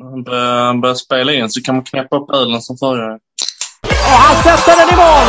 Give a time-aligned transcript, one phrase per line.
[0.00, 3.12] Han börjar, han börjar spela in så kan man knäppa upp ölen som förra.
[4.10, 5.26] Och han sätter den i mål!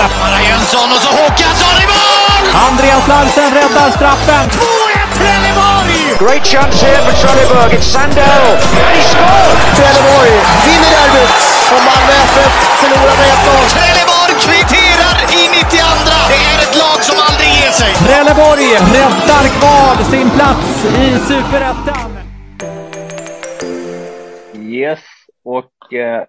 [0.49, 2.43] Jönsson och så Håkansson i mål!
[2.69, 4.45] Andreas Larsen räddar straffen.
[4.49, 5.95] 2-1 Trelleborg!
[6.23, 7.71] Great chance here for Trelleborg.
[7.77, 8.45] It's Sandell.
[8.87, 9.57] And he scored!
[9.77, 10.33] Trelleborg
[10.65, 11.33] vinner derbyt.
[11.73, 13.73] Och Malmö FF förlorar med 1-0.
[13.75, 15.83] Trelleborg kvitterar i 92.
[16.31, 17.91] Det är ett lag som aldrig ger sig.
[18.05, 18.67] Trelleborg
[18.97, 20.69] räddar kvar sin plats
[21.05, 22.12] i Superettan.
[24.83, 24.99] Yes,
[25.43, 26.23] och eh,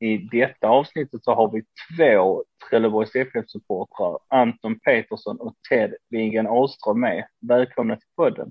[0.00, 1.62] i detta avsnittet så har vi
[1.96, 7.24] två Trelleborgs FF-supportrar, Anton Petersson och Ted Wingen Ahlström med.
[7.48, 8.48] Välkomna till podden.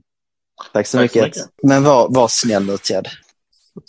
[0.73, 1.23] Tack så Tack så mycket.
[1.23, 1.45] mycket.
[1.63, 3.07] Men var, var snäll nu Ted.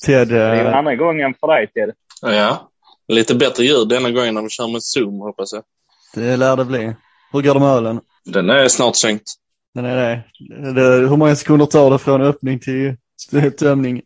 [0.07, 1.93] Ted, Det är ju eh, andra gången för dig Ted.
[2.23, 2.71] Ja.
[3.09, 5.63] Lite bättre ljud denna gången när vi kör med Zoom hoppas jag.
[6.15, 6.95] det lär det bli.
[7.33, 8.01] Hur går det med ölen?
[8.25, 9.33] Den är snart sänkt.
[9.75, 10.23] Den är det.
[11.09, 12.97] Hur många sekunder tar det från öppning till
[13.31, 14.03] till tömning?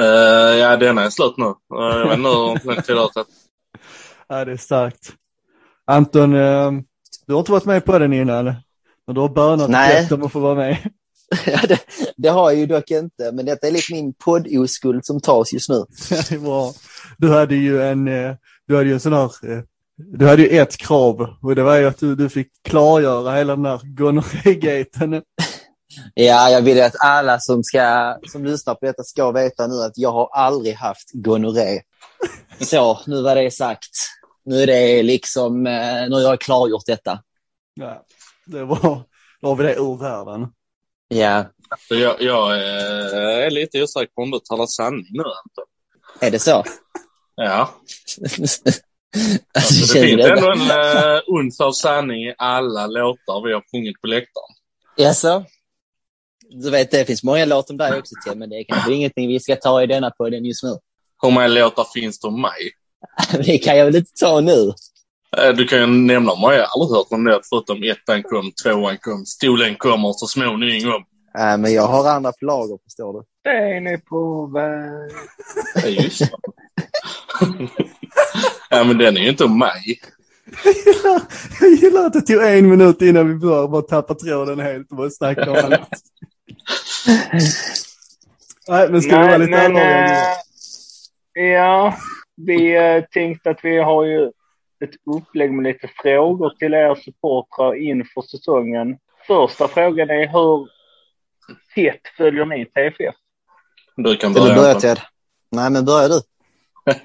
[0.00, 1.44] Uh, ja, den är slut nu.
[1.44, 3.28] Uh, jag vet inte hur lång tid det har tagit.
[4.28, 5.12] Ja, det är starkt.
[5.86, 6.72] Anton, eh,
[7.26, 8.44] du har inte varit med på den innan.
[9.06, 10.78] Men du har bönat gett om att få vara med.
[11.46, 11.80] Ja, det,
[12.16, 15.68] det har jag ju dock inte, men detta är lite min poddoskuld som tas just
[15.68, 15.84] nu.
[16.10, 16.72] Ja, det är bra.
[17.18, 18.34] Du hade ju en, eh,
[18.66, 19.30] du hade ju en sån här,
[19.96, 23.56] du hade ju ett krav och det var ju att du, du fick klargöra hela
[23.56, 25.12] den här gonorrégaten.
[26.14, 29.98] Ja, jag vill att alla som, ska, som lyssnar på detta ska veta nu att
[29.98, 31.80] jag har aldrig haft gonorré.
[32.60, 33.90] Så, nu var det sagt.
[34.44, 37.22] Nu är det liksom, eh, nu har jag klargjort detta.
[37.74, 38.04] Ja,
[38.46, 39.02] det var,
[39.40, 40.48] då har vi det ur världen.
[41.08, 41.44] Ja,
[41.88, 45.64] Så jag, jag eh, är lite osäker på om du talar sanning nu Anton.
[46.20, 46.64] är det så?
[47.34, 47.74] Ja.
[48.20, 48.70] alltså,
[49.54, 54.00] Alltså, det finns ändå en uh, uns av sanning i alla låtar vi har sjungit
[54.00, 54.54] på läktaren.
[54.96, 55.44] Jaså?
[56.50, 59.28] Du vet, det finns många låtar om dig också, Ted, men det är kanske ingenting
[59.28, 60.76] vi ska ta i denna podden just nu.
[61.22, 62.70] Hur många låtar finns det om mig?
[63.46, 64.72] Det kan jag väl inte ta nu?
[65.38, 66.54] Eh, Du kan ju nämna många.
[66.54, 71.04] Jag har aldrig hört om det förutom ettan kom, tvåan kom, stolen kommer så småningom.
[71.34, 73.22] Nej, men jag har andra på lager, förstår du.
[73.44, 75.12] Den är på väg.
[75.74, 76.30] Ja, just det.
[78.70, 80.00] ja, men den är ju inte om mig.
[80.64, 81.22] Jag gillar,
[81.60, 84.96] jag gillar att det tog en minut innan vi började bara tappa tråden helt och
[84.96, 85.88] bara snacka om allt.
[88.68, 90.34] Nej, men ska vi vara lite men, allvarliga?
[91.38, 91.94] eh, ja,
[92.36, 94.26] vi eh, tänkte att vi har ju
[94.84, 98.96] ett upplägg med lite frågor till er supportrar inför säsongen.
[99.26, 100.68] Första frågan är hur
[101.74, 103.14] tätt följer ni TFF?
[103.96, 104.62] Du kan Vill du börja.
[104.62, 104.80] börja.
[104.80, 105.00] Ted?
[105.50, 106.20] Nej, men börja du.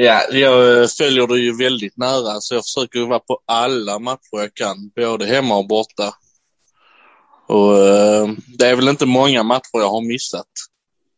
[0.00, 3.98] Ja, jag eh, följer det ju väldigt nära så jag försöker ju vara på alla
[3.98, 6.14] matcher jag kan, både hemma och borta.
[7.46, 8.28] Och eh,
[8.58, 10.46] det är väl inte många matcher jag har missat.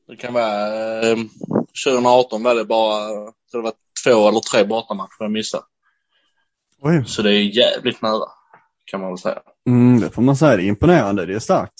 [0.08, 1.16] Det kan vara, eh,
[1.84, 3.08] 2018 var det bara,
[3.50, 3.72] så det var
[4.04, 5.64] två eller tre bortamatcher jag missade.
[6.82, 7.04] Oj.
[7.06, 8.28] Så det är jävligt nära,
[8.84, 9.42] kan man väl säga.
[9.66, 10.56] Mm, det får man säga.
[10.56, 11.26] Det är imponerande.
[11.26, 11.74] Det är starkt.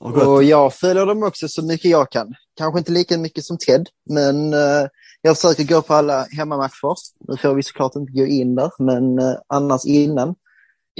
[0.00, 0.16] Och.
[0.16, 2.34] Och jag följer dem också så mycket jag kan.
[2.56, 4.86] Kanske inte lika mycket som Ted, men eh,
[5.22, 6.94] jag försöker gå på alla hemmamatcher.
[7.28, 10.34] Nu får vi såklart inte gå in där, men eh, annars innan.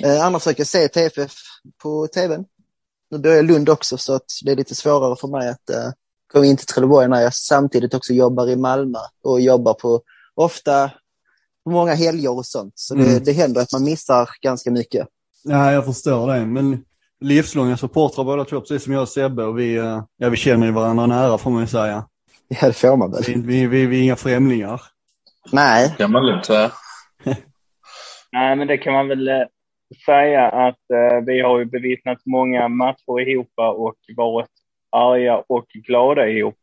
[0.05, 1.33] Eh, annars försöker jag se TFF
[1.83, 2.45] på tvn.
[3.11, 5.91] Nu börjar jag Lund också, så att det är lite svårare för mig att eh,
[6.33, 10.01] komma in till Trelleborg när jag samtidigt också jobbar i Malmö och jobbar på
[10.35, 10.91] ofta
[11.65, 12.73] på många helger och sånt.
[12.77, 13.25] Så det, Mm.
[13.25, 15.09] det händer att man missar ganska mycket.
[15.45, 16.47] Ja, jag förstår det.
[16.47, 16.85] Men
[17.21, 19.45] livslånga supportrar båda två, precis som jag och Sebbe.
[19.45, 22.05] Och vi, eh, ja, vi känner ju varandra nära får man ju säga.
[22.61, 23.23] Ja, det får man väl.
[23.27, 24.81] Vi, vi, vi, vi är inga främlingar.
[25.53, 26.71] Nej, kan man lugnt säga.
[28.33, 29.35] Nej, men det kan man väl eh,
[30.07, 34.49] säga att eh, vi har ju bevittnat många matcher ihop och varit
[34.97, 36.59] arga och glada ihop.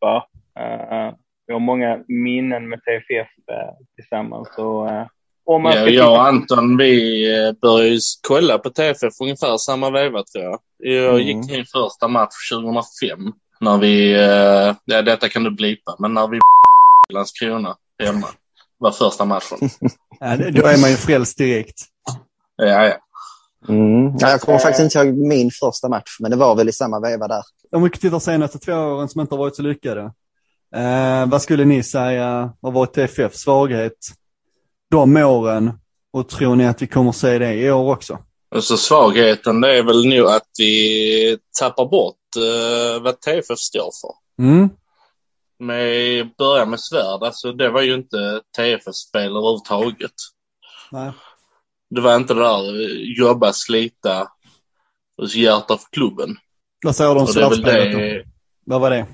[0.60, 1.14] Eh,
[1.48, 4.48] vi har många minnen med TFF eh, tillsammans.
[4.56, 5.08] Så, eh,
[5.46, 10.24] om man Ja, jag och Anton, vi eh, började kolla på TFF ungefär samma veva
[10.24, 10.60] tror jag.
[10.78, 11.28] Jag Mm.
[11.28, 13.34] gick min första match 2005.
[13.60, 16.40] När vi, eh, ja detta kan du blipa, men när vi
[17.14, 18.28] Landskrona hemma.
[18.78, 19.58] var första matchen.
[20.22, 21.76] Ja, då är man ju frälst direkt.
[22.56, 22.98] Ja, ja.
[23.68, 24.18] Mm.
[24.20, 27.00] Ja, jag kommer faktiskt inte ihåg min första match, men det var väl i samma
[27.00, 27.44] veva där.
[27.72, 30.02] Om vi tittar senaste två åren som inte har varit så lyckade.
[30.76, 33.98] Eh, vad skulle ni säga har varit TFF svaghet
[34.92, 35.72] de åren?
[36.14, 38.18] Och tror ni att vi kommer se det i år också?
[38.56, 43.90] Och så svagheten det är väl nog att vi tappar bort eh, vad TFF står
[44.02, 44.44] för.
[44.44, 44.70] Mm.
[45.60, 50.12] Med börja med Svärd, alltså det var ju inte TFF-spel överhuvudtaget.
[50.92, 51.12] Nej.
[51.90, 54.28] Det var inte det där eh, jobba, slita
[55.18, 56.36] och hjärta för klubben.
[56.86, 57.98] Vad säger du om det då?
[57.98, 58.26] det,
[58.66, 59.06] Vad var det?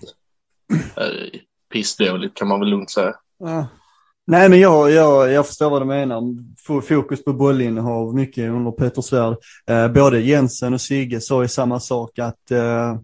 [0.98, 1.40] eh,
[1.74, 3.14] pissdåligt kan man väl lugnt säga.
[3.40, 3.68] Ja.
[4.28, 6.22] Nej, men jag, jag, jag förstår vad du menar.
[6.82, 9.38] Fokus på bollinnehav, mycket under Peter Svärd.
[9.68, 12.98] Eh, både Jensen och Sigge sa ju samma sak, att eh,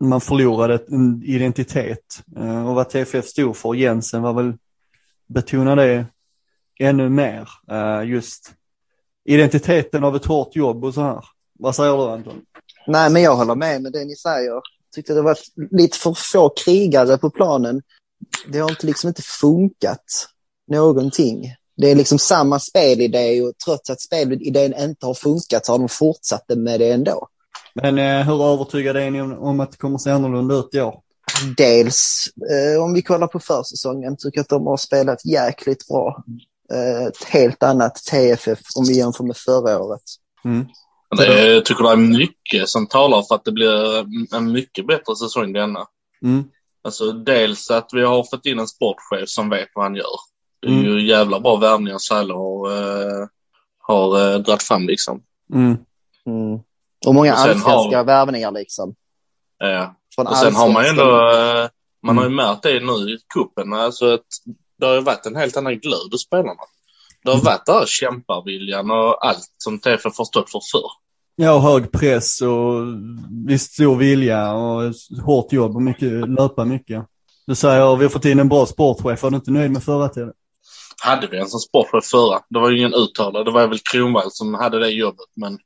[0.00, 2.22] man förlorade en identitet.
[2.36, 4.52] Eh, och vad TFF stod för, Jensen var väl,
[5.26, 6.06] betona det
[6.78, 7.48] ännu mer.
[7.70, 8.52] Eh, just
[9.24, 11.24] identiteten av ett hårt jobb och så här.
[11.58, 12.40] Vad säger du Anton?
[12.86, 14.60] Nej, men jag håller med med det ni säger.
[14.94, 15.38] Tyckte det var
[15.70, 17.82] lite för få krigare på planen.
[18.48, 20.28] Det har inte liksom inte funkat
[20.72, 21.54] någonting.
[21.76, 25.88] Det är liksom samma spelidé och trots att spelidén inte har funkat så har de
[25.88, 27.28] fortsatt med det ändå.
[27.74, 30.74] Men eh, hur övertygade är ni om, om att det kommer att se annorlunda ut
[30.74, 30.94] i år?
[31.56, 36.24] Dels eh, om vi kollar på försäsongen tycker jag att de har spelat jäkligt bra.
[36.72, 40.02] Eh, ett helt annat TFF om vi jämför med förra året.
[40.44, 40.66] Mm.
[41.16, 43.98] Det, jag tycker det är mycket som talar för att det blir
[44.34, 45.86] en mycket bättre säsong denna.
[46.24, 46.44] Mm.
[46.84, 50.31] Alltså dels att vi har fått in en sportchef som vet vad han gör.
[50.62, 50.84] Det är Mm.
[50.84, 53.26] ju jävla bra värvningar Säle har, eh,
[53.78, 55.22] har eh, dragit fram liksom.
[55.54, 55.76] Mm.
[56.26, 56.58] Mm.
[57.06, 58.94] Och många Och allsvenska har- värvningar liksom.
[59.64, 61.68] Eh, Från och sen har man ju ändå, eh,
[62.02, 62.36] man har ju Mm.
[62.36, 64.26] märkt det nu i cupen, alltså att
[64.78, 66.60] det har ju varit en helt annan glöd hos spelarna.
[67.24, 70.90] Det har varit den här kämparviljan och allt som TFF har stått för förr.
[71.36, 72.82] Ja, och hög press och
[73.48, 74.92] visst stor vilja och
[75.24, 77.04] hårt jobb och mycket, löpa mycket.
[77.46, 80.08] Du säger vi har fått in en bra sportchef, var du inte nöjd med förra
[80.08, 80.32] tiden?
[81.00, 82.40] Hade vi en som sportchef förra?
[82.48, 83.46] Det var ju ingen uttalad.
[83.46, 85.58] Det var väl Kronwall som hade det jobbet, men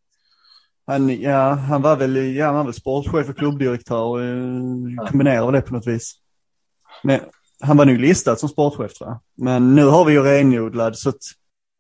[0.87, 5.59] Han, ja, han var väl, ja, han var väl sportchef och klubbdirektör och eh, kombinerade
[5.59, 6.15] det på något vis.
[7.03, 7.21] Men
[7.61, 9.19] han var nog listad som sportchef tror jag.
[9.45, 11.23] Men nu har vi ju renodlad så att,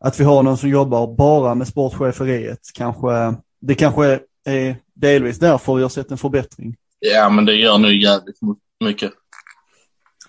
[0.04, 5.74] att vi har någon som jobbar bara med sportcheferiet kanske, det kanske är delvis därför
[5.74, 6.76] vi har sett en förbättring.
[6.98, 8.36] ja, men det gör nu jävligt
[8.84, 9.12] mycket.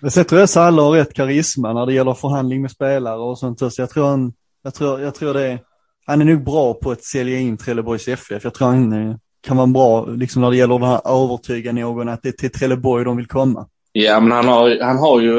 [0.00, 3.38] Men sen tror jag Salle har rätt karisma när det gäller förhandling med spelare och
[3.38, 3.58] sånt.
[3.58, 5.60] Så jag tror han, jag tror, jag tror det är,
[6.06, 8.44] han är nog bra på att sälja in Trelleborgs FF.
[8.44, 12.22] Jag tror han eh, kan vara bra, liksom när det gäller här övertyga någon att
[12.22, 13.66] det är till Trelleborg de vill komma.
[13.92, 15.32] Ja, men han har, han har ju,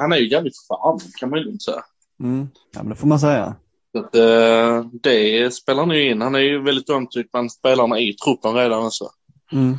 [0.00, 1.82] han är ju jävligt charmig kan man ju lugnt säga.
[2.20, 2.48] Mm.
[2.74, 3.54] Ja men det får man säga.
[3.92, 6.20] Så att, eh, det spelar nu in.
[6.20, 9.04] Han är ju väldigt omtyckt bland spelarna i truppen redan också.
[9.52, 9.78] Mm.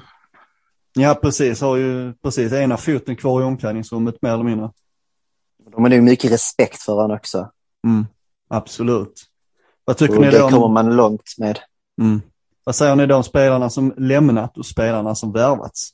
[0.94, 4.72] Ja precis, har ju precis ena foten kvar i omklädningsrummet mer eller mindre.
[5.72, 7.52] De har nog mycket respekt för honom också.
[7.88, 8.06] Mm.
[8.50, 9.22] Absolut.
[9.86, 10.52] Vad tycker Och ni det om...
[10.52, 11.60] kommer man långt med.
[12.02, 12.22] Mm.
[12.64, 15.90] Vad säger ni då om spelarna som lämnat och spelarna som värvats?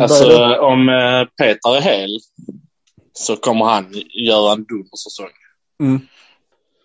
[0.00, 2.18] Alltså om eh, Peter är hel
[3.12, 5.30] så kommer han göra en dundersäsong.
[5.82, 6.00] Mm.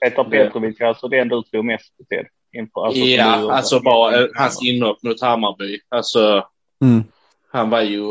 [0.02, 2.26] Petar Petrovic, alltså den du tror mest på Ted?
[2.58, 5.80] Inför, alltså, ja, alltså bara eh, hans inhopp mot Hammarby.
[5.90, 6.44] Alltså,
[6.84, 7.04] Mm.
[7.54, 8.02] Han var ju...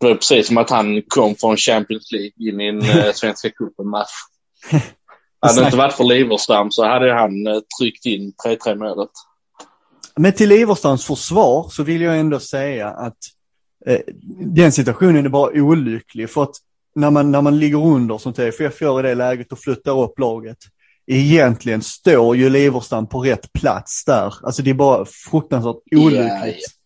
[0.00, 3.48] Det var precis som att han kom från Champions League in i en eh, Svenska
[3.48, 4.10] cupen-match.
[5.40, 9.10] Hade det inte varit för Liverstam så hade han eh, tryckt in 3-3 målet.
[10.16, 13.16] Men till Iverstrands försvar så vill jag ändå säga att
[13.86, 14.00] eh,
[14.40, 16.30] den situationen är bara olycklig.
[16.30, 16.54] För att
[16.94, 20.18] när man, när man ligger under som TFF gör i det läget och flyttar upp
[20.18, 20.58] laget.
[21.06, 24.34] Egentligen står ju Liverstam på rätt plats där.
[24.42, 26.56] Alltså det är bara fruktansvärt olyckligt.
[26.60, 26.79] Ja,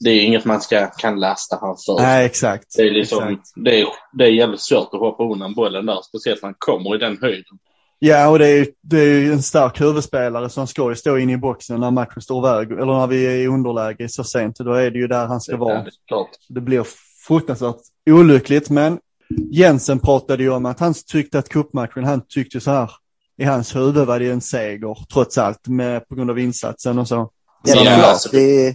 [0.00, 2.02] Det är inget man ska, kan lasta han för.
[2.02, 2.76] Nej, exakt.
[2.76, 3.52] Det är, liksom, exakt.
[3.56, 6.94] det, är, det är jävligt svårt att hoppa undan bollen där, speciellt när han kommer
[6.94, 7.58] i den höjden.
[7.98, 11.32] Ja, och det är, det är ju en stark huvudspelare som ska ju stå inne
[11.32, 12.72] i boxen när matchen står iväg.
[12.72, 14.56] Eller när vi är i underläge så sent.
[14.56, 15.82] Då är det ju där han ska vara.
[15.82, 16.28] Det klart.
[16.48, 16.86] Det blir
[17.26, 17.76] fruktansvärt
[18.10, 18.98] olyckligt, men
[19.50, 22.90] Jensen pratade ju om att han tyckte att cupmatchen, han tyckte så här,
[23.38, 27.08] i hans huvud var det en seger, trots allt, med, på grund av insatsen och
[27.08, 27.30] så.
[27.64, 28.74] Ja, Ja, alltså- Vi,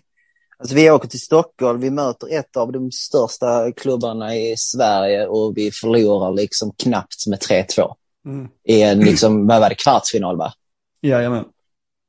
[0.58, 5.58] alltså, vi åker till Stockholm, vi möter ett av de största klubbarna i Sverige och
[5.58, 7.94] vi förlorar liksom knappt med 3-2.
[8.26, 8.48] Mm.
[8.64, 10.54] I en, liksom, vad var det, kvartsfinal va?
[11.02, 11.46] Jajamän.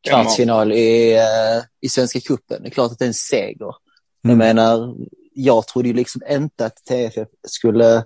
[0.09, 2.62] Kvartsfinal i, uh, i Svenska cupen.
[2.62, 3.57] Det är klart att det är en seger.
[4.23, 4.38] Jag Mm.
[4.38, 4.95] menar,
[5.35, 8.05] jag trodde ju liksom inte att TFF skulle,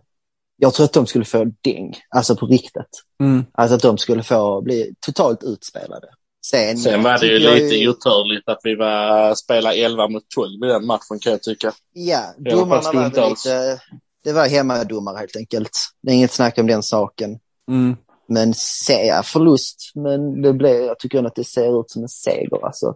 [0.56, 3.02] jag tror att de skulle få däng, alltså på riktigt.
[3.20, 3.44] Mm.
[3.52, 6.08] Alltså att de skulle få bli totalt utspelade.
[6.46, 10.66] Sen, Sen var det ju lite oturligt att vi var, spelade 11 mot 12 i
[10.66, 11.72] den matchen kan jag tycka.
[11.92, 13.80] Ja, domarna var väl lite,
[14.24, 15.78] det var hemmadomare helt enkelt.
[16.02, 17.38] Det är inget snack om den saken.
[17.68, 17.96] Mm.
[18.28, 22.08] Men se, förlust, men det blev, jag tycker ändå att det ser ut som en
[22.08, 22.66] seger.
[22.66, 22.94] Alltså,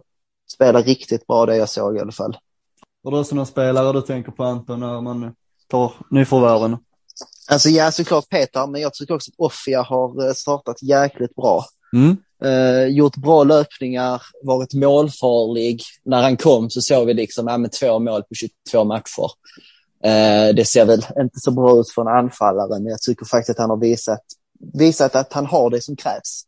[0.53, 2.37] spelar riktigt bra det jag såg i alla fall.
[3.01, 5.35] Var det också någon spelare du tänker på Anton när man
[5.67, 6.77] tar nyförvärven?
[7.49, 11.65] Alltså ja, såklart Peter, men jag tycker också att Offia har eh, startat jäkligt bra.
[11.93, 12.17] Mm.
[12.43, 15.81] Eh, gjort bra löpningar, varit målfarlig.
[16.05, 19.31] När han kom så såg vi liksom, ja, men två mål på 22 matcher.
[20.03, 23.49] Eh, det ser väl inte så bra ut för en anfallare, men jag tycker faktiskt
[23.49, 24.21] att han har visat,
[24.73, 26.43] visat att han har det som krävs.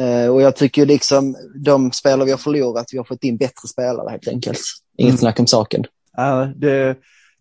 [0.00, 3.68] Eh, och jag tycker liksom de spelare vi har förlorat, vi har fått in bättre
[3.68, 4.60] spelare helt enkelt.
[4.98, 5.18] Inget Mm.
[5.18, 5.84] snack om saken.
[6.16, 6.96] Ja, det,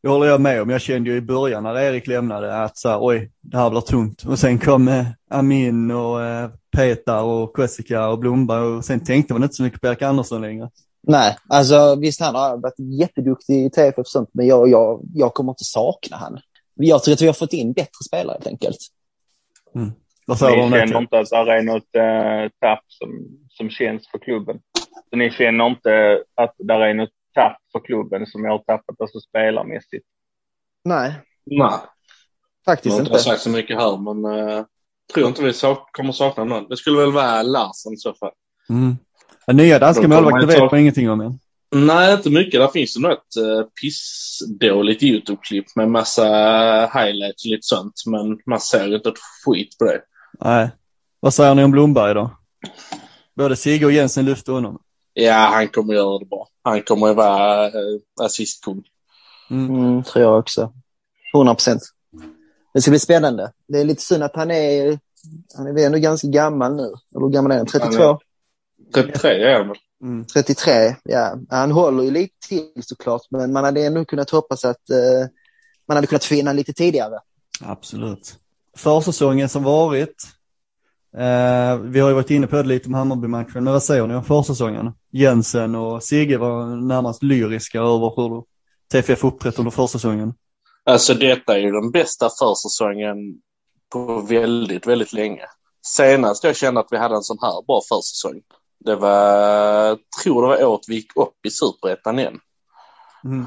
[0.06, 0.70] det håller jag med om.
[0.70, 3.82] Jag kände ju i början när Erik lämnade att så här, oj, det här blir
[3.82, 4.24] tungt.
[4.24, 9.34] Och sen kom eh, Amin och eh, Petar och Koesika och Blomberg och sen tänkte
[9.34, 10.70] man inte så mycket på Erik Andersson längre.
[11.08, 15.34] Nej, alltså visst han har varit jätteduktig i TFF och sånt, men jag, jag, jag
[15.34, 16.40] kommer inte sakna han.
[16.76, 18.78] Jag tror att vi har fått in bättre spelare helt enkelt.
[20.28, 20.88] Vad säger du om Ni det?
[20.88, 23.10] känner inte att det är något eh, tapp som,
[23.50, 24.60] som känns för klubben?
[25.10, 29.02] Så ni känner inte att det är något tapp för klubben som jag har tappat,
[29.02, 30.06] alltså spelarmässigt?
[30.84, 31.14] Nej,
[31.46, 31.82] Nej, jag
[32.66, 33.24] faktiskt har inte inte.
[33.24, 34.66] sagt så mycket här, men uh,
[35.14, 36.70] tror inte vi sak- kommer sakna någon.
[36.70, 38.32] Det skulle väl vara Larsen i så fall.
[38.70, 38.96] Mm.
[39.48, 41.40] Den nya danska målvakten vet man ingenting om än.
[41.72, 42.62] Nej, inte mycket.
[42.62, 46.24] Det finns ju något uh, pissdåligt YouTube-klipp med massa
[46.94, 50.02] highlights och lite sånt, men man ser inte ett skit på det.
[50.40, 50.70] Nej.
[51.20, 52.38] Vad säger ni om Blomberg då?
[53.36, 54.80] Både Sigge och Jensen lyfte honom.
[55.18, 56.48] Ja, han kommer göra det bra.
[56.62, 58.84] Han kommer att vara uh, assistkung.
[59.50, 59.76] Mm.
[59.76, 60.74] Mm, tror jag också.
[61.36, 61.82] 100 procent.
[62.74, 63.52] Det ska bli spännande.
[63.68, 65.00] Det är lite synd att han är,
[65.58, 66.84] han är väl ändå ganska gammal nu.
[66.84, 67.66] Eller hur gammal är han?
[67.66, 68.04] 32?
[68.04, 68.20] Han
[68.94, 69.78] 33 är han väl?
[70.04, 70.26] Mm.
[70.26, 71.38] 33, ja.
[71.50, 75.30] Han håller ju lite till såklart, men man hade ändå kunnat hoppas att eh,
[75.88, 77.20] man hade kunnat finna lite tidigare.
[77.62, 78.36] Absolut.
[78.78, 80.28] Försäsongen som varit.
[81.18, 84.16] Eh, vi har ju varit inne på det lite med Hammarby-matchen, men vad säger ni
[84.16, 84.92] om försäsongen?
[85.16, 88.44] Jensen och Sigge var närmast lyriska över hur
[88.92, 90.34] TFF uppträtt under försäsongen.
[90.84, 93.18] Alltså detta är ju den bästa försäsongen
[93.90, 95.42] på väldigt, väldigt länge.
[95.88, 98.42] Senast jag kände att vi hade en sån här bra försäsong,
[98.86, 102.40] det var, tror det var året vi gick upp i superettan igen.
[103.24, 103.46] Mm.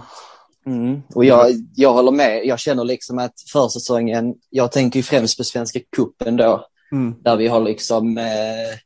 [0.66, 1.02] Mm.
[1.14, 1.46] Och jag,
[1.76, 2.46] jag håller med.
[2.46, 7.14] Jag känner liksom att försäsongen, jag tänker ju främst på Svenska cupen då, Mm.
[7.22, 8.78] där vi har liksom eh,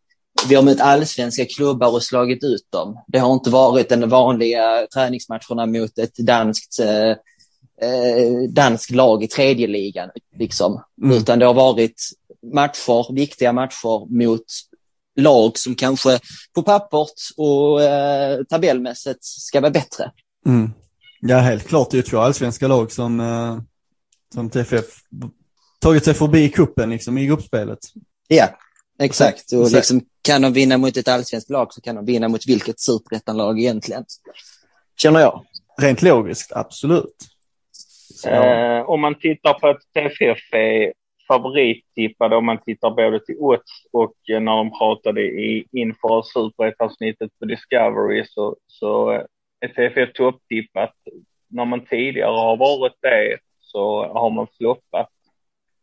[0.49, 2.99] vi har mött allsvenska klubbar och slagit ut dem.
[3.07, 7.11] Det har inte varit den vanliga träningsmatcherna mot ett danskt, eh,
[7.89, 10.83] eh, danskt lag i tredje ligan, liksom.
[11.03, 11.17] Mm.
[11.17, 12.03] Utan det har varit
[12.53, 14.45] matcher, viktiga matcher mot
[15.17, 16.19] lag som kanske
[16.55, 20.11] på pappret och eh, tabellmässigt ska vara bättre.
[20.47, 20.71] Mm.
[21.21, 21.91] Ja, helt klart.
[21.91, 23.59] Det är två allsvenska lag som, eh,
[24.35, 24.85] som TFF
[25.79, 27.79] tagit sig förbi i kuppen liksom, i gruppspelet.
[28.29, 28.49] Ja,
[28.99, 29.53] exakt.
[29.53, 32.81] Och liksom, kan de vinna mot ett allsvenskt lag så kan de vinna mot vilket
[32.81, 34.05] superettanlag egentligen.
[34.97, 35.45] Känner jag.
[35.81, 37.17] Rent logiskt, absolut.
[38.15, 38.79] Så, ja.
[38.79, 40.93] Eh, om man tittar på att TFF är
[41.29, 47.45] favorittippade om man tittar både till odds och när de pratade i, inför superettavsnittet på
[47.45, 49.11] Discovery så, så
[49.61, 50.95] är TFF topptippat.
[51.49, 55.09] När man tidigare har varit det så har man floppat.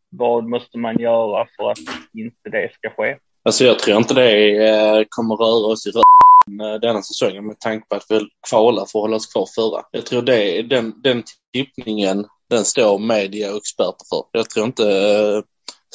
[0.10, 1.78] Vad måste man göra för att
[2.14, 3.18] inte det ska ske?
[3.44, 7.60] Alltså jag tror inte det eh, kommer röra oss i röven eh, denna säsongen med
[7.60, 9.84] tanke på att vi kvalar för att hålla oss kvar förra.
[9.92, 11.24] Jag tror det, den, den
[11.54, 14.24] tippningen, den står media och experter för.
[14.32, 15.42] Jag tror inte eh,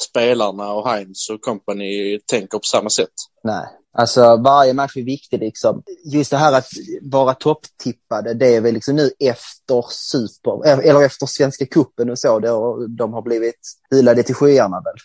[0.09, 3.13] spelarna och Heinz och company tänker på samma sätt.
[3.43, 5.83] Nej, alltså varje match är viktig liksom.
[6.13, 6.67] Just det här att
[7.01, 12.39] vara topptippade, det är väl liksom nu efter super, eller efter Svenska cupen och så,
[12.39, 13.59] då de har blivit
[13.91, 14.95] hyllade till skyarna väl.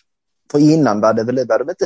[0.51, 1.85] För innan var det väl, var de inte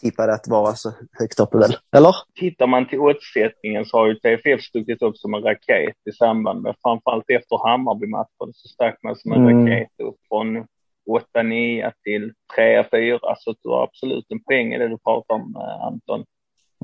[0.00, 1.76] tippade att vara så högt uppe väl?
[1.96, 2.14] Eller?
[2.40, 6.62] Tittar man till oddsättningen så har ju TFF stuckit upp som en raket i samband
[6.62, 9.66] med, framförallt efter Hammarby-matchen så stack man som en Mm.
[9.66, 10.66] raket upp från
[11.08, 13.18] 8-9 till 3-4.
[13.38, 16.24] Så du har absolut en poäng i det du pratar om, eh, Anton.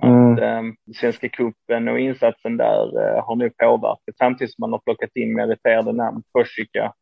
[0.02, 0.32] Mm.
[0.32, 0.62] Att, eh,
[1.00, 5.34] Svenska cupen och insatsen där eh, har nu påverkat samtidigt som man har plockat in
[5.34, 6.22] meriterade namn.
[6.32, 6.92] Korsika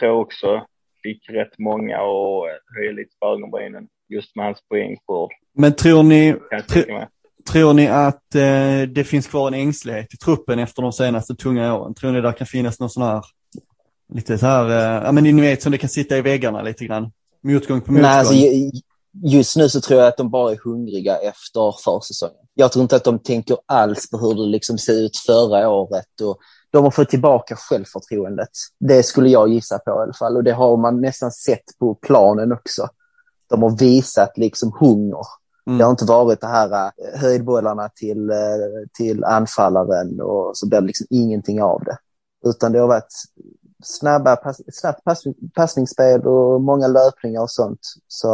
[0.00, 0.66] tror jag också
[1.02, 5.30] fick rätt många och eh, höja lite på ögonbrynen just med hans poängskörd.
[5.54, 7.06] Men tror ni, tr-
[7.52, 11.74] tror ni att eh, det finns kvar en ängslighet i truppen efter de senaste tunga
[11.74, 11.94] åren?
[11.94, 13.22] Tror ni det kan finnas någon sån här,
[14.14, 16.84] lite så här, eh, ja men ni vet som det kan sitta i väggarna lite
[16.84, 17.10] grann?
[17.42, 18.02] Motgång på motgång.
[18.02, 18.70] Nej, alltså, ju-
[19.24, 22.36] just nu så tror jag att de bara är hungriga efter försäsongen.
[22.54, 26.20] Jag tror inte att de tänker alls på hur det liksom såg ut förra året.
[26.22, 26.38] Och
[26.70, 28.48] de har fått tillbaka självförtroendet.
[28.80, 30.36] Det skulle jag gissa på i alla fall.
[30.36, 32.88] Och det har man nästan sett på planen också.
[33.50, 35.26] De har visat liksom hunger.
[35.66, 35.78] Mm.
[35.78, 38.36] Det har inte varit det här eh, höjdbollarna till, eh,
[38.98, 41.96] till anfallaren och så blir det liksom ingenting av det.
[42.50, 43.14] Utan det har varit
[43.82, 45.24] snabba pass, snabbt pass,
[45.54, 47.80] passningsspel och många löpningar och sånt.
[48.08, 48.28] Så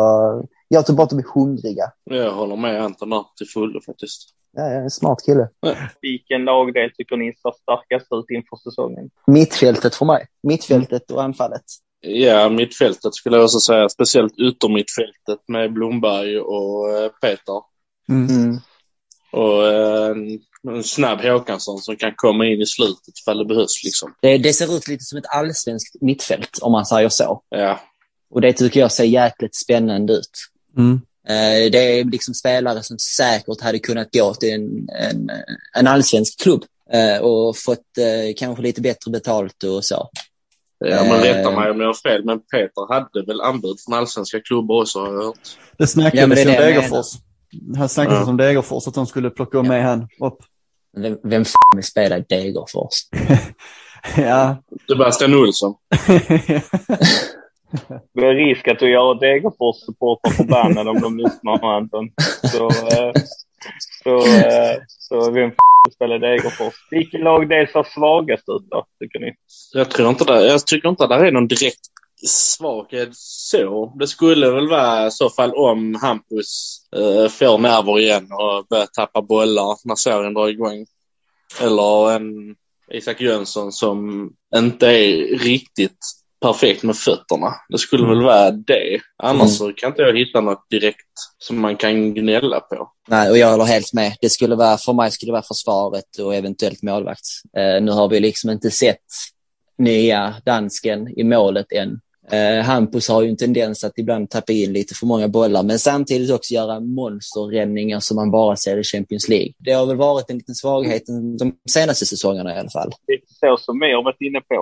[0.69, 1.93] jag tror bara att de är hungriga.
[2.05, 4.35] Jag håller med Anton där till fullo faktiskt.
[4.59, 5.49] en smart kille.
[6.01, 9.11] Vilken lagdel tycker ni ser starkast ut inför säsongen?
[9.27, 10.27] Mittfältet för mig.
[10.43, 11.65] Mittfältet och anfallet.
[12.01, 13.89] Ja, mittfältet skulle jag också säga.
[13.89, 17.63] Speciellt utommittfältet med Blomberg och eh, Peter.
[18.09, 18.27] Mm.
[18.37, 18.57] Mm.
[19.33, 20.15] Och eh,
[20.69, 24.15] en, snabb Håkansson som kan komma in i slutet ifall det behövs liksom.
[24.23, 27.43] Det, det ser ut lite som ett allsvenskt mittfält, om man säger så.
[27.49, 27.81] Ja,
[28.31, 30.31] Och det tycker jag ser jäkligt spännande ut.
[30.77, 31.01] Mm.
[31.29, 35.31] Eh, Det är liksom spelare som säkert hade kunnat gå till en, en,
[35.79, 40.11] en allsvensk klubb eh, och fått eh, kanske lite bättre betalt och så.
[40.85, 41.23] ja men Eh.
[41.23, 44.99] rätta mig om jag har fel, men Peter hade väl anbud från allsvenska klubbar också
[44.99, 45.39] har jag hört.
[45.79, 47.07] Det snackades Ja, men det är om Degerfors.
[47.77, 48.31] Han snackades Ja.
[48.31, 50.39] om Degerfors, att de skulle plocka med han upp.
[50.97, 52.95] Vem, vem f vill spela i Degerfors?
[54.17, 54.57] ja.
[54.91, 55.75] Sebastian Olsson.
[58.15, 62.09] Det är risk att du gör Degerfors-supportrar förbannade om de lyssnar Anton.
[62.53, 63.13] Så, eh,
[64.05, 65.57] så, eh, så vem f
[65.95, 66.75] spelar Degerfors?
[66.91, 69.35] Vilken lagdel ser svagast ut då, tycker ni?
[69.73, 70.47] Jag tror inte det.
[70.47, 71.81] Jag tycker inte det är någon direkt
[72.27, 73.93] svaghet så.
[73.99, 78.87] Det skulle väl vara i så fall om Hampus eh, får nerver igen och börjar
[78.87, 80.87] tappa bollar när serien drar igång.
[81.61, 82.57] Eller en
[82.91, 85.99] Isak Jönsson som inte är riktigt
[86.41, 87.55] perfekt med fötterna.
[87.69, 89.01] Det skulle väl vara det.
[89.23, 91.07] Annars så kan inte jag hitta något direkt
[91.39, 92.93] som man kan gnälla på.
[93.09, 94.17] Nej, och jag håller helt med.
[94.21, 97.27] Det skulle vara, för mig skulle det vara försvaret och eventuellt målvakt.
[97.57, 99.07] Eh, nu har vi liksom inte sett
[99.79, 102.01] nya dansken i målet än.
[102.33, 105.79] Eh, Hampus har ju en tendens att ibland tappa in lite för många bollar, men
[105.79, 109.53] samtidigt också göra monsterräddningar som man bara ser i Champions League.
[109.59, 111.03] Det har väl varit en liten svaghet
[111.39, 112.91] de senaste säsongerna i alla fall.
[113.09, 114.55] Lite så som vi har varit inne på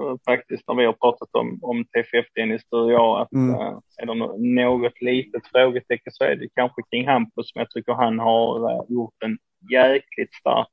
[0.00, 3.54] eh, faktiskt när vi har pratat om, om TFF, Dennis, du och jag, att Mm.
[3.54, 3.72] eh,
[4.02, 7.92] är det nå- något litet frågetecken så är det kanske kring Hampus, men jag tycker
[7.92, 9.38] han har eh, gjort en
[9.72, 10.68] jäkligt stark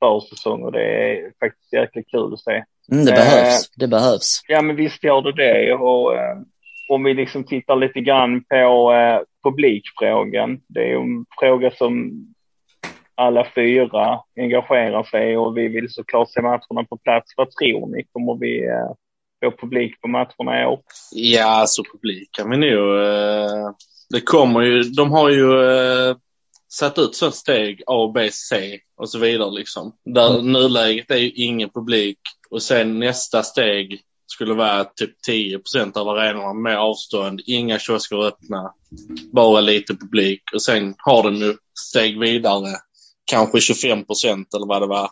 [0.00, 2.64] försäsong och det är faktiskt jäkligt kul att se.
[2.92, 3.70] Mm, det Eh, behövs.
[3.76, 4.40] Det behövs.
[4.48, 5.74] Ja, men visst gör det det.
[5.74, 6.36] Och, eh,
[6.88, 10.60] om vi liksom tittar lite grann på eh, publikfrågan.
[10.68, 12.12] Det är ju en fråga som
[13.14, 17.32] alla fyra engagerar sig och vi vill såklart se matcherna på plats.
[17.36, 18.04] Vad tror ni?
[18.12, 18.90] Kommer vi eh,
[19.44, 20.80] få publik på matcherna i år?
[21.12, 22.98] Ja, alltså publik kan vi nog...
[22.98, 23.70] Eh,
[24.10, 24.82] det kommer ju...
[24.82, 26.16] De har ju eh,
[26.72, 29.92] satt ut så steg A, B, C och så vidare liksom.
[30.04, 32.18] Där nuläget är ju ingen publik
[32.50, 35.60] och sen nästa steg skulle vara typ 10
[35.94, 38.74] av arenorna med avstånd, inga kiosker öppna,
[39.32, 41.56] bara lite publik och sen har de ju
[41.88, 42.76] steg vidare,
[43.24, 45.10] kanske 25% eller vad det var,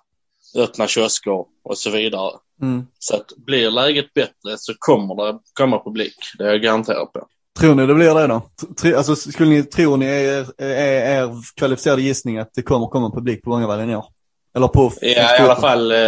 [0.56, 2.32] öppna kiosker och så vidare.
[2.62, 2.86] Mm.
[2.98, 6.16] Så att blir läget bättre så kommer det komma publik.
[6.38, 7.28] Det är jag garanterad på.
[7.60, 8.42] Tror ni det blir det då?
[8.82, 13.10] Tr- alltså, skulle ni, tror ni är, är, är kvalificerad gissning att det kommer komma
[13.10, 14.04] publik på Långavallen i år?
[14.56, 14.92] Eller på...
[15.00, 15.98] Ja, i alla fall eh,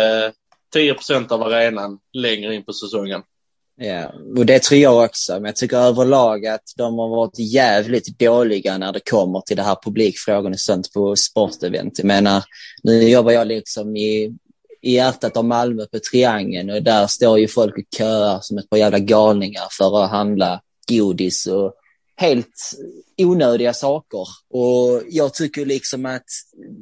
[0.72, 0.96] 10
[1.28, 3.22] av arenan längre in på säsongen.
[3.76, 5.32] Ja, och det tror jag också.
[5.32, 9.62] Men jag tycker överlag att de har varit jävligt dåliga när det kommer till det
[9.62, 11.98] här publikfrågan och sånt på sportevent.
[11.98, 12.44] Jag menar,
[12.82, 14.36] nu jobbar jag liksom i,
[14.82, 18.70] i hjärtat av Malmö på Triangeln och där står ju folk och köar som ett
[18.70, 21.74] par jävla galningar för att handla godis och
[22.16, 22.70] helt
[23.18, 24.26] onödiga saker.
[24.50, 26.24] Och jag tycker liksom att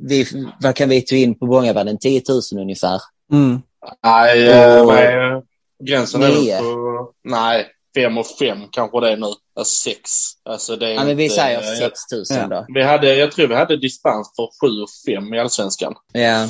[0.08, 0.26] vi,
[0.62, 1.98] vad kan vi ta in på Bångavallen?
[1.98, 3.00] 10 000 ungefär.
[3.32, 3.60] Mm.
[4.04, 5.42] Nej, Och- eh, vad är
[5.84, 6.54] gränsen är Nio.
[6.54, 7.12] väl på...
[7.24, 9.26] Nej, fem och fem kanske det är nu.
[9.56, 10.10] Alltså sex.
[10.44, 12.46] Alltså det är Ja, men vi inte- säger 6 000 ja.
[12.46, 12.66] då.
[12.74, 15.94] Vi hade, jag tror vi hade dispens för sju och fem i allsvenskan.
[16.12, 16.48] Ja.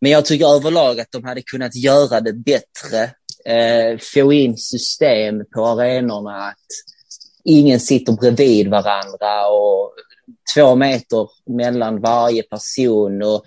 [0.00, 3.10] Men jag tycker överlag att de hade kunnat göra det bättre.
[3.44, 6.48] Eh, få in system på arenorna.
[6.48, 6.66] Att
[7.44, 9.94] ingen sitter bredvid varandra och
[10.54, 13.22] två meter mellan varje person.
[13.22, 13.44] Och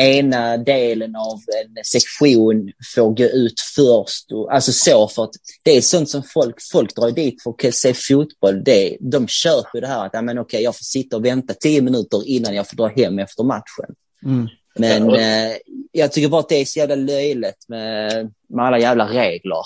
[0.00, 4.32] ena delen av en sektion får gå ut först.
[4.32, 5.30] Och, alltså så för att
[5.62, 8.64] det är sånt som folk, folk drar dit för att se fotboll.
[8.64, 11.82] Det, de köper det här att ja, men okej, jag får sitta och vänta tio
[11.82, 13.94] minuter innan jag får dra hem efter matchen.
[14.24, 14.48] Mm.
[14.80, 15.20] Men Ja.
[15.20, 15.56] eh,
[15.92, 19.62] jag tycker bara att det är så jävla löjligt med, med alla jävla regler.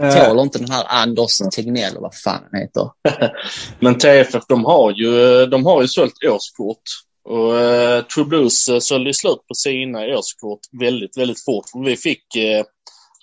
[0.00, 2.90] Eh, Tål inte den här Andersson Tegnell, vad fan han heter.
[3.80, 6.82] Men TFF, de har ju, de har ju sålt årskort.
[7.28, 11.64] Och eh, True Blues eh, sålde slut på sina årskort väldigt, väldigt fort.
[11.84, 12.64] Vi fick eh,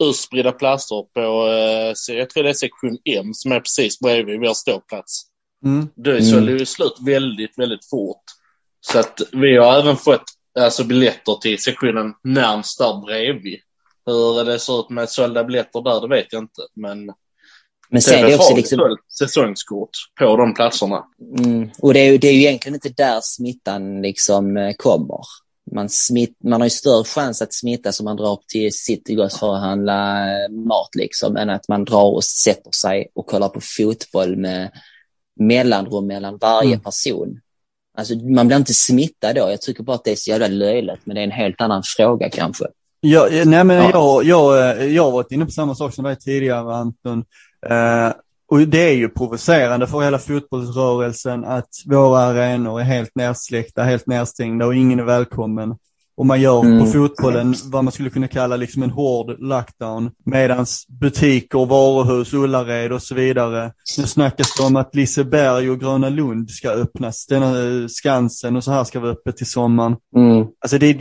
[0.04, 4.54] utspridda platser på, eh, jag tror det är sektion M som är precis bredvid vår
[4.54, 5.24] ståplats.
[5.66, 5.90] mm.
[5.96, 6.24] Det Mm.
[6.26, 8.24] sålde ju slut väldigt, väldigt fort.
[8.82, 10.24] Så att vi har även fått
[10.60, 13.60] alltså, biljetter till sektionen närmst där bredvid.
[14.06, 16.62] Hur det ser ut med sålda biljetter där, det vet jag inte.
[16.76, 17.12] Men
[17.90, 21.04] Men sen är det TFF också liksom, säsongskort på de platserna.
[21.38, 21.70] Mm.
[21.80, 25.20] Och det är, ju, det är ju egentligen inte där smittan liksom eh, kommer.
[25.76, 29.40] Man, smitt, man har ju större chans att smittas om man drar upp till Citygross
[29.40, 33.50] för att handla eh, mat liksom, än att man drar och sätter sig och kollar
[33.50, 34.72] på fotboll med
[35.40, 36.80] mellanrum mellan varje Mm.
[36.80, 37.40] person.
[37.98, 39.42] Alltså, man blir inte smittad då.
[39.42, 41.84] Jag tycker bara att det är så jävla löjligt, men det är en helt annan
[41.98, 42.66] fråga kanske.
[43.02, 43.90] Ja, nej men Ja.
[43.94, 47.24] jag, jag, eh, jag har varit inne på samma sak som dig tidigare Anton.
[47.70, 48.14] Eh,
[48.52, 54.08] och det är ju provocerande för hela fotbollsrörelsen att våra arenor är helt nersläckta, helt
[54.08, 55.76] nedstängda och ingen är välkommen.
[56.22, 56.80] Och man gör Mm.
[56.80, 60.12] på fotbollen vad man skulle kunna kalla liksom en hård lockdown.
[60.26, 63.72] Medans butiker, varuhus, Ullared och så vidare.
[63.98, 67.26] Nu snackas det om att Liseberg och Gröna Lund ska öppnas.
[67.26, 67.54] Denna
[67.90, 69.96] Skansen och så här ska vara öppet till sommaren.
[70.60, 70.94] Alltså det,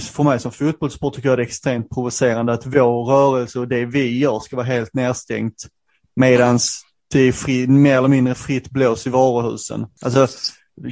[0.00, 3.84] för mig som fotbollssport tycker jag det är extremt provocerande att vår rörelse och det
[3.86, 5.66] vi gör ska vara helt nedstängt.
[6.16, 9.86] Medans det är fri, mer eller mindre fritt blås i varuhusen.
[10.02, 10.26] Alltså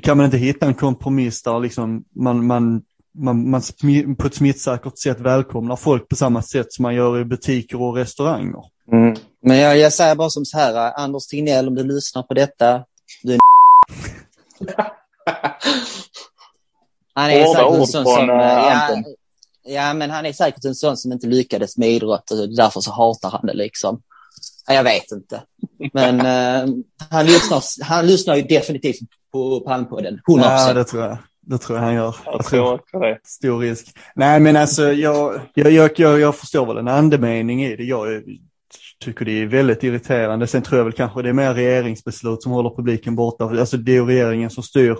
[0.02, 2.82] kan man inte hitta en kompromiss där liksom man, man,
[3.18, 3.62] man, man
[4.18, 7.96] på ett smittsäkert sätt välkomnar folk på samma sätt som man gör i butiker och
[7.96, 8.62] restauranger.
[9.42, 12.84] Men jag, jag säger bara som så här, Anders Tegnell, om du lyssnar på detta,
[13.22, 13.38] du är
[17.14, 18.30] Han är Hårda säkert en sån som...
[18.30, 19.02] eh, Ja,
[19.64, 22.92] ja, men han är säkert en sån som inte lyckades med idrott och därför så
[22.92, 24.00] hatar han det liksom.
[24.66, 25.42] Ja, Jag vet inte.
[25.92, 26.74] Men eh,
[27.10, 28.98] han, lyssnar, han lyssnar ju definitivt
[29.32, 30.14] på Palmpodden.
[30.14, 30.20] 100%.
[30.42, 31.18] Ja, det tror jag.
[31.46, 32.16] Det tror jag han gör.
[32.24, 33.18] Jag tror också det.
[33.24, 33.98] Stor risk.
[34.14, 37.84] Nej men alltså jag, jag, jag, jag, jag förstår väl en andemening i det.
[37.84, 38.22] Jag
[39.04, 40.46] tycker det är väldigt irriterande.
[40.46, 43.44] Sen tror jag väl kanske det är mer regeringsbeslut som håller publiken borta.
[43.44, 44.96] Alltså det är ju regeringen som styr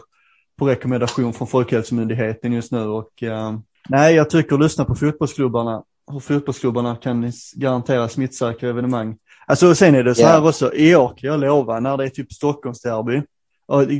[0.58, 2.86] på rekommendation från Folkhälsomyndigheten just nu.
[2.86, 5.82] Och, eh, nej, jag tycker lyssna på fotbollsklubbarna.
[6.12, 9.16] Hur fotbollsklubbarna kan garantera smittsäkra evenemang.
[9.46, 12.08] Alltså sen är det så här också, i år kan jag lova, när det är
[12.08, 13.22] typ Stockholmsderby,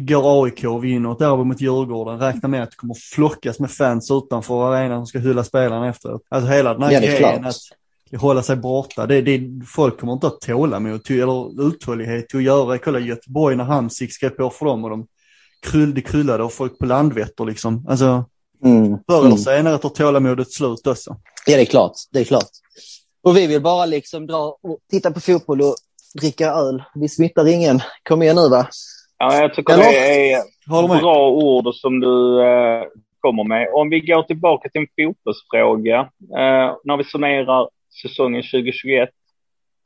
[0.01, 3.71] går AIK och vinner ett derby mot Djurgården, räkna med att det kommer flockas med
[3.71, 6.23] fans utanför arenan som ska hylla spelarna efteråt.
[6.29, 7.47] Alltså hela den här Ja, grejen klart.
[8.13, 12.39] att hålla sig borta, det, det, folk kommer inte att tålamod till, eller uthållighet till
[12.39, 12.79] att göra.
[12.79, 15.07] Kolla Göteborg när Hamsik skrev på för dem och de
[15.67, 17.87] kryll, det kryllade av folk på Landvetter liksom.
[17.89, 18.25] Alltså
[18.65, 18.99] Mm.
[19.09, 19.39] förr eller Mm.
[19.39, 21.17] senare tar tålamodet slut också.
[21.47, 21.93] Ja, det är klart.
[22.13, 22.49] Det är klart.
[23.23, 25.75] Och vi vill bara liksom dra och titta på fotboll och
[26.21, 26.83] dricka öl.
[26.95, 27.81] Vi smittar ingen.
[28.09, 28.69] Kom igen nu va?
[29.19, 29.85] Ja, jag tycker Eller?
[29.85, 32.85] det är bra ord som du eh,
[33.21, 33.69] kommer med.
[33.75, 36.01] Om vi går tillbaka till en fotbollsfråga.
[36.21, 37.69] Eh, när vi summerar
[38.03, 39.09] säsongen 2021,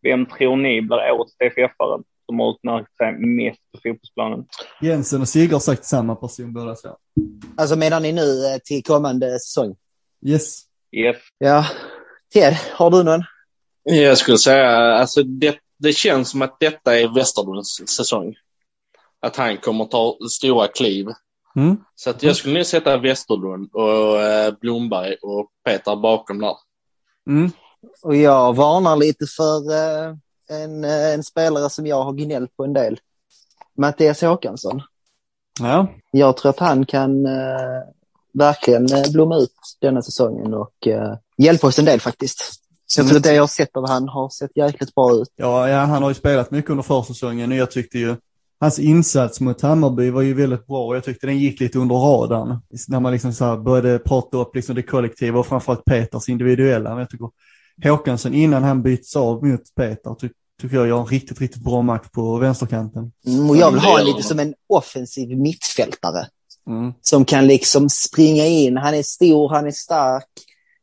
[0.03, 4.45] vem tror ni blir årets DFF-are som har utmärkt sig mest på fotbollsplanen?
[4.81, 6.89] Jensen och Sigge har sagt samma person båda två.
[7.57, 9.77] Alltså menar ni nu eh, till kommande säsong?
[10.27, 10.63] Yes.
[10.93, 11.17] Yes.
[11.39, 11.67] Ja.
[12.35, 13.23] Ted, har du någon?
[13.83, 18.35] Jag skulle säga, alltså det, det känns som att detta är Westerlunds säsong.
[19.21, 21.07] Att han kommer ta stora kliv.
[21.57, 21.77] Mm.
[21.95, 26.57] Så att jag skulle nog sätta Westerlund och eh, Blomberg och Peter bakom där.
[27.29, 27.51] Mm.
[28.03, 30.15] Och jag varnar lite för eh,
[30.63, 33.01] en, eh, en spelare som jag har gnällt på en del.
[33.79, 34.83] Mattias Håkansson.
[35.61, 35.87] Ja.
[36.11, 37.83] Jag tror att han kan eh,
[38.33, 40.89] verkligen blomma ut denna säsongen och
[41.39, 42.61] hjälpa oss en del faktiskt.
[42.97, 45.29] Jag tror att det jag har sett av han har sett jäkligt bra ut.
[45.37, 48.17] Ja, ja, han har ju spelat mycket under försäsongen och jag tyckte ju
[48.61, 51.95] hans insats mot Hammarby var ju väldigt bra och jag tyckte den gick lite under
[51.95, 52.59] radarn.
[52.89, 56.91] När man liksom så här började prata upp liksom det kollektiva och framförallt Peters individuella.
[56.91, 57.29] Men jag tycker
[57.85, 60.29] Håkansson innan han byts av mot Peter ty
[60.63, 63.13] tycker jag gör en riktigt, riktigt bra match på vänsterkanten.
[63.27, 66.27] Mm, Och jag vill ha honom lite som en offensiv mittfältare.
[66.67, 66.93] Mm.
[67.01, 68.77] som kan liksom springa in.
[68.77, 70.25] Han är stor, han är stark.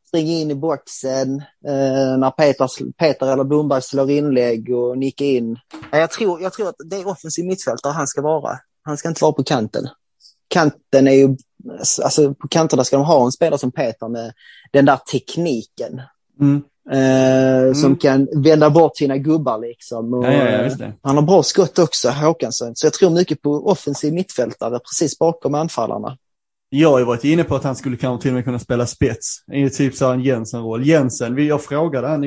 [0.08, 1.36] Springa in i boxen
[1.68, 5.58] eh, när Peter, Peter eller Blomberg slår inlägg och nickar in.
[5.92, 8.60] Ja, Jag tror, jag tror att det är offensiv mittfältare han ska vara.
[8.84, 9.88] Han ska inte vara på kanten.
[10.48, 11.36] Kanten är ju,
[12.04, 14.34] alltså på kanterna ska de ha en spelare som Peter med
[14.72, 16.02] den där tekniken.
[16.40, 16.64] Mm.
[16.92, 20.14] Eh, Som kan vända bort sina gubbar liksom.
[20.14, 22.76] Och, Ja, ja, ja, eh, han har bra skott också, Håkansson.
[22.76, 26.18] Så jag tror mycket på offensiv mittfältare precis bakom anfallarna.
[26.70, 28.86] Jag har ju varit inne på att han skulle kanske till och med kunna spela
[28.86, 29.44] spets.
[29.54, 30.86] I typ så en Jensen-roll.
[30.86, 32.22] Jensen, jag frågade han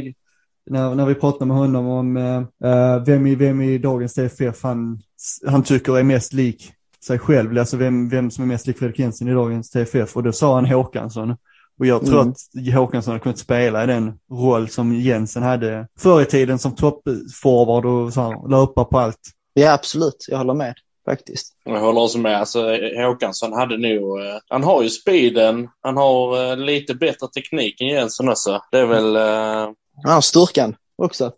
[0.70, 4.98] när, när vi pratade med honom om eh, vem, i, vem i dagens TFF han,
[5.46, 6.72] han tycker är mest lik
[7.04, 7.58] sig själv.
[7.58, 10.16] Alltså vem, vem som är mest lik Fredrik Jensen i dagens TFF.
[10.16, 11.36] Och då sa han Håkansson.
[11.78, 12.30] Och jag tror Mm.
[12.30, 16.74] att Håkansson hade kunnat spela i den roll som Jensen hade förr i tiden som
[16.74, 19.20] toppforward och så här, löpa på allt.
[19.54, 20.26] Ja, absolut.
[20.28, 20.74] Jag håller med
[21.10, 21.54] faktiskt.
[21.64, 22.38] Jag håller också med.
[22.40, 24.20] Alltså, Håkansson hade nog...
[24.20, 25.68] Eh, han har ju speeden.
[25.80, 28.60] Han har eh, lite bättre teknik än Jensen också.
[28.70, 29.16] Det är väl...
[29.16, 29.72] Eh,
[30.04, 31.32] Han har styrkan också.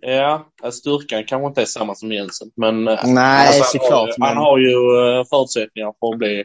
[0.00, 2.50] Ja, styrkan kanske inte är samma som Jensen.
[2.56, 4.08] Men eh, Nej, alltså, han, såklart.
[4.18, 4.74] har, han Men har ju
[5.18, 6.44] eh, förutsättningar för att bli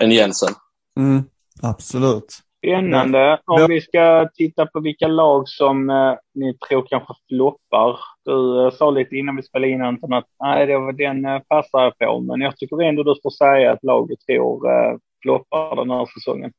[0.00, 0.54] en Jensen.
[0.98, 1.24] Mm,
[1.62, 2.38] absolut.
[2.66, 3.40] Spännande.
[3.46, 7.98] Om vi ska titta på vilka lag som eh, ni tror kanske floppar.
[8.24, 11.38] Du eh, sa lite innan vi spelade in Anton att nej, det var den eh,
[11.38, 12.20] passar jag på.
[12.20, 16.52] Men jag tycker ändå du får säga att laget tror eh, floppar den här säsongen.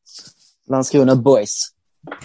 [0.69, 1.69] Landskrona Boys.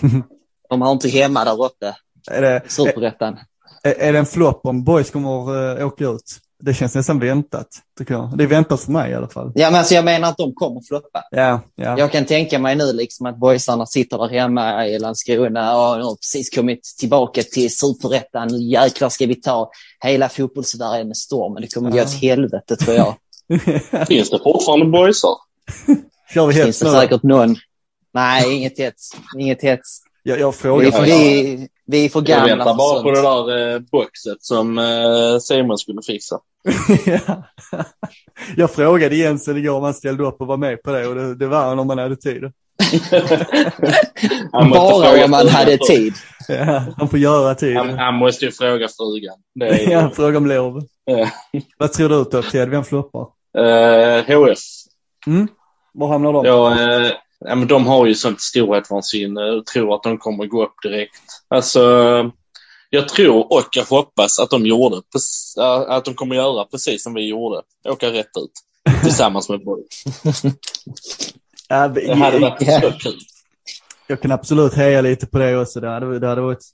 [0.68, 1.94] De har inte hemma där uppe.
[2.31, 3.38] Är det, i Superettan.
[3.83, 6.40] är, är det en flopp om boys kommer uh, åka ut?
[6.61, 7.68] Det känns nästan väntat,
[7.99, 8.33] tycker jag.
[8.38, 9.53] Det är väntat för mig i alla fall.
[9.55, 11.23] Ja, men alltså, jag menar att de kommer floppa.
[11.31, 11.99] Ja, ja.
[11.99, 16.14] Jag kan tänka mig nu liksom att boysarna sitter där hemma i Landskrona och har
[16.16, 18.49] precis kommit tillbaka till superettan.
[18.49, 19.71] Nu jäklar ska vi ta
[20.05, 21.53] hela fotbollssverige med storm.
[21.55, 22.03] Men det kommer gå Ja.
[22.03, 23.14] åt helvete tror jag.
[24.09, 25.35] Finns det fortfarande boysar?
[26.35, 27.57] Kör vi Finns hets det nu säkert någon.
[28.14, 29.11] Nej, inget hets.
[29.38, 30.01] Inget hets.
[30.23, 30.90] Jag, jag Vi, frågar.
[30.90, 34.79] för- vi, vi är för Jag gamla väntar bara på det där eh, boxet som
[34.79, 36.38] eh, Simon skulle fixa.
[37.07, 37.18] Ja.
[38.57, 41.35] jag frågade Jensen igår om han ställde upp och var med på det och det,
[41.35, 42.42] det var han om han hade tid.
[44.53, 46.14] Bara om man hade tid.
[46.48, 47.77] Ja, han får göra tid.
[47.77, 49.37] Han, han måste ju fråga frugan.
[49.61, 50.83] Är, Ja, fråga om lov.
[51.79, 53.27] Vad tror du då Ted, vem floppar?
[53.59, 54.59] Eh, HF.
[55.27, 55.48] Mm?
[55.92, 56.44] Var hamnar de?
[56.44, 57.11] Ja, eh,
[57.44, 61.22] ja, men de har ju sånt storhetsvansinne och tror att de kommer gå upp direkt.
[61.48, 61.81] Alltså,
[62.90, 64.96] jag tror och jag hoppas att de gjorde,
[65.59, 67.62] äh, att de kommer göra precis som vi gjorde.
[67.88, 68.53] Åka rätt ut.
[69.03, 69.83] Tillsammans med Borg.
[71.68, 73.18] Det hade varit så kul.
[74.07, 75.81] Jag kan absolut heja lite på det också.
[75.81, 76.64] Det hade, det hade varit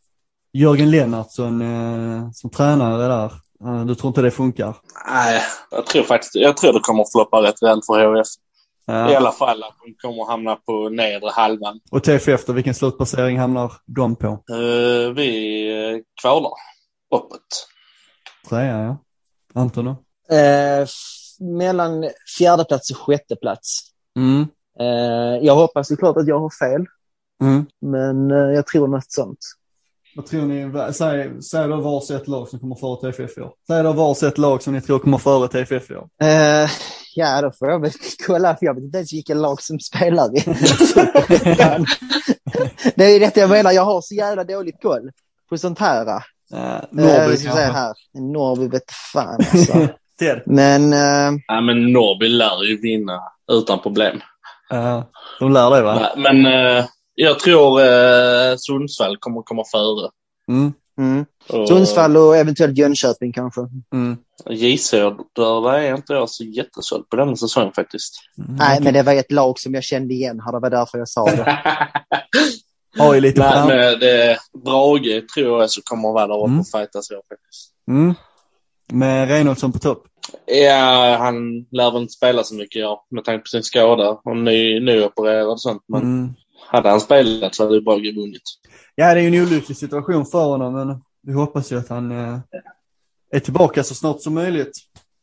[0.52, 3.32] Jörgen Lennartsson eh, som tränare där.
[3.64, 4.76] Eh, du tror inte det funkar?
[5.08, 8.26] Nej, jag tror faktiskt, jag tror det kommer att floppa rätt väl för HF.
[8.88, 9.16] I Ja.
[9.16, 11.80] alla fall att de kommer att hamna på nedre halvan.
[11.90, 14.26] Och TFF då, vilken slutplacering hamnar de på?
[14.26, 16.52] Eh, vi eh, kvalar
[17.14, 17.68] uppåt.
[18.48, 18.96] Trea, ja.
[19.60, 19.96] Anton då?
[20.36, 20.90] F-
[21.40, 23.80] mellan fjärde plats och sjätte plats.
[24.16, 24.46] Mm.
[24.80, 26.86] Eh, jag hoppas såklart att jag har fel,
[27.42, 27.66] Mm.
[27.80, 29.38] men jag tror något sånt.
[30.16, 30.92] Vad tror ni?
[30.92, 33.52] Säg, säg då varsitt lag som kommer före TFF i år.
[33.66, 36.08] Säg då varsitt lag som ni tror kommer före TFF i år.
[37.14, 37.90] Ja, då får jag väl
[38.26, 40.40] kolla, för jag vet inte ens vilka lag som spelar i.
[42.94, 45.10] Det är detta jag menar, jag har så jävla dåligt koll
[45.48, 46.06] på sånt här.
[46.06, 46.20] Uh,
[46.90, 47.60] Norrby kanske.
[47.60, 47.92] här.
[48.14, 49.88] Norrby vet fan alltså.
[50.46, 53.20] Men eh, Ja, men Norrby lär ju vinna
[53.52, 54.20] utan problem.
[54.72, 55.02] Uh,
[55.40, 56.10] de lär det va?
[56.16, 60.10] Nej, Men eh, jag tror eh, Sundsvall kommer att komma före.
[60.48, 60.72] Mm.
[60.98, 61.24] Mm.
[61.48, 63.60] Och Sundsvall och eventuellt Jönköping kanske.
[63.94, 64.16] Mm.
[64.50, 68.14] J Söder är inte jag så jättesåld på denna säsong faktiskt.
[68.38, 68.56] Mm.
[68.56, 70.52] Nej, men det var ett lag som jag kände igen här.
[70.52, 71.58] Det var därför jag sa det.
[73.14, 73.68] Ju lite Nej, fram...
[73.68, 76.60] men det, Brage tror jag så kommer att vara där uppe Mm.
[76.60, 77.72] och fightas så faktiskt.
[77.88, 78.14] Mm.
[78.92, 80.04] Med Reinholdsson på topp.
[80.46, 84.36] Ja, han lär väl inte spela så mycket ja, med tanke på sin skada och
[84.36, 85.82] ny, nyopererad och sånt.
[85.88, 86.34] Men Mm.
[86.66, 88.42] Hade han spelat så hade Brage vunnit.
[88.94, 92.10] Ja, det är ju en olycklig situation för honom, men vi hoppas ju att han
[92.10, 92.38] eh,
[93.32, 94.72] är tillbaka så snart som möjligt.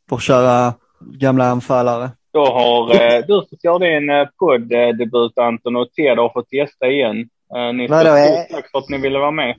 [0.10, 2.12] För att köra gamla anfallare.
[2.34, 6.88] Då har eh, du fått göra din eh, podd-debut Anton och Ted har fått gästa
[6.88, 7.18] igen.
[7.56, 9.56] Eh, ni Vadå, är- stort tack för att ni ville vara med.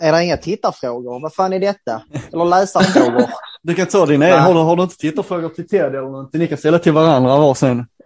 [0.00, 1.20] Är det inga tittarfrågor?
[1.22, 2.02] Vad fan är detta?
[2.32, 3.24] Eller läsarfrågor?
[3.62, 4.38] Du kan ta din egen.
[4.38, 6.40] Har du, har du inte tittarfrågor till Ted eller någonting?
[6.40, 7.86] Ni kan ställa till varandra varsin.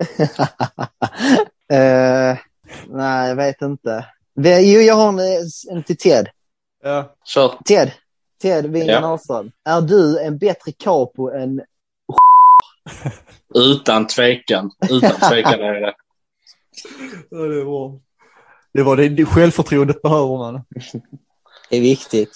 [1.73, 2.39] Eh,
[2.89, 4.07] nej, jag vet inte.
[4.35, 5.21] Vi- Jo, jag har en,
[5.71, 6.29] en till Ted.
[6.83, 7.17] Ja.
[7.25, 7.55] Kör.
[7.65, 7.91] Ted,
[8.43, 9.07] Ted Wingen Ja.
[9.07, 9.53] Ahlström.
[9.65, 11.63] Är du en bättre capo än...
[13.55, 14.71] Utan tvekan.
[14.91, 15.95] Utan tvekan är det.
[17.31, 18.01] ja det var
[18.75, 18.83] det.
[18.83, 20.65] Var det, det självförtroendet behöver man.
[21.71, 22.33] Det är viktigt.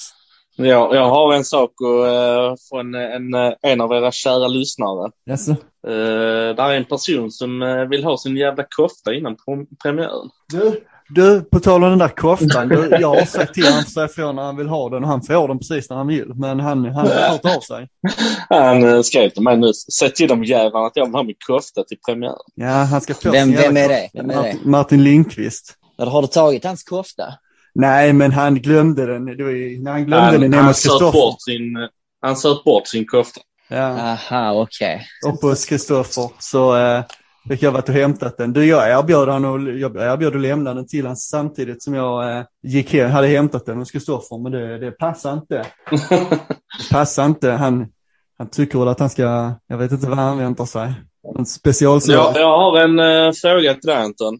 [0.57, 5.11] Jag, jag har en sak och, eh, från en, eh, en av era kära lyssnare.
[5.25, 5.51] Jaså?
[5.89, 9.37] Uh, där är en person som eh, vill ha sin jävla kofta innan
[9.83, 10.31] premiären.
[10.53, 12.69] Du, du, på tal om den där koftan.
[12.69, 15.09] Du, jag har sagt till honom att säga ifrån när han vill ha den och
[15.09, 16.33] han får den precis när han vill.
[16.35, 17.89] Men han, han har hört av sig.
[18.49, 21.37] Han uh, skrev till mig nu, säg till de jävlarna att jag vill ha min
[21.47, 22.37] kofta till premiären.
[22.55, 24.09] Ja, han ska få Vem, sin jävla vem är det?
[24.15, 24.43] Vem är det?
[24.43, 25.75] Martin, Martin Lindqvist.
[25.99, 27.35] Eller har du tagit hans kofta?
[27.79, 29.25] Nej, men han glömde den.
[29.25, 31.13] Det var ju, när han glömde den Han, hemma han hos Kristoffer.
[31.13, 31.89] bort sin, eh,
[32.23, 33.41] han söt bort sin kofta.
[33.69, 35.07] Ja, Aha, okej.
[35.27, 36.31] uppe hos Kristoffer.
[36.39, 37.05] Så eh,
[37.49, 38.53] fick jag varit och hämtat den.
[38.53, 42.39] Du, jag erbjöd, han och, jag erbjöd att lämna den till honom samtidigt som jag
[42.39, 44.43] eh, gick hem, hade hämtat den hos Kristoffer.
[44.43, 45.67] Men det, det passar inte.
[45.91, 47.51] Det passar inte.
[47.51, 47.87] Han,
[48.39, 50.93] han tycker väl att han ska, jag vet inte vad han väntar sig.
[51.39, 52.17] En specialservice.
[52.17, 54.39] jag, jag har en uh, fråga till dig Anton.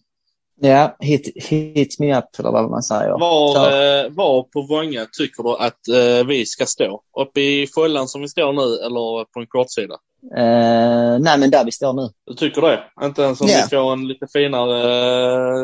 [0.61, 3.11] Ja, hit, hit me up eller vad man säger.
[3.19, 3.57] Var,
[4.05, 7.01] eh, var på Vånga tycker du att eh, vi ska stå?
[7.21, 9.95] Uppe i fållan som vi står nu eller på en kortsida?
[10.37, 12.09] Eh, nej, men där vi står nu.
[12.27, 12.81] Du tycker det?
[13.03, 13.57] Inte ens om Ja.
[13.71, 14.81] vi får en lite finare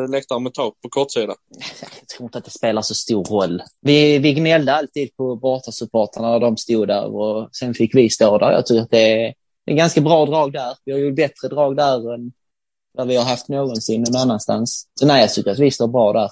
[0.05, 1.35] eh, läktare med tak på kortsida?
[1.81, 3.63] Jag tror inte att det spelar så stor roll.
[3.81, 8.39] Vi, vi gnällde alltid på bortasupportrarna när de stod där och sen fick vi stå
[8.39, 8.53] där.
[8.53, 9.35] Jag tycker att det är,
[9.67, 10.75] det är ganska bra drag där.
[10.85, 12.33] Vi har ju bättre drag där än
[12.93, 14.87] vad vi har haft någonsin någon annanstans.
[15.01, 16.31] Så nej, jag tycker att vi står bra där.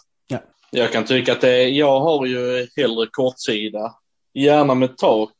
[0.73, 3.95] Jag kan tycka att det, jag har ju hellre kortsida,
[4.35, 5.33] gärna med tak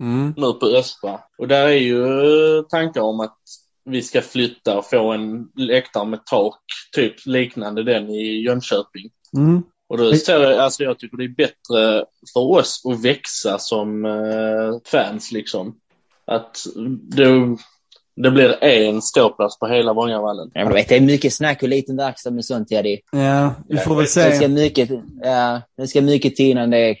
[0.00, 0.34] Mm.
[0.36, 1.20] nu på östra.
[1.38, 3.38] Och där är ju eh, tankar om att
[3.84, 6.60] vi ska flytta och få en läktare med tak,
[6.92, 9.10] typ liknande den i Jönköping.
[9.36, 9.62] Mm.
[9.88, 14.04] Och då ser jag, alltså jag tycker det är bättre för oss att växa som
[14.04, 15.76] eh, fans liksom.
[16.24, 16.66] Att
[17.00, 17.56] det,
[18.16, 20.50] det blir en ståplats på hela Vångavallen.
[20.54, 23.00] Ja, men du vet, det är mycket snack och liten verksamhet med sånt, Eddie.
[23.12, 24.48] Ja, vi får väl Det ska se.
[24.48, 24.90] mycket,
[25.22, 26.96] ja, det ska mycket till innan det är...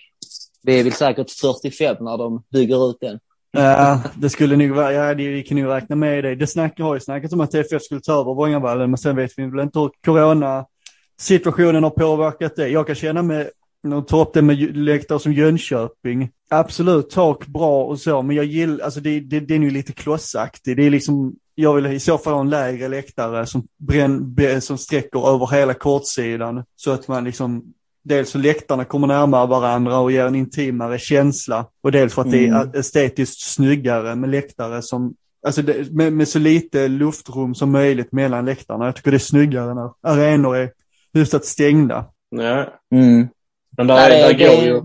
[0.64, 3.18] Det är väl säkert 45 när de bygger ut den.
[3.52, 6.34] Ja, det skulle nog vara, ja, det, vi kan nog räkna med det.
[6.34, 9.32] Det snack, har ju snackat om att TFF skulle ta över Vångavallen, men sen vet
[9.36, 12.68] vi väl inte hur corona-situationen har påverkat det.
[12.68, 13.50] Jag kan känna med,
[13.82, 18.44] du tar upp det med läktare som Jönköping, absolut, tak bra och så, men jag
[18.44, 20.76] gillar, alltså det, det, det är ju lite klossaktigt.
[20.76, 24.78] Det är liksom, jag vill i så fall ha en lägre läktare som, bränn, som
[24.78, 27.72] sträcker över hela kortsidan, så att man liksom
[28.04, 31.66] Dels så läktarna kommer närmare varandra och ger en intimare känsla.
[31.82, 35.14] Och dels för att det är estetiskt snyggare med läktare som,
[35.46, 38.84] alltså det, med, med så lite luftrum som möjligt mellan läktarna.
[38.84, 40.70] Jag tycker det är snyggare när arenor är
[41.14, 42.04] hyfsat stängda.
[42.30, 42.72] Ja.
[42.94, 43.28] Mm.
[43.76, 44.82] Men där, det- där, går ju,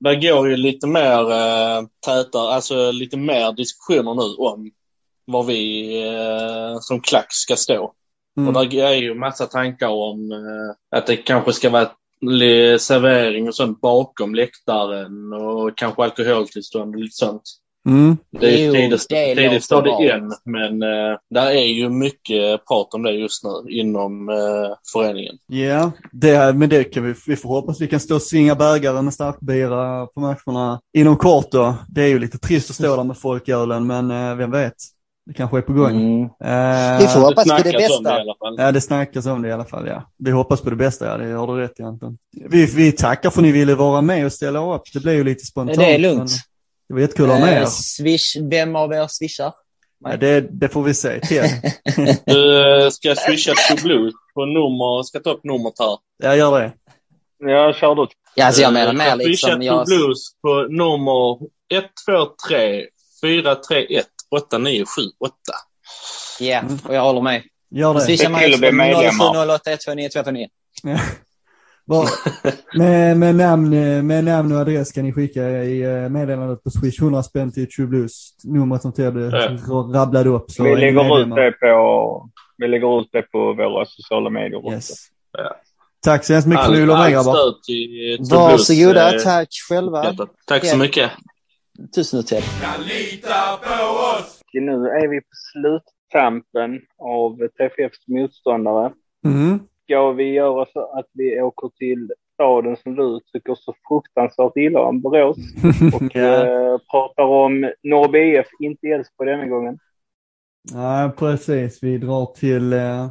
[0.00, 4.70] där går ju lite mer äh, tätare, alltså lite mer diskussioner nu om
[5.24, 7.92] var vi eh, som klack ska stå.
[8.36, 8.48] Mm.
[8.56, 11.90] Och där är ju massa tankar om eh, att det kanske ska vara
[12.78, 17.42] servering och sånt bakom läktaren och kanske alkoholtillstånd och lite sånt.
[17.88, 18.16] Mm.
[18.40, 22.66] Det är Jo, tidigt, det tidigt står det än, men eh, där är ju mycket
[22.66, 24.36] prat om det just nu inom eh,
[24.92, 25.34] föreningen.
[25.46, 29.02] Ja, det, men det kan vi, vi får hoppas vi kan stå och svinga bägare
[29.02, 31.74] med starkbira på matcherna inom kort då.
[31.88, 34.74] Det är ju lite trist att stå där med folkölen, men eh, vem vet?
[35.26, 35.90] Det kanske är på gång.
[35.90, 36.22] Mm.
[36.22, 38.12] Eh, Vi får hoppas på det snackas om det i bästa.
[38.14, 38.54] alla fall.
[38.58, 40.02] Ja, det snackas om det i alla fall, ja.
[40.18, 41.16] Vi hoppas på det bästa, ja.
[41.16, 42.18] Det har du rätt i, Anton.
[42.50, 44.82] Vi, vi tackar för att ni ville vara med och ställa upp.
[44.92, 45.78] Det blev ju lite spontant.
[45.78, 46.18] Det är lugnt.
[46.18, 46.28] men
[46.88, 47.66] Det var jättekul att ha med Eh, er.
[47.66, 49.52] swish, vem av er swishar?
[50.04, 51.20] Ja, det, det får vi se.
[52.26, 55.98] Du eh, ska swisha to Blues på nummer, ska ta upp numret här.
[56.22, 56.72] Jag gör det.
[57.38, 58.08] Jag kör då.
[58.34, 59.60] Ja, alltså jag menar Eh, mer swisha liksom.
[59.60, 61.38] to Jag, Blues på nummer
[61.72, 62.86] 123
[63.22, 65.34] 431 8978.
[66.40, 67.42] ja, och jag håller med.
[67.70, 68.00] Gör det.
[68.00, 68.38] Swishar av.
[68.38, 70.48] 0708 129 249.
[72.74, 73.70] Med, med, namn,
[74.06, 77.70] med namn och adress kan ni skicka i eh, meddelandet på Swish 100 spänn till
[77.70, 78.30] True Blues.
[78.44, 79.32] Numret som Ted
[79.94, 80.50] rabblade upp.
[80.50, 84.72] Så Vi lägger, ut det på, vi lägger ut det på våra sociala medier också.
[84.72, 84.94] Yes.
[85.32, 85.56] Ja.
[86.00, 87.38] Tack så hemskt mycket för att ni All, ville vara med all grabbar.
[87.38, 90.04] eh, Varsågoda, eh, tack själva.
[90.04, 90.30] hjärtat.
[90.46, 91.10] Tack så mycket.
[91.94, 92.42] Tusen Ted.
[94.52, 98.92] Nu är vi på sluttampen av TFFs motståndare.
[99.24, 99.60] Mm.
[99.88, 104.80] Ska vi göra så att vi åker till staden som du tycker så fruktansvärt illa
[104.80, 105.36] om, Borås,
[105.94, 106.46] och ja.
[106.46, 109.78] eh, pratar om Norrby IF, inte Elfsborg denna gången.
[110.72, 111.82] ja, precis.
[111.82, 113.08] Vi drar till eh,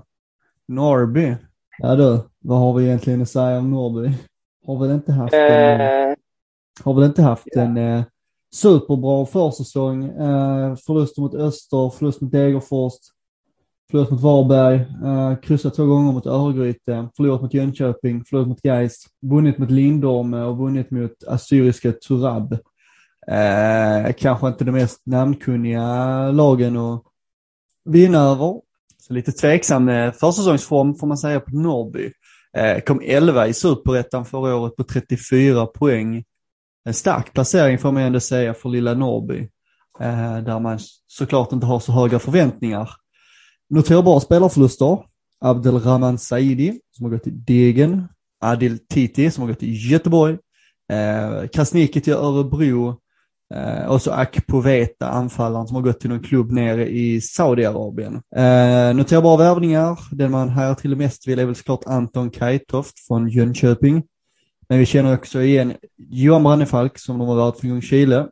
[0.68, 1.36] Norrby.
[1.78, 4.14] Ja du, vad har vi egentligen att säga om Norrby?
[4.66, 6.16] Har väl inte haft en, Eh,
[6.84, 8.04] har väl inte haft en eh,
[8.56, 10.04] superbra försäsong.
[10.04, 12.94] Eh, förlust mot Öster, förlust mot Degerfors,
[13.92, 19.06] Förlorat mot Varberg, eh, kryssat två gånger mot Örgryte, förlorat mot Jönköping, förlorat mot Gais,
[19.22, 22.54] vunnit mot Lindome och vunnit mot Assyriska Turab.
[23.28, 27.04] Eh, kanske inte de mest namnkunniga lagen att
[27.86, 28.62] vinna över.
[29.08, 32.12] Så lite tveksam eh, försäsongsform får man säga på Norrby.
[32.58, 36.24] Eh, kom 11 i superettan förra året på 34 poäng.
[36.86, 39.50] En stark placering får man ändå säga för lilla Norrby.
[40.00, 42.90] Eh, där man såklart inte har så höga förväntningar.
[43.70, 44.98] Noterbara spelarförluster.
[45.40, 48.08] Abdelrahman Saidi som har gått till Degen.
[48.42, 50.38] Adil Titi som har gått till Göteborg.
[50.92, 52.96] Eh, Krasniqi till Örebro.
[53.54, 58.22] Eh, och så Akpoveta, anfallaren som har gått till någon klubb nere i Saudiarabien.
[58.36, 60.00] Eh, noterbara värvningar.
[60.12, 64.04] Den man här till mest vill är väl såklart Anton Kajtoft från Jönköping.
[64.70, 68.28] Men vi känner också igen Johan Brannefalk som de har varit från Ljungskile.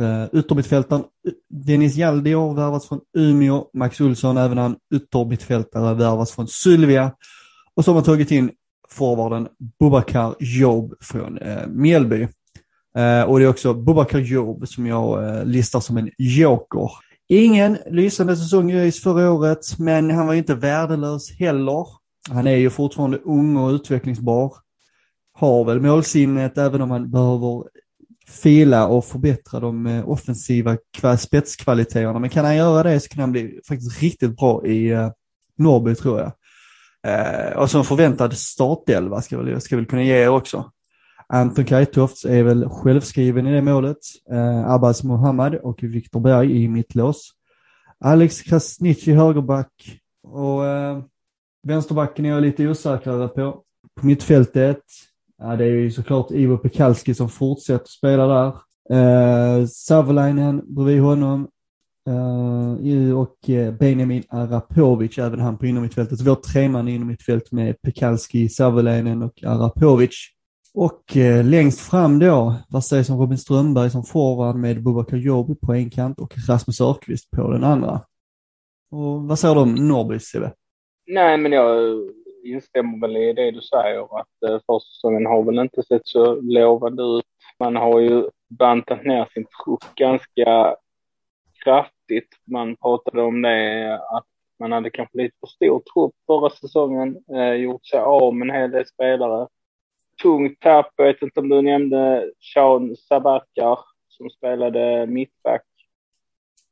[0.00, 1.32] Uh, yttermittfältaren eh,
[1.66, 3.64] Dennis Jaldior har värvats från Umeå.
[3.74, 7.12] Max Olsson, även han yttermittfältare, värvas från Sylvia.
[7.74, 8.50] Och så har man tagit in
[8.90, 9.48] forwarden
[9.80, 12.28] Bubakar Job från eh, Mjällby.
[12.96, 16.90] Eh, och det är också Bubakar Job som jag eh, listar som en joker.
[17.28, 21.86] Ingen lysande säsong i ÖIS förra året, men han var ju inte värdelös heller.
[22.30, 24.54] Han är ju fortfarande ung och utvecklingsbar.
[25.32, 27.64] Har väl målsinnet även om han behöver
[28.30, 30.76] fila och förbättra de eh, offensiva
[31.18, 32.18] spetskvaliteterna.
[32.18, 35.10] Men kan han göra det så kan han bli faktiskt riktigt bra i eh,
[35.58, 36.32] Norrby tror jag.
[37.06, 40.70] Eh, och så en förväntad startelva ska väl, ska väl kunna ge er också.
[41.28, 43.98] Anton Kajtofts är väl självskriven i det målet.
[44.66, 47.30] Abbas Mohammad och Viktor Berg i mittlås.
[48.04, 50.60] Alex Krasniqi högerback och
[51.62, 53.62] vänsterbacken är jag lite osäkrare på.
[54.00, 54.82] På mittfältet
[55.42, 58.52] Ja, det är ju såklart Ivo Pekalski som fortsätter spela där.
[58.90, 61.48] Eh, Savolainen bredvid honom.
[62.08, 66.18] Eh, och eh, Benjamin Arapovic, även han på innermittfältet.
[66.18, 70.16] Så vi har tre man i innermittfält med Pekalski, Savolainen och Arapovic.
[70.74, 75.54] Och eh, längst fram då, vad sägs om Robin Strömberg som forward med Bubakar Jobi
[75.54, 78.00] på en kant och Rasmus Örqvist på den andra.
[78.90, 80.52] Och vad säger du om Norrby, Sebbe?
[81.06, 81.96] Nej, men jag
[82.44, 87.02] instämmer väl i det du säger att eh, försäsongen har väl inte sett så lovande
[87.02, 87.24] ut.
[87.58, 90.76] Man har ju bantat ner sin trupp ganska
[91.64, 92.28] kraftigt.
[92.44, 94.26] Man pratade om det att
[94.58, 98.54] man hade kanske lite för stor trupp förra säsongen, eh, gjort sig av med en
[98.54, 99.48] hel del spelare.
[100.22, 103.78] Tungt tapp, jag vet inte om du nämnde Sean Sabakar
[104.08, 105.64] som spelade mittback.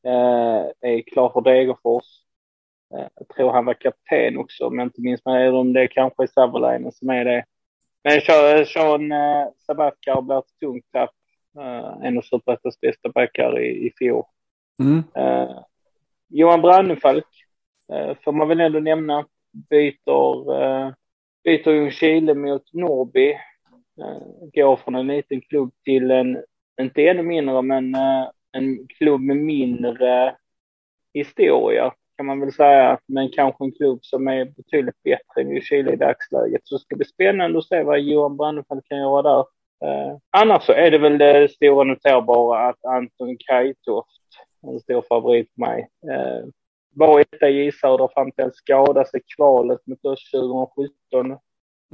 [0.06, 2.04] Eh, är klar för Degerfors.
[2.94, 5.50] Eh, jag tror han var kapten också, om jag inte minns mig.
[5.50, 7.44] Om det kanske är Savolainen som är det.
[8.04, 8.20] Men
[8.66, 11.14] Sean eh, Sabatkar blir ett tungt tapp.
[11.58, 14.24] Eh, en av Superettans bästa backar i, i fjol.
[14.80, 15.02] Mm.
[15.18, 15.60] Uh,
[16.28, 17.26] Johan Brannefalk
[17.92, 19.26] uh, får man väl ändå nämna.
[19.70, 20.92] Byter, uh,
[21.44, 23.32] byter Ljungskile mot Norrby.
[24.00, 26.44] Uh, går från en liten klubb till en,
[26.80, 27.94] inte ännu mindre, men
[28.52, 30.36] en klubb med mindre
[31.14, 35.92] historia kan man väl säga, men kanske en klubb som är betydligt bättre än Chile
[35.92, 36.60] i dagsläget.
[36.64, 39.44] Så det ska bli spännande att se vad Johan Brannefeld kan göra där.
[39.84, 44.22] Eh, annars så är det väl det stora noterbara att Anton Kajtoft,
[44.62, 46.48] en stor favorit för mig, eh,
[46.94, 51.38] var etta i Söder fram till att skada sig kvalet mot oss 2017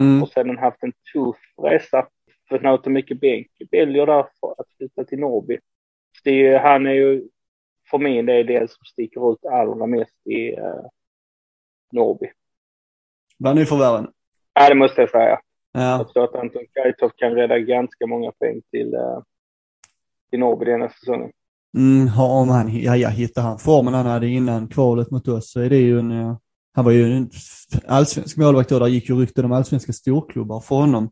[0.01, 0.23] mm.
[0.23, 2.07] och sedan haft en tuff resa.
[2.49, 3.47] Fått nöta mycket bänk.
[3.71, 5.59] Väljer därför att flytta till Norrby.
[6.25, 7.29] Det, han är ju
[7.91, 10.87] för mig det är det som sticker ut allra mest i uh,
[11.93, 12.27] Norrby.
[13.39, 14.09] Bland nyförvärven?
[14.55, 15.41] Ja, det måste jag säga.
[15.73, 15.99] Ja.
[15.99, 19.23] Jag tror att Anton Kajtoff kan rädda ganska många poäng till, uh,
[20.31, 21.31] till Norrby denna säsongen.
[21.77, 25.61] Mm, om han, ja, ja, hittar han formen han hade innan kvalet mot oss så
[25.61, 26.37] är det ju en, uh,
[26.75, 27.31] han var ju en
[27.89, 31.11] allsvensk målvakt då, där gick ju rykten om allsvenska storklubbar för honom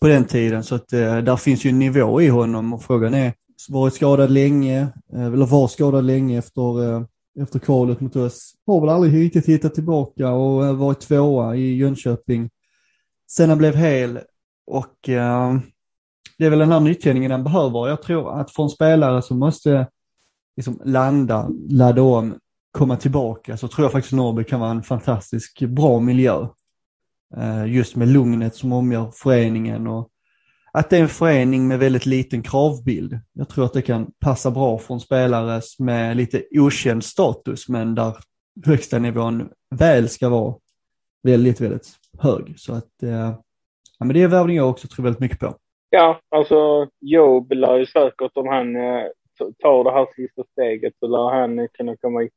[0.00, 3.14] på den tiden så att uh, där finns ju en nivå i honom och frågan
[3.14, 3.32] är
[3.68, 7.02] varit skadad länge, eh, eller var skadad länge efter, eh,
[7.40, 8.54] efter kvalet mot oss.
[8.66, 12.50] Har väl aldrig riktigt hittat tillbaka och eh, varit tvåa i Jönköping
[13.30, 14.20] sen han blev hel.
[14.66, 14.96] Och
[16.38, 17.88] det är väl den här nyttjningen han behöver.
[17.88, 19.86] Jag tror att för en spelare som måste
[20.56, 22.38] liksom landa, ladda om,
[22.70, 26.48] komma tillbaka så tror jag faktiskt Norrby kan vara en fantastisk bra miljö.
[27.66, 30.08] Just med lugnet som omgör föreningen och
[30.78, 33.18] att det är en förening med väldigt liten kravbild.
[33.32, 37.94] Jag tror att det kan passa bra för en spelare med lite okänd status, men
[37.94, 38.16] där
[38.66, 39.48] högsta nivån
[39.78, 40.54] väl ska vara
[41.22, 41.88] väldigt, väldigt
[42.22, 42.58] hög.
[42.58, 43.34] Så att, eh,
[43.98, 45.54] ja men det är värvning jag också tror väldigt mycket på.
[45.90, 49.02] Ja, alltså Job lär ju säkert om han eh,
[49.62, 52.28] tar det här sista steget så lär han kunna komma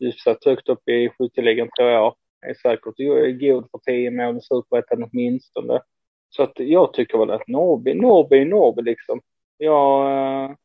[0.00, 2.14] hyfsat högt upp i skytteligan tror jag.
[2.46, 5.80] Är säkert god för tio mål i superettan åtminstone.
[6.28, 9.20] Så att jag tycker väl att Norrby, Norrby, Norrby liksom.
[9.58, 10.12] Jag
[10.44, 10.56] eh,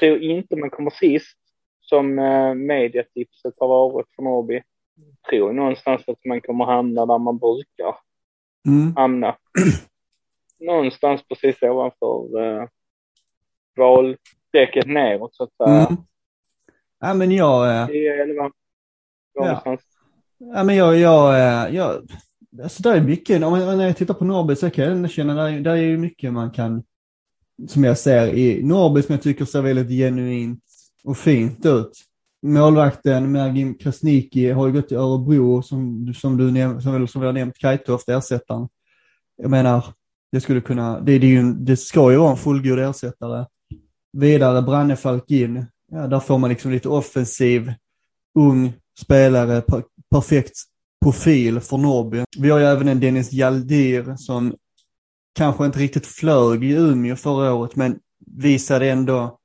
[0.00, 1.38] tror inte man kommer sist
[1.80, 4.62] som eh, mediatipset har varit för Norrby.
[5.30, 7.96] Tror någonstans att man kommer hamna där man brukar
[8.66, 8.96] mm.
[8.96, 9.36] hamna.
[10.58, 12.68] någonstans precis ovanför eh,
[13.76, 15.86] valstrecket neråt så att säga.
[15.86, 15.96] Mm.
[17.00, 17.80] Ja men jag...
[17.80, 17.86] Eh...
[17.86, 18.50] 10, 11.
[19.34, 19.76] Ja.
[20.38, 22.02] ja men jag, jag, eh, jag,
[22.62, 25.34] Alltså det är mycket, om jag, när jag tittar på Norrby så kan jag känna,
[25.34, 26.82] där, där är ju mycket man kan,
[27.68, 30.60] som jag ser i Norrby som jag tycker ser väldigt genuint
[31.04, 31.92] och fint ut.
[32.42, 37.26] Målvakten Mergim Krasniki har ju gått till Örebro som, som du näm som, som vi
[37.26, 38.68] har nämnt, Kajtoft, ersättaren.
[39.36, 39.84] Jag menar,
[40.32, 43.46] det skulle kunna, det, det, är ju, det ska ju vara en fullgod ersättare.
[44.12, 47.72] Vidare Brannefalk in, ja, där får man liksom lite offensiv,
[48.38, 50.54] ung spelare, per, perfekt
[51.04, 52.24] profil för Norrby.
[52.38, 54.54] Vi har ju även en Dennis Jaldir som
[55.34, 59.38] kanske inte riktigt flög i Umeå förra året, men visade ändå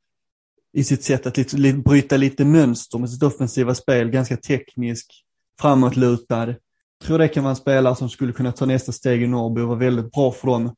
[0.74, 5.26] i sitt sätt att lite, lite, bryta lite mönster med sitt offensiva spel, ganska teknisk,
[5.60, 6.48] framåtlutad.
[6.48, 6.58] Jag
[7.04, 9.68] tror det kan vara en spelare som skulle kunna ta nästa steg i Norrby och
[9.68, 10.76] vara väldigt bra för dem.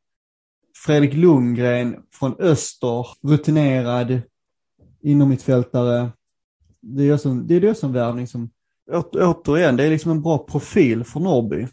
[0.85, 4.21] Fredrik Lundgren från Öster, rutinerad
[5.01, 6.11] innermittfältare.
[6.81, 8.49] Det är också, det är också en värvning som,
[8.93, 11.67] återigen, det är liksom en bra profil för Norrby.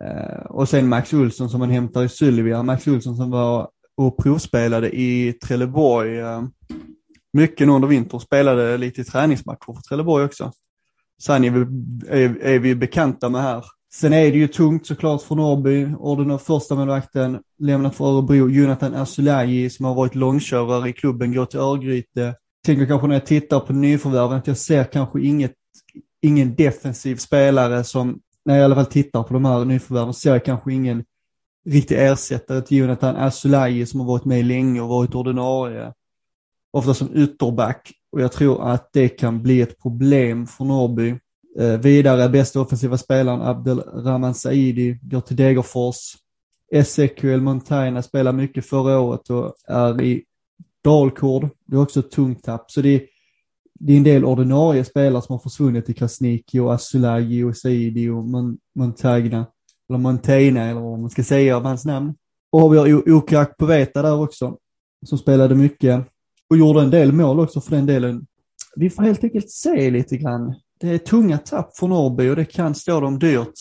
[0.00, 2.62] Eh, och sen Max Olsson som man hämtar i Sylvia.
[2.62, 6.42] Max Olsson som var och provspelade i Trelleborg eh,
[7.32, 8.20] mycket under vintern.
[8.20, 10.52] Spelade lite i träningsmatcher för Trelleborg också.
[11.22, 11.60] Sen är vi,
[12.08, 13.64] är, är vi bekanta med här.
[13.94, 15.86] Sen är det ju tungt såklart för Norrby.
[15.98, 18.48] Orden första målvakten lämnat för Örebro.
[18.48, 22.34] Jonathan Asulaji som har varit långkörare i klubben går till Örgryte.
[22.66, 25.52] Tänker kanske när jag tittar på nyförvärven att jag ser kanske inget,
[26.24, 30.30] ingen defensiv spelare som, när jag i alla fall tittar på de här nyförvärven, ser
[30.30, 31.04] jag kanske ingen
[31.66, 35.92] riktig ersättare till Jonathan Asulaji som har varit med länge och varit ordinarie.
[36.72, 41.14] Ofta som ytterback och jag tror att det kan bli ett problem för Norrby.
[41.58, 45.96] Eh, vidare bästa offensiva spelaren Abdelrahman Saidi går till Degerfors.
[46.72, 50.24] Ezequiel Montana spelar mycket förra året och är i
[50.84, 51.48] Dalkurd.
[51.66, 52.70] Det är också ett tungt tapp.
[52.70, 53.02] Så det är,
[53.80, 58.08] det är en del ordinarie spelare som har försvunnit i Krasniki och Asulagi och Saidi
[58.08, 59.46] och Mon Montagna.
[59.88, 62.14] Eller Montaigne eller vad man ska säga av hans namn.
[62.52, 64.56] Och vi har Okrak Poveta där också.
[65.06, 66.06] Som spelade mycket.
[66.50, 68.26] Och gjorde en del mål också för den delen.
[68.76, 70.54] Vi får helt enkelt se lite grann.
[70.80, 73.54] Det är tunga tapp för Norrby och det kan stå dem dyrt.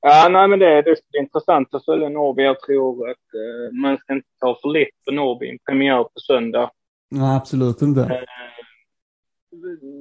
[0.00, 2.42] Ja, nej, men det, det är intressant att följa Norrby.
[2.42, 5.50] Jag tror att eh, man ska inte ta för lätt på Norrby.
[5.50, 6.70] En premiär på söndag.
[7.10, 8.00] Nej, absolut inte.
[8.00, 8.06] Eh,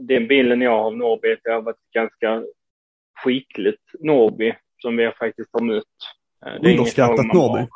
[0.02, 2.44] den bilden jag har av Norrby är att det har varit ganska
[3.24, 5.84] skickligt Norrby som vi faktiskt har mött.
[6.46, 7.68] Eh, Underskattat Norrby?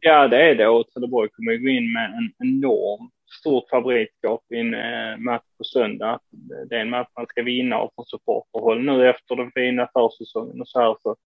[0.00, 0.68] Ja, det är det.
[0.68, 3.10] Och Trelleborg kommer ju gå in med en enorm
[3.40, 6.20] stort favoritskap i en eh, match på söndag.
[6.68, 10.60] Det är en match man ska vinna av från supporterhåll nu efter den fina försäsongen
[10.60, 11.16] och så här så,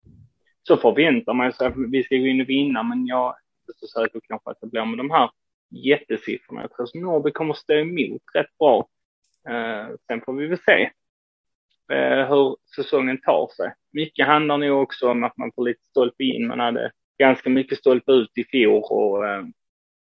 [0.62, 3.78] så förväntar man sig att vi ska gå in och vinna, men jag är inte
[3.80, 5.30] så säker kanske att det blir med de här
[5.70, 6.61] jättesiffrorna.
[6.61, 8.88] Jag tror att Norrby kommer stå emot rätt bra.
[9.49, 10.90] Eh, sen får vi väl se
[11.93, 13.74] eh, hur säsongen tar sig.
[13.93, 16.47] Mycket handlar nog också om att man får lite stolpe in.
[16.47, 19.45] Man hade ganska mycket stolpe ut i fjol och eh,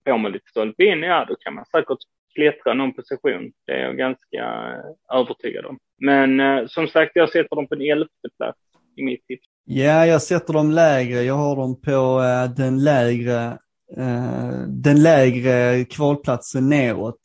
[0.10, 1.98] får man lite stolpe in, ja då kan man säkert
[2.36, 3.52] klättra någon position.
[3.66, 5.78] Det är jag ganska eh, övertygad om.
[5.98, 8.60] Men eh, som sagt, jag sätter dem på en elfte plats
[8.96, 9.48] i mitt tips.
[9.66, 11.22] Ja, jag sätter dem lägre.
[11.22, 13.58] Jag har dem på eh, den lägre
[13.98, 17.22] eh, den lägre kvalplatsen neråt.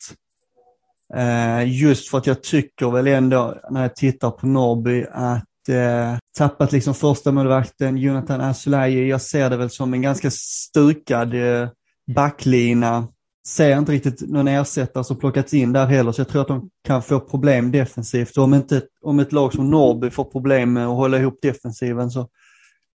[1.15, 6.17] Eh, just för att jag tycker väl ändå när jag tittar på Norrby att eh,
[6.37, 9.09] tappat liksom första målvakten Jonathan Asulaji.
[9.09, 11.69] Jag ser det väl som en ganska stukad eh,
[12.15, 13.07] backlina.
[13.47, 16.69] Ser inte riktigt någon ersättare som plockats in där heller, så jag tror att de
[16.83, 18.37] kan få problem defensivt.
[18.37, 22.11] Och om, inte, om ett lag som Norrby får problem med att hålla ihop defensiven
[22.11, 22.27] så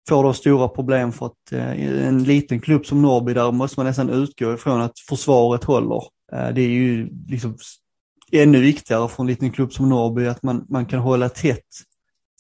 [0.09, 3.86] får de stora problem för att eh, en liten klubb som Norrby, där måste man
[3.86, 6.01] nästan utgå ifrån att försvaret håller.
[6.34, 7.57] Eh, det är ju liksom
[8.34, 11.67] ännu viktigare för en liten klubb som Norrby att man, man kan hålla tätt.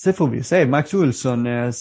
[0.01, 1.71] Sen får vi se, Max Olsson, eh,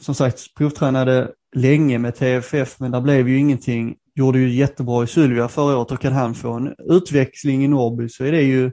[0.00, 3.96] som sagt, provtränade länge med TFF, men där blev ju ingenting.
[4.14, 8.08] Gjorde ju jättebra i Sylvia förra året och kan han få en utväxling i Norrby
[8.08, 8.72] så är det ju,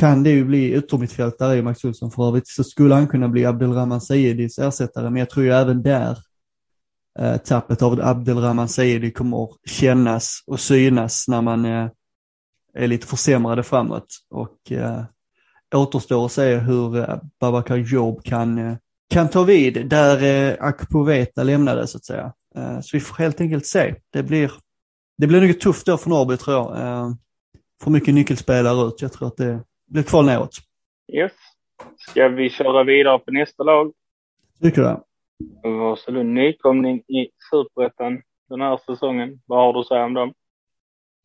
[0.00, 2.48] kan det ju bli yttermittfältare i Max Olsson för övrigt.
[2.48, 6.18] Så skulle han kunna bli Abdelrahman Saidis ersättare men jag tror ju även där
[7.18, 11.88] eh, tappet av Abdelrahman Saidi kommer kännas och synas när man eh,
[12.74, 15.02] är lite försämrade framåt och eh,
[15.74, 18.76] återstår att se hur eh, Babakar Job kan, eh,
[19.10, 22.32] kan ta vid där eh, Akpoveta lämnade så att säga.
[22.56, 23.94] Eh, så vi får helt enkelt se.
[24.12, 24.52] Det blir,
[25.18, 26.80] det blir nog tufft då för Norrby tror jag.
[26.80, 27.10] Eh,
[27.82, 29.02] för mycket nyckelspelare ut.
[29.02, 30.56] Jag tror att det blir kval neråt.
[31.12, 31.32] Yes.
[31.98, 33.92] Ska vi köra vidare på nästa lag?
[34.62, 35.04] Tycker jag.
[35.62, 39.40] Vasalund nykomling i Superettan den här säsongen.
[39.46, 40.32] Vad har du att säga om dem?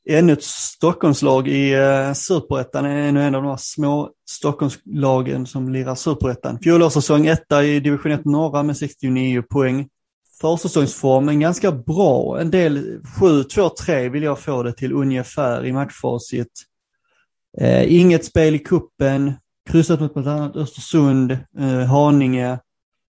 [0.10, 5.96] Ännu ett Stockholmslag i eh, Superettan ännu en av de här små Stockholmslagen som lirar
[5.96, 6.60] Superettan.
[6.60, 9.90] Fjolårssäsong etta i division 1 norra med 69 poäng
[10.42, 12.40] försäsongsformen ganska bra.
[12.42, 16.52] En del 7-2-3 vill jag få det till ungefär i matchfacit.
[17.58, 19.34] Eh, inget spel i kuppen
[19.70, 22.60] kryssat mot bland annat Östersund, eh, Haninge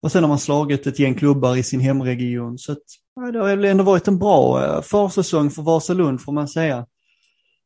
[0.02, 2.58] och sen har man slagit ett gäng klubbar i sin hemregion.
[2.58, 2.82] Så att,
[3.16, 6.86] ja, det har väl ändå varit en bra eh, försäsong för Vasalund får man säga.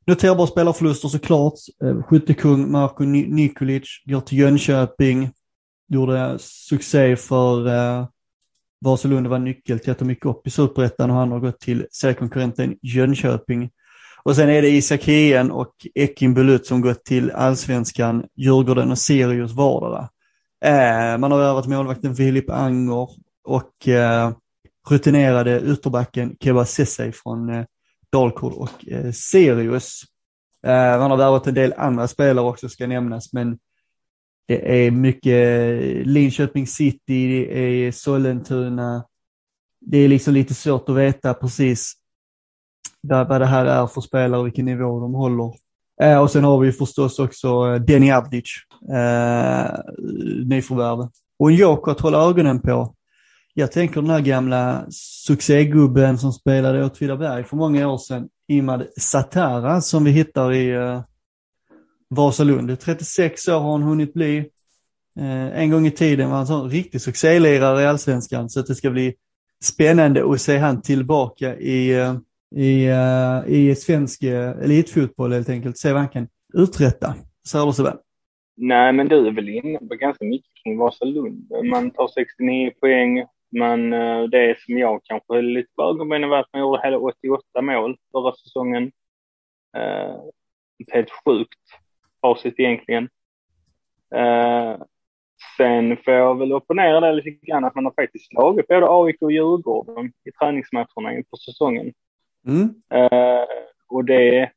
[0.07, 1.55] Noterbara spelarförluster såklart.
[1.85, 5.30] Eh, skyttekung Marko Nikolic går till Jönköping.
[5.89, 8.07] gjorde succé för eh,
[8.80, 11.87] Vasalund, var nyckel till att de gick upp i superettan och han har gått till
[11.91, 13.70] seriekonkurrenten Jönköping.
[14.22, 18.99] Och sen är det Isak Hien och Ekin Bulut som gått till allsvenskan, Djurgården och
[18.99, 20.09] Sirius vardera.
[20.65, 23.09] Eh, man har övat målvakten Filip Anger
[23.45, 24.33] och eh,
[24.89, 27.65] rutinerade ytterbacken Keba Sesay från eh,
[28.12, 30.03] Dalkurd och eh, Sirius.
[30.67, 33.59] Eh, man har värvat en del andra spelare också ska nämnas, men
[34.47, 39.05] det är mycket Linköping City, det är Sollentuna.
[39.81, 41.93] Det är liksom lite svårt att veta precis
[43.01, 45.64] vad, vad det här är för spelare och vilken nivå de håller.
[46.03, 48.45] Eh, och sen har vi förstås också Deni Denny Avdic,
[48.91, 49.79] eh,
[50.45, 51.09] nyförvärv.
[51.39, 52.95] Och en joker att hålla ögonen på.
[53.55, 54.85] Jag tänker den här gamla
[55.27, 60.71] succégubben som spelade åt Åtvidaberg för många år sedan, Imad Satara, som vi hittar i
[60.71, 61.03] eh,
[62.11, 62.81] Vasalund.
[62.81, 64.39] 36 år har han hunnit bli.
[65.21, 68.75] Eh, en gång i tiden var han en riktig succélirare i allsvenskan, så att det
[68.75, 69.15] ska bli
[69.65, 72.15] spännande att se han tillbaka i eh,
[72.57, 75.79] i, uh, i svensk eh, elitfotboll helt enkelt.
[75.79, 77.15] Se vad han kan uträtta.
[77.49, 77.97] Säger du Sebbe?
[78.57, 81.53] Nej, men du är väl inne på ganska mycket kring Vasalund.
[81.65, 86.39] Man tar 69 poäng, men eh, det som jag kanske är lite på ögonbenen var
[86.39, 88.93] att man gjorde hela 88 mål förra säsongen.
[89.77, 90.21] Uh,
[90.93, 91.61] helt sjukt
[92.21, 93.09] facit egentligen.
[94.15, 94.85] Uh,
[95.57, 99.23] sen får jag väl opponera det lite grann att man har faktiskt slagit både AIK
[99.23, 101.93] och Djurgården i träningsmatcherna inför säsongen.
[102.47, 102.75] Mm.
[102.95, 103.47] Uh,
[103.89, 104.51] och det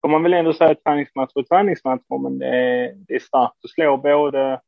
[0.00, 3.70] får man väl ändå säga träningsmatch och träningsmatcher, men det är, det är starkt att
[3.70, 4.60] slå både,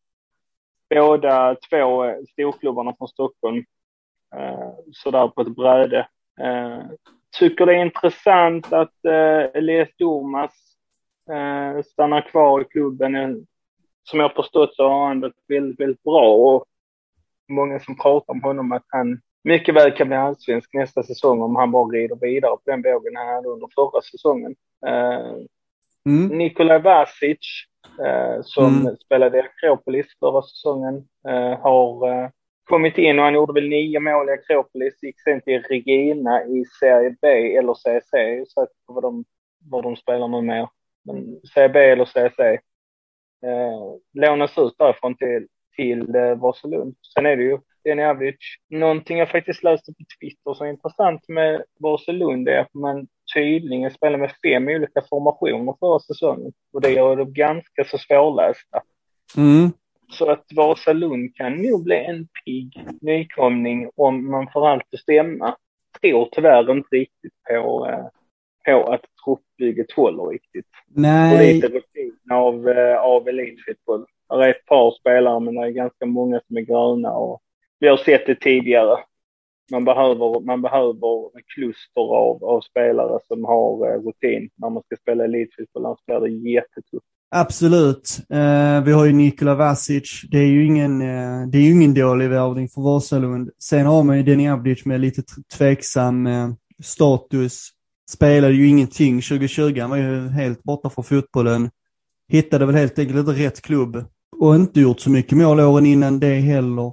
[0.94, 3.64] båda två storklubbarna från Stockholm
[4.36, 6.08] uh, sådär på ett bräde.
[6.40, 6.84] Uh,
[7.38, 10.52] tycker det är intressant att uh, Elias Domas
[11.30, 13.46] uh, stannar kvar i klubben.
[14.02, 16.64] Som jag förstått så har han det väldigt, väldigt bra och
[17.48, 21.56] många som pratar om honom att han mycket väl kan bli allsvensk nästa säsong om
[21.56, 24.54] han bara rider vidare på den vågen han hade under förra säsongen.
[24.86, 25.44] Uh,
[26.06, 26.38] mm.
[26.38, 27.38] Nikolaj Vasic,
[28.00, 28.96] uh, som mm.
[28.96, 30.94] spelade i Akropolis förra säsongen,
[31.28, 32.30] uh, har
[32.64, 36.64] kommit in och han gjorde väl nio mål i Akropolis, gick sen till Regina i
[36.80, 39.24] Serie B eller CC, så att vad de,
[39.70, 40.68] vad de spelar nu mer.
[41.04, 42.40] Men Serie B eller CC.
[43.46, 46.96] Uh, lånas ut därifrån till, till uh, Vasalund.
[47.14, 48.36] Sen är det ju Denjavlic.
[48.70, 53.90] Någonting jag faktiskt läste på Twitter som är intressant med Vasalund är att man tydligen
[53.90, 58.82] spelar med fem olika formationer förra säsongen och det gör det ganska så svårlästa.
[59.36, 59.70] Mm.
[60.10, 65.56] Så att Vasalund kan nog bli en pigg nykomling om man får allt att stämma.
[66.00, 68.06] Tror tyvärr inte riktigt på, eh,
[68.64, 70.70] på att truppbygget håller riktigt.
[70.88, 71.34] Nej.
[71.34, 74.06] Och lite rutin av, eh, av elitfotboll.
[74.28, 77.42] Det är ett par spelare men det är ganska många som är gröna och
[77.80, 78.98] vi har sett det tidigare.
[79.70, 84.96] Man behöver, man behöver kluster av, av spelare som har eh, rutin när man ska
[84.96, 85.86] spela elitfotboll.
[85.86, 87.06] Annars blir det jättetufft.
[87.30, 88.20] Absolut.
[88.30, 90.22] Eh, vi har ju Nikola Vasic.
[90.30, 93.50] Det är ju ingen, eh, det är ju ingen dålig värvning för Vasalund.
[93.58, 95.22] Sen har man ju Deni Avdic med lite
[95.56, 96.48] tveksam eh,
[96.82, 97.68] status.
[98.10, 99.80] Spelade ju ingenting 2020.
[99.80, 101.70] Han var ju helt borta från fotbollen.
[102.28, 104.04] Hittade väl helt enkelt inte rätt klubb
[104.40, 106.92] och inte gjort så mycket mål åren innan det heller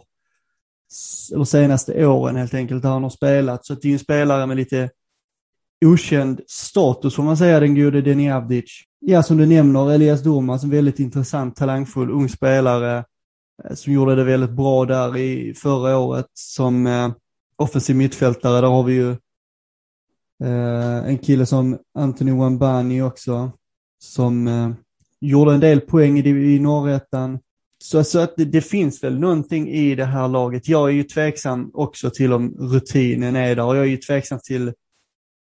[1.34, 3.66] eller senaste åren helt enkelt, där han har spelat.
[3.66, 4.90] Så det är en spelare med lite
[5.86, 8.84] okänd status får man säga, den gode Deni Avdic.
[9.00, 13.06] Ja, som du nämner, Elias Durmaz, en väldigt intressant, talangfull ung spelare
[13.64, 17.12] eh, som gjorde det väldigt bra där i förra året som eh,
[17.56, 18.62] offensiv mittfältare.
[18.62, 19.10] Där har vi ju
[20.44, 23.52] eh, en kille som Anthony Wambani också,
[24.00, 24.70] som eh,
[25.22, 27.40] gjorde en del poäng i, i norrättan.
[27.84, 30.68] Så, så att det, det, finns väl någonting i det här laget.
[30.68, 34.40] Jag är ju tveksam också till om rutinen är där och jag är ju tveksam
[34.44, 34.74] till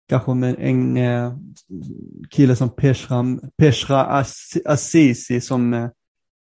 [0.09, 1.33] kanske med en eh,
[2.31, 4.25] kille som Peshram, Peshra
[4.65, 5.89] Assisi som eh,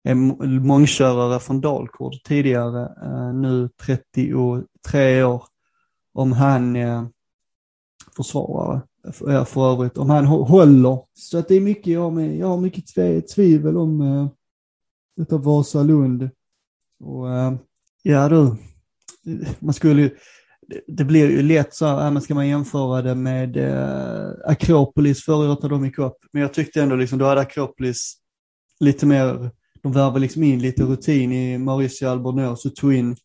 [0.04, 0.14] är
[0.60, 5.44] mångkörare från Dalkurd tidigare, eh, nu 33 år.
[6.12, 7.06] Om han eh,
[8.16, 10.98] försvarare eh, för, för övrigt, om han håller.
[11.14, 12.84] Så att det är mycket jag, med, jag har mycket
[13.34, 14.28] tvivel om eh,
[15.16, 16.30] utav Vasalund.
[17.00, 17.54] Och äh,
[18.02, 18.56] ja du,
[19.58, 20.10] man skulle ju,
[20.86, 25.50] det blir ju lätt så här, men ska man jämföra det med äh, Akropolis förra
[25.50, 26.16] året när de gick upp.
[26.32, 28.16] Men jag tyckte ändå liksom, då hade Akropolis
[28.80, 29.50] lite mer,
[29.82, 33.16] de värvade liksom in lite rutin i Mauricio Albornoz och tog in äh,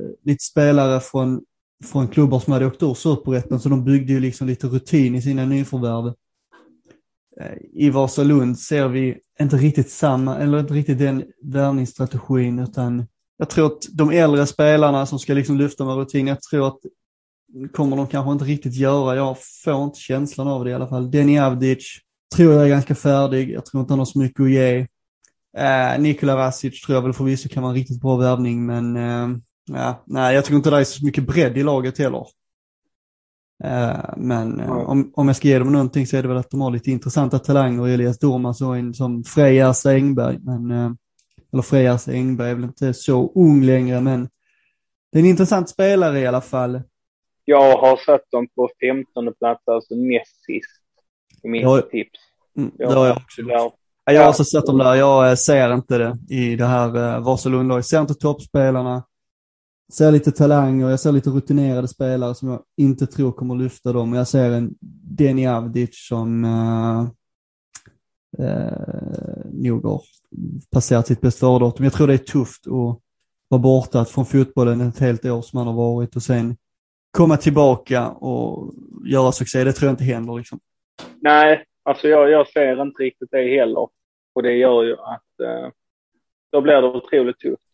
[0.00, 1.42] eh, lite spelare från,
[1.84, 5.22] från klubbar som hade åkt ur superettan, så de byggde ju liksom lite rutin i
[5.22, 6.14] sina nyförvärv.
[7.72, 13.66] I Vasalund ser vi inte riktigt samma, eller inte riktigt den värvningsstrategin, utan jag tror
[13.66, 16.78] att de äldre spelarna som ska liksom lyfta med rutin, jag tror att
[17.72, 19.16] kommer de kanske inte riktigt göra.
[19.16, 21.10] Jag får inte känslan av det i alla fall.
[21.10, 21.98] Denny Avdic
[22.36, 23.50] tror jag är ganska färdig.
[23.50, 24.86] Jag tror inte han har så mycket att ge.
[25.58, 29.38] Eh, Nikola Rasic tror jag väl förvisso kan vara en riktigt bra värvning, men eh,
[29.66, 32.26] ja, nej, jag tror inte det är så mycket bredd i laget heller.
[33.64, 36.50] Eh, men eh, om, om jag ska ge dem någonting så är det väl att
[36.50, 40.38] de har lite intressanta talanger, Elias Dormas och en som Frejas Engberg.
[40.40, 40.90] Men, eh,
[41.52, 44.28] eller Frejas Engberg är väl inte så ung längre, men
[45.12, 46.82] det är en intressant spelare i alla fall.
[47.44, 50.82] Jag har satt dem på 15 plats, alltså näst sist.
[51.42, 51.80] I mitt Ja.
[51.80, 52.20] tips.
[52.56, 53.50] Mm, det Jag har jag också gjort.
[54.04, 54.94] Ja, Jag har också sett dem där.
[54.94, 57.72] Jag ser inte det i det här Vasalund.
[57.72, 59.02] Jag ser inte toppspelarna.
[59.92, 64.14] Ser lite talanger, jag ser lite rutinerade spelare som jag inte tror kommer lyfta dem.
[64.14, 64.74] Jag ser en
[65.18, 67.08] Deni Avdic som uh,
[68.46, 70.02] uh, nog har
[70.72, 71.84] passerat sitt bäst före-datum.
[71.84, 72.98] Jag tror det är tufft att
[73.48, 76.56] vara borta från fotbollen ett helt år som han har varit och sen
[77.10, 78.74] komma tillbaka och
[79.06, 79.64] göra succé.
[79.64, 80.60] Det tror jag inte händer liksom.
[81.20, 83.88] Nej, alltså jag, jag ser inte riktigt det heller.
[84.34, 85.70] Och det gör ju att eh,
[86.52, 87.71] då blir det otroligt tufft.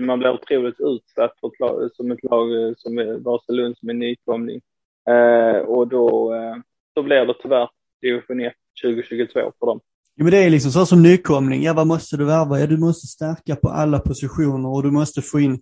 [0.00, 3.88] Man blir otroligt utsatt för ett lag, som ett lag eh, som är Vasalund som
[3.88, 4.60] är nykomling.
[5.08, 6.56] Eh, och då, eh,
[6.94, 7.68] då blir det tyvärr
[8.00, 9.80] division 1 2022 för dem.
[10.14, 11.62] Ja, men det är liksom så som nykomling.
[11.62, 12.60] Ja, vad måste du värva?
[12.60, 15.60] Ja, du måste stärka på alla positioner och du måste få in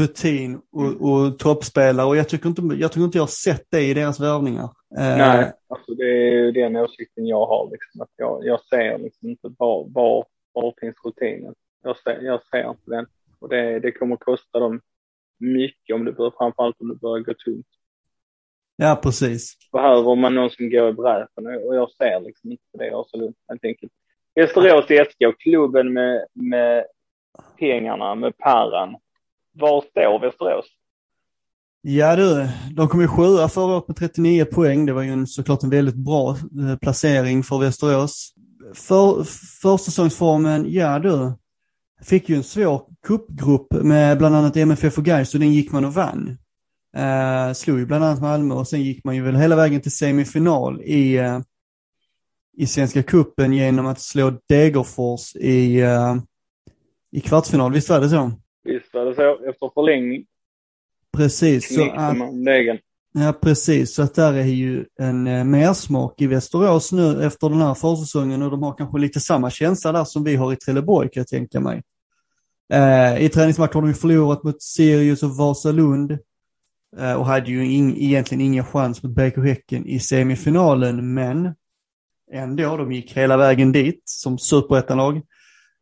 [0.00, 2.06] rutin och, och toppspelare.
[2.06, 4.64] Och jag tycker, inte, jag tycker inte jag har sett det i deras värvningar.
[4.98, 7.70] Eh, Nej, alltså det är ju den åsikten jag har.
[7.72, 11.54] Liksom, att jag, jag ser liksom inte var, var, var finns rutinen.
[11.82, 13.06] Jag ser, jag ser inte den.
[13.42, 14.80] Och det, det kommer kosta dem
[15.38, 17.66] mycket om det börjar, framförallt om det börjar gå tungt.
[18.76, 19.56] Ja, precis.
[19.72, 23.64] Behöver man någon som går i bräschen och jag ser liksom inte det absolut helt
[23.64, 23.92] enkelt.
[24.34, 26.84] Västerås SK, klubben med, med
[27.58, 28.96] pengarna, med Parran.
[29.52, 30.66] Var står Västerås?
[31.80, 34.86] Ja du, de kom ju sjua förra året med 39 poäng.
[34.86, 38.34] Det var ju en, såklart en väldigt bra eh, placering för Västerås.
[38.74, 39.24] För,
[39.62, 41.32] försäsongsformen, ja du,
[42.02, 45.84] fick ju en svår cupgrupp med bland annat MFF och Gais och den gick man
[45.84, 46.38] och vann.
[46.96, 49.96] Eh, slog ju bland annat Malmö och sen gick man ju väl hela vägen till
[49.96, 51.40] semifinal i, eh,
[52.56, 56.16] i Svenska cupen genom att slå Degerfors i, eh,
[57.12, 57.72] i kvartsfinal.
[57.72, 58.32] Visst var det så?
[58.64, 60.24] Visst var det så, efter förlängning
[61.16, 61.74] Precis.
[61.74, 62.16] Så att.
[63.14, 63.94] Ja, precis.
[63.94, 68.42] Så att där är ju en eh, mersmak i Västerås nu efter den här försäsongen
[68.42, 71.28] och de har kanske lite samma känsla där som vi har i Trelleborg kan jag
[71.28, 71.82] tänka mig.
[72.72, 76.18] Eh, I träningsmatch har de ju förlorat mot Sirius och Vasalund
[76.98, 81.54] eh, och hade ju in, egentligen ingen chans mot BK Häcken i semifinalen, men
[82.32, 85.20] ändå, de gick hela vägen dit som superettanlag.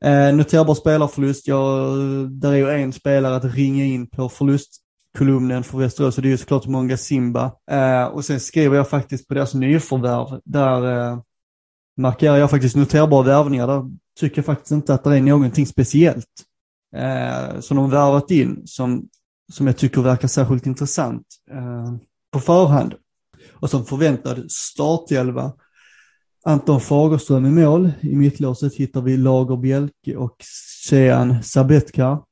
[0.04, 1.86] Eh, noterbar spelarförlust, ja,
[2.30, 6.30] där är ju en spelare att ringa in på förlustkolumnen för Västerås och det är
[6.30, 7.52] ju såklart Monga Simba.
[7.70, 11.20] Eh, och sen skriver jag faktiskt på deras nyförvärv, där eh,
[11.96, 13.66] markerar jag faktiskt noterbara värvningar.
[13.66, 13.82] Där
[14.20, 16.46] tycker jag faktiskt inte att det är någonting speciellt
[16.96, 19.08] eh, som de värvat in som,
[19.52, 21.94] som jag tycker verkar särskilt intressant eh,
[22.32, 22.94] på förhand.
[23.50, 25.52] Och som förväntad startelva.
[26.44, 27.92] Anton Fagerström i mål.
[28.00, 30.36] I mittlåset hittar vi Lager Bjelke och
[30.86, 32.22] Sean Sabetka.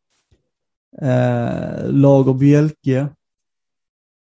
[1.02, 3.08] Eh, Lager Bjelke.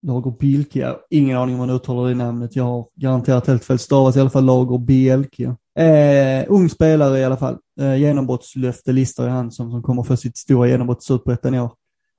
[0.05, 2.57] Lager Bilke, ingen aning om man uttalar det namnet.
[2.57, 5.57] Jag har garanterat helt fel stavas i alla fall Lager Bielke.
[5.79, 7.59] Eh, ung spelare i alla fall.
[7.81, 11.73] Eh, genombrottslöfte listar han som, som kommer få sitt stora genombrott i Superettan i år.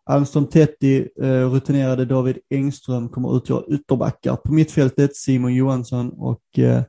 [0.06, 4.36] Almström Tetti, eh, rutinerade David Engström kommer utgöra ytterbackar.
[4.36, 6.82] På mittfältet Simon Johansson och eh,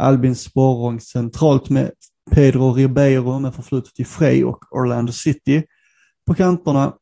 [0.00, 1.90] Albin Sporrong centralt med
[2.30, 5.62] Pedro Ribeiro med förflutet i Frej och Orlando City
[6.26, 6.94] på kanterna.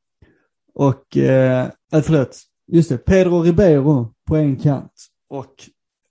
[0.75, 4.93] Och, eh, eh förlåt, just det, Pedro Ribeiro på en kant
[5.29, 5.55] och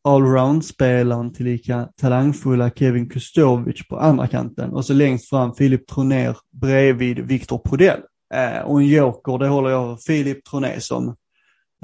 [0.04, 7.20] allround-spelaren tillika talangfulla Kevin Kustovic på andra kanten och så längst fram Filip Troner bredvid
[7.20, 8.00] Viktor Prodell.
[8.34, 11.08] Eh, och en joker, det håller jag Filip Troner som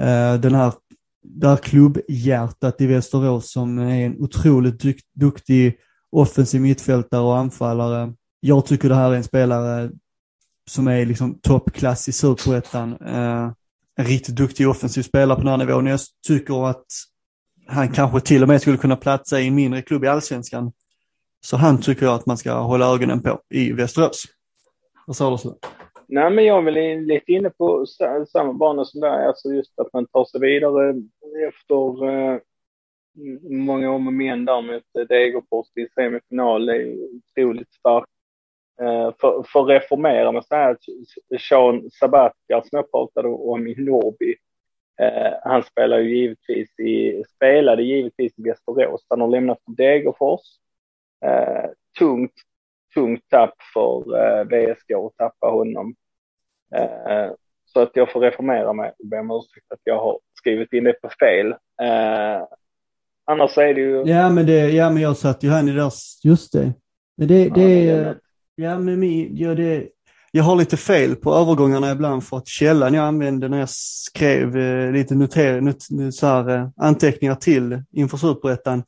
[0.02, 0.72] eh, den här,
[1.22, 5.76] det här klubbhjärtat i Västerås som är en otroligt dukt, duktig
[6.10, 8.12] offensiv mittfältare och anfallare.
[8.40, 9.90] Jag tycker det här är en spelare
[10.68, 12.96] som är liksom toppklass i superettan.
[12.96, 13.50] Eh,
[13.98, 15.86] en riktigt duktig offensiv spelare på den här nivån.
[15.86, 16.86] Jag tycker att
[17.66, 20.72] han kanske till och med skulle kunna platsa i en mindre klubb i allsvenskan.
[21.40, 24.24] Så han tycker jag att man ska hålla ögonen på i Västerås.
[25.06, 25.56] Vad sa du så?
[26.08, 29.78] Nej, men jag är väl lite inne på sa- samma bana som där, alltså just
[29.78, 30.90] att man tar sig vidare
[31.48, 32.38] efter, eh,
[33.50, 38.10] många om och men där mot Degerfors i semifinal är otroligt starkt.
[38.80, 40.76] Eh, för, för att reformera med så här,
[41.48, 44.34] Sean Sabatkar som jag pratade om i Norrby,
[45.00, 49.06] eh, han spelar ju givetvis i, spelade givetvis i Västerås.
[49.08, 50.40] Han har lämnat för Degerfors.
[51.24, 52.32] Eh, tungt,
[52.94, 54.04] tungt tapp för
[54.44, 55.94] VSK att tappa honom.
[57.64, 60.84] Så att jag får reformera mig och be om ursäkt att jag har skrivit in
[60.84, 61.54] det på fel.
[63.24, 64.02] Annars är det ju...
[64.06, 66.72] Ja men, det, ja, men jag satt ju här i deras, just det.
[67.16, 68.14] Men det, det, Ja,
[68.56, 69.88] ja, min, ja, det,
[70.30, 74.56] jag har lite fel på övergångarna ibland för att källan jag använde när jag skrev
[74.56, 75.82] eh, lite noter, not,
[76.14, 78.82] så här, eh, anteckningar till inför superettan.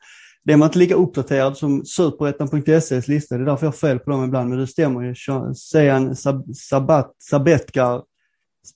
[0.45, 3.99] Det är man inte lika uppdaterad som superettan.ses lista, det är därför jag har fel
[3.99, 5.15] på dem ibland, men det stämmer ju.
[5.55, 8.03] Sejan Sab Sabat, Sabetkar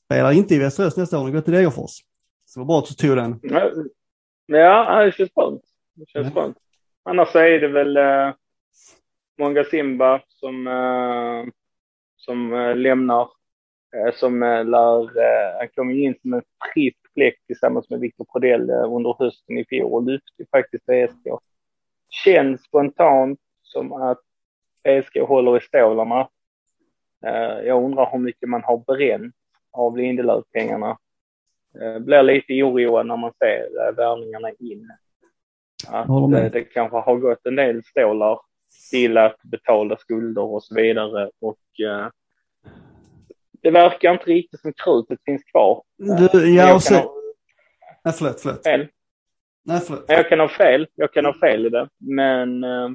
[0.07, 1.91] spelar inte i Västerås nästa år, han går till Degerfors.
[2.47, 3.41] Så det var bra att du tog den.
[4.47, 5.63] Ja, det känns skönt.
[5.95, 6.43] Det känns Ja.
[6.43, 6.57] skönt.
[7.05, 8.35] Annars är det väl eh,
[9.39, 11.53] Monga Simba som, eh,
[12.17, 13.29] som eh, lämnar,
[13.97, 16.43] eh, som lär, han kom in som en
[16.75, 21.43] frisk fläkt tillsammans med Victor Prodell under hösten i fjol och lyfte faktiskt VSK.
[22.25, 24.21] Känns spontant som att
[24.85, 26.29] VSK håller i stålarna.
[27.65, 29.35] Jag undrar hur mycket man har bränt
[29.71, 30.99] av Lindelöf-pengarna.
[32.01, 34.91] Blir lite oroad när man ser värvningarna in.
[35.89, 38.39] Att det kanske har gått en del stålar
[38.91, 42.09] till att betala skulder och så vidare och eh,
[43.63, 45.83] det verkar inte riktigt som krutet finns kvar.
[45.97, 47.15] Du, ja, jag och sen, ha
[48.05, 48.63] nej förlåt, förlåt.
[48.63, 48.89] fel.
[49.65, 50.05] Nej förlåt.
[50.09, 50.87] Jag kan ha fel.
[50.95, 51.89] Jag kan ha fel i det.
[51.99, 52.89] Men eh,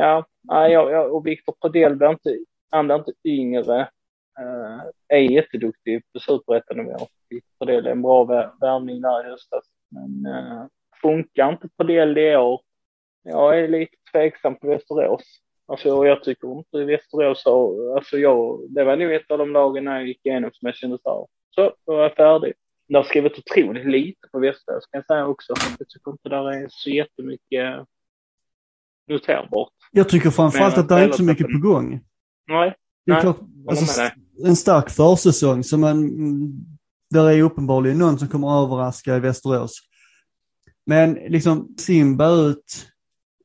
[0.00, 2.38] ja, jag, jag, och Victor Prodell blir inte,
[2.70, 3.88] han blir inte yngre.
[4.40, 6.96] Uh, är jätteduktig på superettanivå.
[7.58, 9.64] Prodell är en bra vär- värvning där i höstas.
[9.90, 10.66] Men uh,
[11.02, 12.60] funkar inte Prodell i år.
[13.24, 15.22] Jag är lite tveksam på Västerås.
[15.66, 19.86] Alltså jag tycker inte Västerås har, alltså jag, det var nog ett av de lagen
[19.86, 22.52] jag gick igenom som jag kände så så, då är jag färdig.
[22.88, 25.54] Det har skrivit otroligt lite på Västerås kan jag säga också.
[25.78, 27.86] Jag tycker inte där är så jättemycket
[29.08, 29.72] noterbart.
[29.92, 32.00] Jag tycker framförallt att det är inte så mycket på gång.
[32.46, 32.74] Nej,
[33.06, 34.02] Det är Nej, klart, alltså,
[34.46, 36.10] en stark försäsong som man,
[37.10, 39.80] där är uppenbarligen någon som kommer att överraska i Västerås.
[40.86, 42.86] Men liksom Simba ut,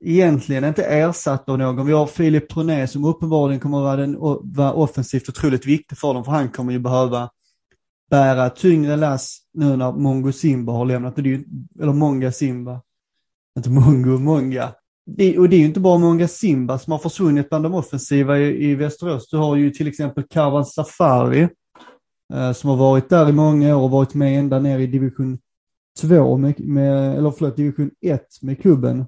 [0.06, 1.88] egentligen inte ersatt av någon.
[1.88, 6.14] Vi har Filip Troné som uppenbarligen kommer att vara, den, vara offensivt otroligt viktig för
[6.14, 7.30] dem, för han kommer ju behöva
[8.10, 11.43] bära tyngre lass nu när Mongo Simba har lämnat, och det är ju,
[11.82, 12.82] eller Monga Simba.
[13.58, 14.70] Inte Mongo, Monga.
[15.06, 18.39] Det, och det är ju inte bara Monga Simba som har försvunnit bland de offensiva
[18.39, 19.30] i, i Västerås.
[19.30, 21.50] Du har ju till exempel Karvan Safari
[22.34, 25.38] eh, som har varit där i många år och varit med ända ner i division
[26.02, 29.06] 2, med, med, eller förlåt, division 1 med klubben.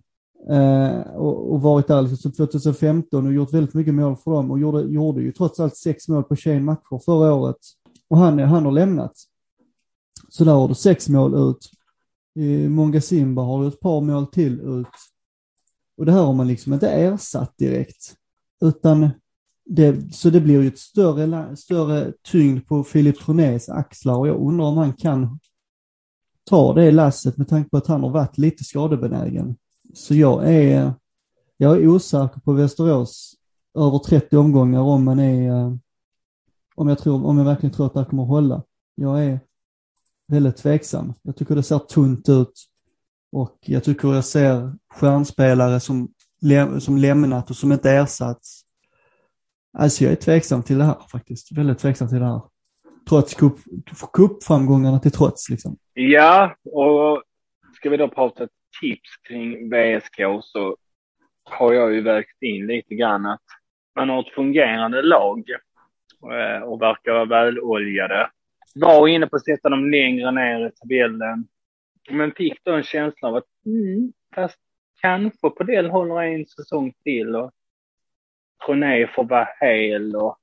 [0.49, 4.59] Eh, och, och varit där liksom 2015 och gjort väldigt mycket mål för dem och
[4.59, 7.57] gjorde, gjorde ju trots allt sex mål på 21 matcher förra året.
[8.09, 9.13] Och han, han har lämnat.
[10.29, 11.69] Så där har du sex mål ut.
[12.35, 14.87] I Monga Simba har du ett par mål till ut.
[15.97, 18.15] Och det här har man liksom inte ersatt direkt.
[18.61, 19.09] Utan
[19.65, 24.41] det, så det blir ju ett större, större tyngd på Filip Tronés axlar och jag
[24.41, 25.39] undrar om han kan
[26.43, 29.55] ta det lasset med tanke på att han har varit lite skadebenägen.
[29.93, 30.93] Så jag är,
[31.57, 33.35] jag är osäker på Västerås
[33.77, 35.73] över 30 omgångar om man är, eh,
[36.75, 38.63] om jag tror, om jag verkligen tror att det här kommer att hålla.
[38.95, 39.39] Jag är
[40.27, 41.13] väldigt tveksam.
[41.21, 42.53] Jag tycker det ser tunt ut
[43.31, 46.13] och jag tycker jag ser stjärnspelare som,
[46.79, 48.65] som lämnat och som inte ersatts.
[49.77, 51.51] Alltså jag är tveksam till det här faktiskt.
[51.51, 52.41] Väldigt tveksam till det här.
[53.09, 53.53] Trots cup,
[54.13, 55.77] cupframgångarna till trots liksom.
[55.93, 57.23] Ja, och
[57.75, 58.47] ska vi då prata
[58.81, 60.77] tips kring VSK så
[61.43, 63.43] har jag ju vägt in lite grann att
[63.95, 65.49] man har ett fungerande lag
[66.31, 68.29] eh, och verkar vara väloljade.
[68.75, 71.47] Var inne på att sätta dem längre ner i tabellen,
[72.09, 74.59] men fick då en känsla av att mm, fast
[75.01, 77.51] kanske på del håller en säsong till och
[78.65, 80.37] Troné får vara hel och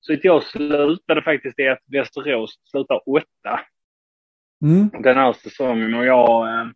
[0.00, 3.60] så jag slutade faktiskt i att Västerås slutar åtta
[4.62, 4.88] Mm.
[5.02, 6.66] den här säsongen och jag eh,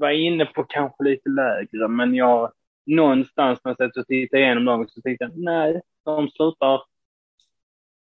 [0.00, 2.52] var inne på kanske lite lägre, men jag
[2.86, 6.80] någonstans när jag satt och tittade igenom laget så tänkte jag nej, de slutar.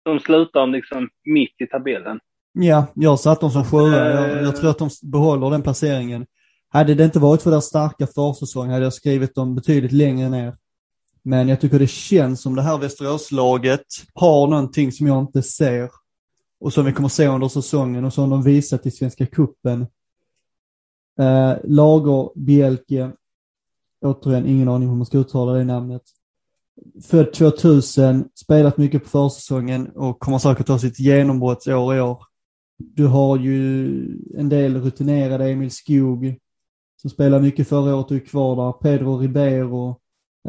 [0.04, 2.20] De slutar liksom mitt i tabellen.
[2.54, 4.10] Ja, jag satt dem som sjua.
[4.10, 6.26] Jag, jag tror att de behåller den placeringen.
[6.70, 10.56] Hade det inte varit för deras starka försäsong hade jag skrivit dem betydligt längre ner.
[11.24, 15.90] Men jag tycker det känns som det här Västeråslaget har någonting som jag inte ser.
[16.60, 19.88] Och som vi kommer se under säsongen och som de visat i Svenska Cupen.
[21.20, 23.12] Eh, Lager Bielke,
[24.02, 26.02] återigen ingen aning hur man ska uttala det namnet.
[27.04, 32.24] Född 2000, spelat mycket på försäsongen och kommer säkert ha sitt genombrottsår i år.
[32.78, 33.88] Du har ju
[34.38, 36.36] en del rutinerade Emil Skog
[37.02, 38.72] som spelar mycket förra året och är kvar där.
[38.72, 39.96] Pedro Ribeiro,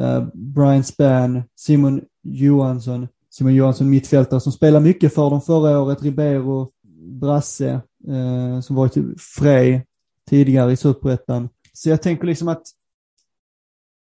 [0.00, 3.08] eh, Brian Spann, Simon Johansson.
[3.30, 6.02] Simon Johansson mittfältare som spelar mycket för dem förra året.
[6.02, 6.70] Ribeiro,
[7.20, 9.86] Brasse, eh, som var i typ Frej
[10.30, 11.48] tidigare i Superettan.
[11.72, 12.62] Så jag tänker liksom att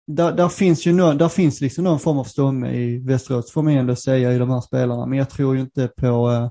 [0.07, 3.61] där, där finns ju någon, där finns liksom någon form av stomme i Västerås, får
[3.61, 5.05] man ändå säga, i de här spelarna.
[5.05, 6.31] Men jag tror ju inte på...
[6.31, 6.49] Eh,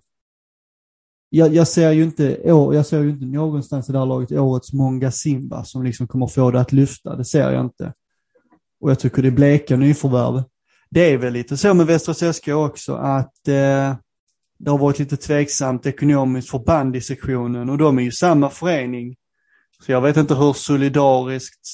[1.35, 4.73] jag, jag, ser ju inte, jag ser ju inte någonstans i det här laget årets
[4.73, 7.17] Monga Simba som liksom kommer få det att lyfta.
[7.17, 7.93] Det ser jag inte.
[8.81, 10.43] Och jag tycker det är bleka nyförvärv.
[10.91, 13.95] Det är väl lite så med Västerås SK också att eh,
[14.59, 19.17] det har varit lite tveksamt ekonomiskt för bandysektionen och de är ju samma förening.
[19.83, 21.67] Så jag vet inte hur solidariskt,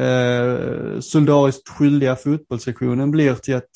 [0.00, 3.70] eh, solidariskt skyldiga fotbollssektionen blir till, att,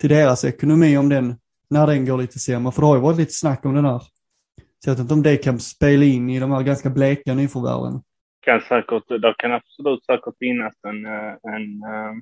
[0.00, 1.34] till deras ekonomi om den,
[1.70, 2.72] när den går lite sämre.
[2.72, 3.98] För det har ju varit lite snack om den här.
[3.98, 8.02] Så jag vet inte om det kan spela in i de här ganska bleka nyförvärven.
[8.40, 12.14] Kan säkert, det kan absolut säkert finnas en, eh, en, eh,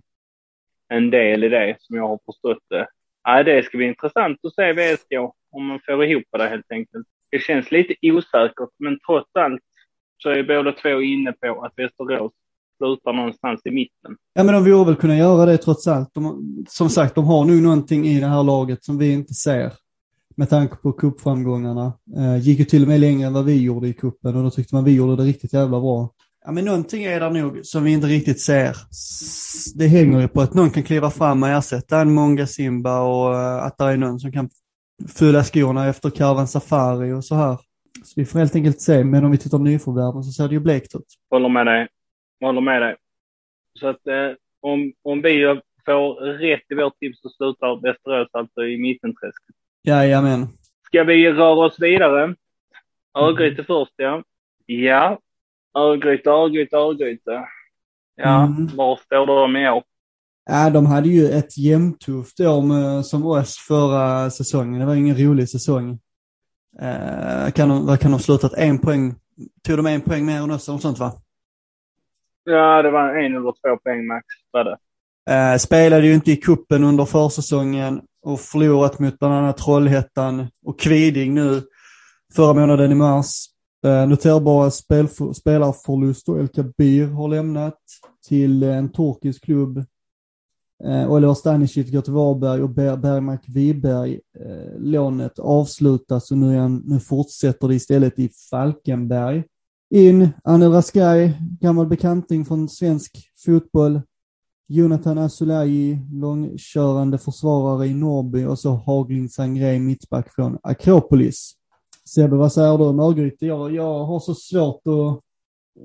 [0.89, 2.87] en del i det som jag har förstått det.
[3.25, 5.13] Ja, det ska bli intressant att se VSK
[5.53, 7.07] om man får ihop det helt enkelt.
[7.31, 9.63] Det känns lite osäkert, men trots allt
[10.23, 12.33] så är båda två inne på att Västerås
[12.79, 14.17] slutar någonstans i mitten.
[14.35, 16.15] Ja, men de borde väl kunna göra det trots allt.
[16.15, 16.25] De,
[16.69, 19.73] som sagt, de har nu någonting i det här laget som vi inte ser
[20.37, 21.93] med tanke på cupframgångarna.
[22.17, 24.51] Eh, gick ju till och med längre än vad vi gjorde i kuppen och då
[24.51, 26.11] tyckte man vi gjorde det riktigt jävla bra.
[26.45, 28.77] Ja, men någonting är där nog som vi inte riktigt ser.
[29.75, 33.35] Det hänger ju på att någon kan kliva fram och ersätta en Monga Simba och
[33.35, 34.51] eh, att det är någon som kan
[35.19, 37.59] fylla skorna efter Karvan Safari och så här.
[38.05, 40.55] Så vi får helt enkelt se, men om vi tittar på nyförvärven så ser det
[40.55, 41.07] ju blekt ut.
[41.31, 41.89] Håller med dig.
[42.41, 42.97] Håller med dig.
[43.81, 44.31] Så att eh,
[44.61, 49.55] om, om vi får rätt i vårt tips så slutar Västerås alltså i mittenträsket.
[49.83, 50.47] Jajamän.
[50.87, 52.35] Ska vi röra oss vidare?
[53.19, 54.23] Örgryte först, ja.
[54.67, 55.19] Ja.
[55.79, 57.45] Örgryte, Örgryte, Örgryte.
[58.17, 58.77] Ja, Mm.
[58.77, 59.83] var står de i år?
[60.51, 64.81] Ja, de hade ju ett jämntufft år med, som oss förra säsongen.
[64.81, 65.99] Det var ingen rolig säsong.
[66.79, 68.55] Eh, kan de, vad kan de slutat?
[68.55, 69.15] En poäng?
[69.67, 71.13] Tog de en poäng mer än oss eller något sånt va?
[72.45, 74.27] Ja, det var en eller två poäng max.
[74.51, 74.77] Var det.
[75.31, 80.81] Eh, spelade ju inte i kuppen under försäsongen och förlorat mot bland annat Trollhättan och
[80.81, 81.63] Kviding nu
[82.35, 83.47] förra månaden i mars.
[83.85, 86.41] Eh, noterbara spelf- spelarförluster.
[86.41, 87.79] El Kabir har lämnat
[88.29, 89.85] till en turkisk klubb.
[90.85, 94.21] Eh, Oliver Stanisic går till Varberg och Ber- Bergmark Wiberg.
[94.41, 99.45] Eh, lånet avslutas och nu, han, nu fortsätter det istället i Falkenberg.
[99.95, 104.01] In Anel Raskaj, gammal bekanting från svensk fotboll.
[104.69, 111.53] Jonathan Asulaji, långkörande försvarare i Norrby och så Haglin Sangré, mittback från Akropolis.
[112.09, 113.47] Sebbe, vad säger du om Örgryte?
[113.47, 115.21] Jag, jag har så svårt att...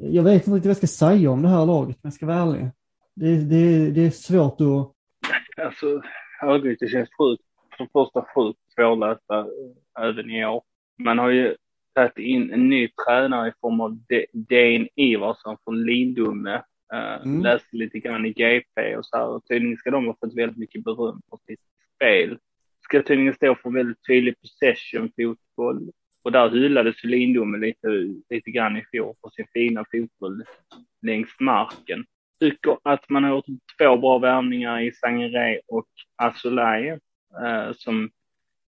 [0.01, 2.25] Jag vet inte riktigt vad jag ska säga om det här laget, men jag ska
[2.25, 2.71] vara ärlig.
[3.15, 5.65] Det, det, det är svårt att...
[5.65, 6.01] Alltså,
[6.43, 7.43] Örgryte känns sjukt,
[7.77, 10.63] för det första sjukt svårlästa eh, även i år.
[11.03, 11.55] Man har ju
[11.95, 16.55] tagit in en ny tränare i form av D- Dane Ivarsson från Lindome.
[16.93, 17.41] Uh, Mm.
[17.41, 19.27] Läste lite grann i GP och så här.
[19.27, 21.59] Och tydligen ska de ha fått väldigt mycket beröm för sitt
[21.95, 22.37] spel.
[22.83, 25.91] Ska tydligen stå för väldigt tydlig possession-fotboll.
[26.23, 27.87] Och där hyllades Lindome lite,
[28.29, 30.43] lite grann i fjol för sin fina fotboll
[31.01, 32.05] längs marken.
[32.39, 33.45] Tycker att man har gjort
[33.77, 36.87] två bra värvningar i Sangeré och Asolaj
[37.43, 38.09] eh, som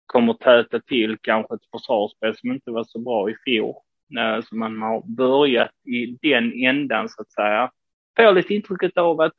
[0.07, 3.75] kommer täta till kanske ett försvarsspel som inte var så bra i fjol.
[4.19, 7.71] Eh, så man har börjat i den ändan så att säga.
[8.17, 9.33] Får lite intrycket av att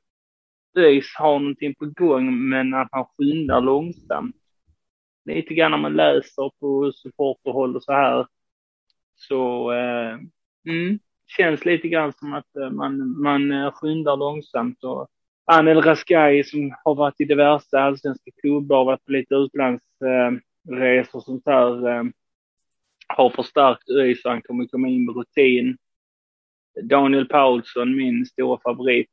[0.77, 4.35] ÖIS har någonting på gång men att han skyndar långsamt.
[5.25, 8.27] Lite grann när man läser på supporterhåll och så här
[9.15, 10.17] så eh,
[10.67, 10.99] mm,
[11.37, 14.83] känns lite grann som att eh, man, man eh, skyndar långsamt.
[14.83, 15.07] Och
[15.45, 21.45] Anel Raskai som har varit i diverse allsvenska klubbar, varit på lite utlandsresor och sånt
[21.45, 22.03] där, eh,
[23.07, 25.77] har förstärkt ÖIS så han kommer komma in med rutin.
[26.83, 29.09] Daniel Paulsson, min stora favorit,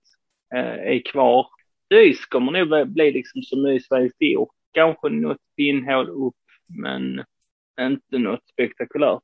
[0.52, 1.46] är kvar.
[1.94, 4.48] ÖIS kommer nog bli- bli liksom som ÖIS var i fjol.
[4.72, 6.34] Kanske något pinnhål upp,
[6.66, 7.24] men
[7.80, 9.22] inte något spektakulärt.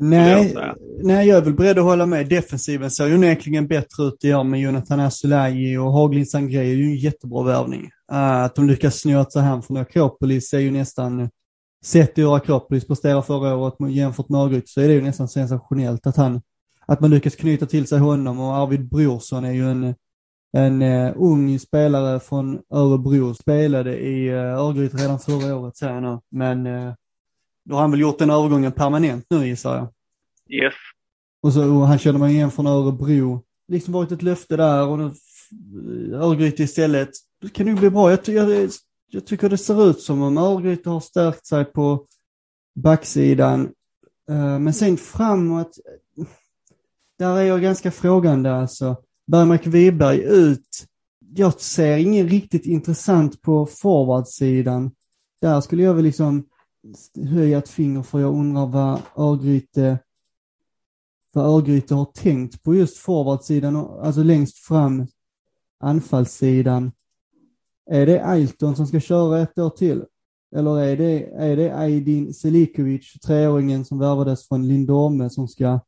[0.00, 0.56] Nej,
[1.02, 2.28] nej, jag är väl beredd att hålla med.
[2.28, 6.74] Defensiven ser ju onekligen bättre ut i år med Jonathan Asulaji och Haglin Sangré är
[6.74, 7.90] ju en jättebra värvning.
[8.12, 8.94] Uh, att de lyckas
[9.32, 11.30] sig hem från Akropolis är ju nästan,
[11.84, 16.06] sett hur Akropolis presterade förra året jämfört med Örgryte så är det ju nästan sensationellt
[16.06, 16.40] att han,
[16.86, 18.40] att man lyckas knyta till sig honom.
[18.40, 19.94] Och Arvid Brorsson är ju en,
[20.52, 26.18] en uh, ung spelare från Örebro, spelade i uh, Örgryte redan förra året säger nu,
[26.30, 26.94] men uh,
[27.68, 29.88] då har han väl gjort den övergången permanent nu gissar jag.
[30.62, 30.74] Yes.
[31.42, 33.42] Och, så, och han känner man igen från Örebro.
[33.68, 35.12] Liksom varit ett löfte där och nu
[36.14, 37.10] Örgryte istället.
[37.40, 38.10] Det kan ju bli bra.
[38.10, 38.70] Jag, jag,
[39.10, 42.06] jag tycker det ser ut som om Örgryte har stärkt sig på
[42.74, 43.60] backsidan.
[44.30, 45.78] Uh, men sen framåt,
[47.18, 48.96] där är jag ganska frågande alltså.
[49.26, 50.86] Bergmark Wiberg ut.
[51.34, 54.90] Jag ser ingen riktigt intressant på forwardsidan.
[55.40, 56.47] Där skulle jag väl liksom
[57.28, 59.98] höja ett finger för jag undrar vad Örgryte
[61.32, 65.06] vad Örgryte har tänkt på just forwardsidan, alltså längst fram
[65.80, 66.92] anfallssidan.
[67.90, 70.04] Är det Ailton som ska köra ett år till?
[70.56, 75.80] Eller är det, är det Aydin Selikovic, treåringen som värvades från Lindome som ska,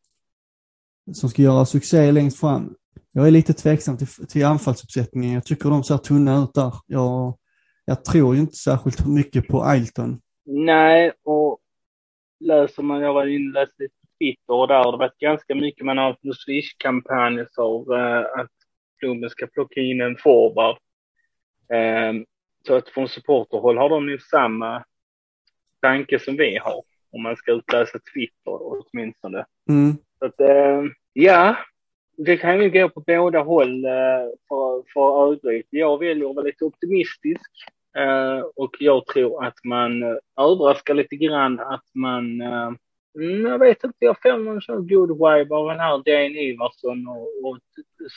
[1.12, 2.74] som ska göra succé längst fram?
[3.12, 5.34] Jag är lite tveksam till, till anfallsuppsättningen.
[5.34, 6.74] Jag tycker de ser tunna ut där.
[6.86, 7.38] Jag,
[7.84, 10.20] jag tror ju inte särskilt mycket på Ailton.
[10.45, 11.61] Nej, och
[12.41, 15.86] läser man, jag var inläst lite på Twitter och där har det varit ganska mycket
[15.86, 18.51] man har haft Swish-kampanjer för uh, att
[18.99, 20.76] klubben ska plocka in en forward.
[21.68, 22.26] Um,
[22.66, 24.84] så att från supporterhåll har de ju samma
[25.80, 26.82] tanke som vi har,
[27.12, 29.47] om man ska utläsa Twitter åtminstone.
[29.68, 29.97] Mm.
[30.18, 31.57] Så att, uh, ja,
[32.16, 35.76] det kan ju gå på båda håll uh, för, för Örgryte.
[35.76, 37.51] Jag väljer att vara lite optimistisk
[37.97, 42.72] Eh, och jag tror att man eh, överraskar lite grann att man uh,
[43.18, 47.51] jag vet inte, jag får någon sån good vibe av den här Dan Ivarsson och,
[47.51, 47.59] och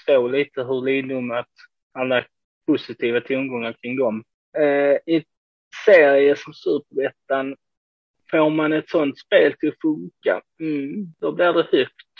[0.05, 1.49] så lite hur Lidom att
[1.93, 2.25] alla
[2.67, 4.23] positiva tongångar kring dem.
[4.57, 5.23] Eh, I
[5.85, 7.55] serie som Superettan,
[8.31, 12.15] får man ett sånt spel till att funka, mm, då blir det högt.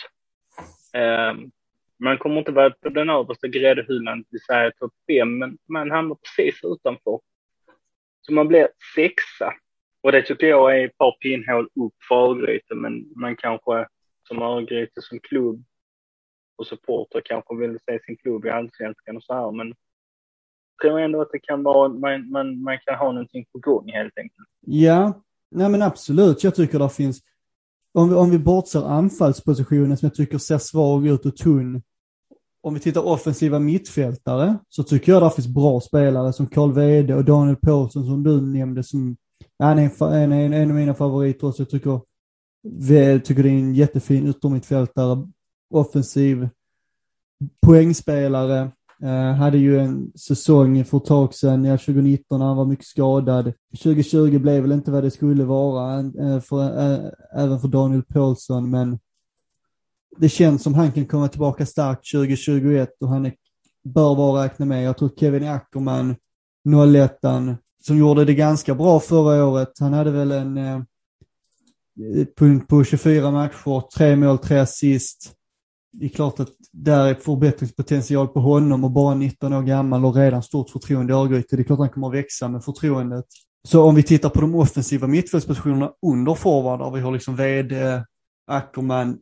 [0.94, 1.34] Eh,
[1.98, 5.90] man kommer inte vara på den översta gräddhyllan, det vill säga topp fem, men man
[5.90, 7.20] hamnar precis utanför.
[8.26, 9.52] Så man blir sexa.
[10.02, 13.86] Och det tycker jag är ett par pinnhål upp för Örgryte, men man kanske
[14.28, 15.64] som Örgryte som klubb
[16.56, 21.00] och supporter kanske vill se sin klubb i allsvenskan och så här, men jag tror
[21.00, 24.48] ändå att det kan vara, man, man, man kan ha någonting på gång helt enkelt.
[24.60, 26.44] Ja, nej men absolut.
[26.44, 27.20] Jag tycker det finns,
[27.92, 31.82] om vi, om vi bortser anfallspositionen som jag tycker ser svag ut och tunn.
[32.64, 37.14] Om vi tittar offensiva mittfältare så tycker jag det finns bra spelare som Karl Wede
[37.14, 39.16] och Daniel Paulsson som du nämnde som
[39.58, 41.62] han är en, en, en av mina favoriter också.
[41.62, 42.00] Jag tycker,
[42.88, 45.28] jag tycker det är en jättefin yttermittfältare,
[45.70, 46.48] offensiv
[47.66, 48.70] poängspelare.
[49.02, 52.86] Uh, hade ju en säsong för ett tag sedan, ja 2019 när han var mycket
[52.86, 53.52] skadad.
[53.82, 58.70] 2020 blev väl inte vad det skulle vara, uh, för, uh, även för Daniel Paulsson,
[58.70, 58.98] men
[60.18, 63.34] det känns som han kan komma tillbaka starkt 2021 och han är,
[63.84, 64.84] bör vara räkna med.
[64.84, 66.16] Jag tror Kevin Ackerman,
[66.94, 67.18] 01
[67.82, 69.72] som gjorde det ganska bra förra året.
[69.80, 70.80] Han hade väl en eh,
[72.38, 75.32] punkt på 24 matcher, tre mål, tre assist.
[75.92, 80.16] Det är klart att där är förbättringspotential på honom och bara 19 år gammal och
[80.16, 81.56] redan stort förtroende i Örgryte.
[81.56, 83.24] Det är klart att han kommer att växa med förtroendet.
[83.68, 88.02] Så om vi tittar på de offensiva mittfältspositionerna under forward, där vi har liksom vd,
[88.46, 89.18] Ackerman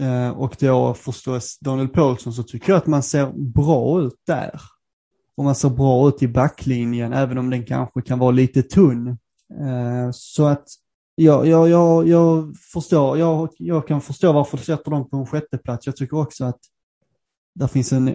[0.00, 4.60] eh, och då förstås Daniel Paulsson, så tycker jag att man ser bra ut där
[5.36, 9.08] och man ser bra ut i backlinjen, även om den kanske kan vara lite tunn.
[9.60, 10.64] Eh, så att
[11.14, 15.26] ja, ja, ja, jag, förstår, jag, jag kan förstå varför du sätter dem på en
[15.26, 15.86] sjätteplats.
[15.86, 16.60] Jag tycker också att
[17.54, 18.14] där finns en,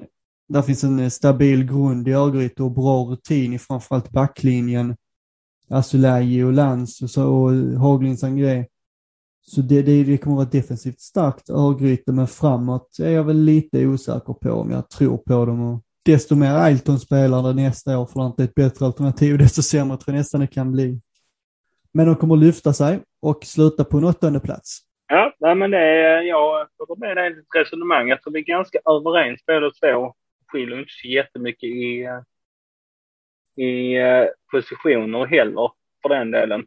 [0.49, 4.95] där finns en stabil grund i Örgryte och bra rutin i framförallt backlinjen.
[5.69, 8.65] Asulaji och Lantz och, så, och Haglind Sangré.
[9.49, 13.37] Så det, det, det kommer att vara defensivt starkt Örgryte, men framåt är jag väl
[13.43, 15.61] lite osäker på om jag tror på dem.
[15.61, 19.61] Och desto mer Ailton spelar nästa år för att det är ett bättre alternativ, desto
[19.61, 21.01] sämre tror jag nästan det kan bli.
[21.93, 24.79] Men de kommer att lyfta sig och sluta på en åttonde plats.
[25.07, 28.07] Ja, nej, men det är, jag håller med dig i ditt resonemang.
[28.07, 30.13] Jag tror vi är ganska överens båda två.
[30.47, 35.71] Skiljer inte så jättemycket i, eh, i eh, positioner heller,
[36.01, 36.65] för den delen.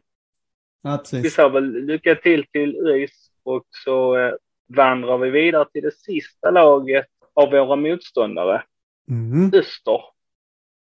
[0.81, 1.25] Ja, precis.
[1.25, 4.33] Vi sa väl lycka till till ÖIS och så eh,
[4.67, 8.63] vandrar vi vidare till det sista laget av våra motståndare.
[9.09, 9.51] Mm.
[9.53, 10.01] Öster.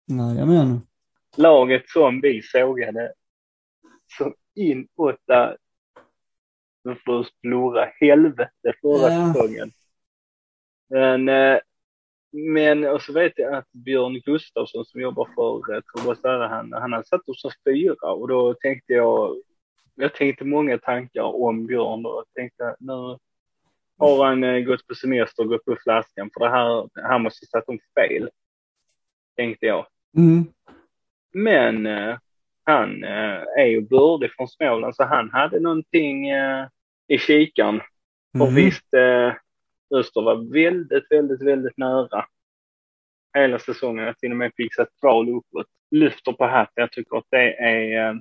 [0.08, 0.82] Jajamän.
[1.38, 3.14] Laget som vi sågade
[4.18, 5.58] som inåt där
[7.06, 9.34] för stora helvete förra Ja.
[9.34, 9.72] säsongen.
[10.90, 11.60] Men, eh,
[12.32, 16.94] men och så vet jag att Björn Gustafsson som jobbar för eh, Tobias han, han
[16.94, 19.36] har satt oss som fyra och då tänkte jag,
[19.98, 23.18] jag tänkte många tankar om Björn och tänkte nu,
[23.98, 26.30] har han eh, gått på semester och gått på flaskan?
[26.34, 28.30] För det här, han måste satt dem fel.
[29.36, 29.86] Tänkte jag.
[30.18, 30.46] Mm.
[31.34, 32.18] Men eh,
[32.64, 36.68] han eh, är ju bördig från Småland så han hade någonting eh,
[37.08, 37.82] i kikaren.
[38.40, 38.56] Och Mhm.
[38.56, 39.34] visst, eh,
[39.96, 42.26] Öster var väldigt, väldigt, väldigt nära
[43.34, 44.08] hela säsongen.
[44.08, 45.68] Att till och med fixa ett kval uppåt.
[45.92, 46.82] Lyfter på hatten.
[46.82, 48.16] Jag tycker att det är eh,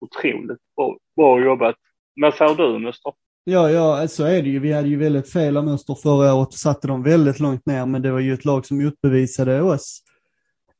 [0.00, 1.76] otroligt bra, bra jobbat.
[2.20, 3.12] Vad säger du Öster?
[3.44, 4.58] Ja, ja, så är det ju.
[4.58, 7.86] Vi hade ju väldigt fel av Öster förra året och satte dem väldigt långt ner,
[7.86, 10.02] men det var ju ett lag som motbevisade oss.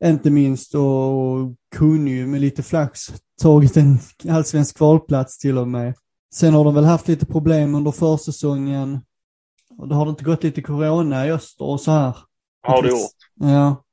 [0.05, 3.01] Inte minst och kunde ju med lite flax
[3.43, 3.99] tagit en
[4.31, 5.95] allsvensk kvalplats till och med.
[6.35, 9.01] Sen har de väl haft lite problem under försäsongen.
[9.79, 12.17] Och det har det inte gått lite corona i öster och så här.
[12.63, 13.11] Har du gjort?
[13.35, 13.85] Ja.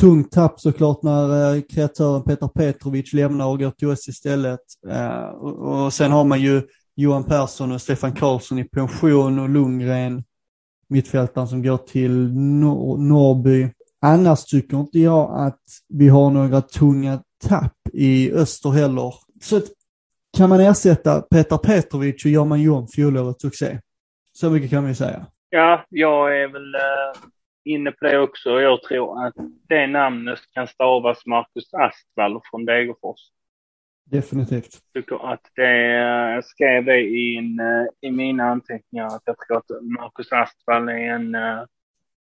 [0.00, 4.60] Tungt tapp såklart när eh, kreatören Petar Petrovic lämnar och går till oss istället.
[4.90, 6.62] Eh, och, och sen har man ju
[6.96, 10.24] Johan Persson och Stefan Karlsson i pension och Lundgren,
[10.88, 13.68] mittfältaren som går till Nor- Norrby.
[14.00, 19.14] Annars tycker inte jag att vi har några tunga tapp i öster heller.
[19.42, 19.64] Så att,
[20.36, 23.80] kan man ersätta Petar Petrovic så gör man ju om fjolårets succé.
[24.32, 25.26] Så mycket kan man ju säga.
[25.50, 27.20] Ja, jag är väl eh,
[27.64, 28.60] inne på det också.
[28.60, 29.34] Jag tror att
[29.68, 33.20] det namnet kan stavas Marcus Astvall från Degerfors.
[34.06, 34.80] Definitivt.
[34.94, 35.86] tycker att det,
[36.34, 40.92] jag skrev det in eh, i mina anteckningar att jag tror att Marcus Astvall är
[40.92, 41.64] en uh,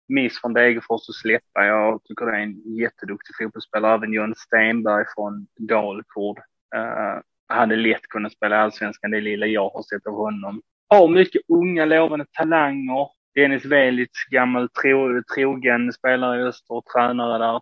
[0.09, 1.65] miss från Degerfors att släppa.
[1.67, 3.95] Jag tycker det är en jätteduktig fotbollsspelare.
[3.95, 6.39] Även John Stenberg från Dalkurd
[6.77, 10.63] uh, hade lätt kunnat spela allsvenskan, det lilla jag har sett av honom.
[10.89, 13.09] Har mycket unga lovande talanger.
[13.37, 17.61] Dennis Velic, gammal tro, trogen spelare i Öster och tränare där.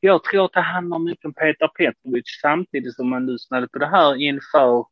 [0.00, 3.86] Jag tror att det handlar mycket om Peter Petrovic samtidigt som man lyssnade på det
[3.86, 4.84] här inför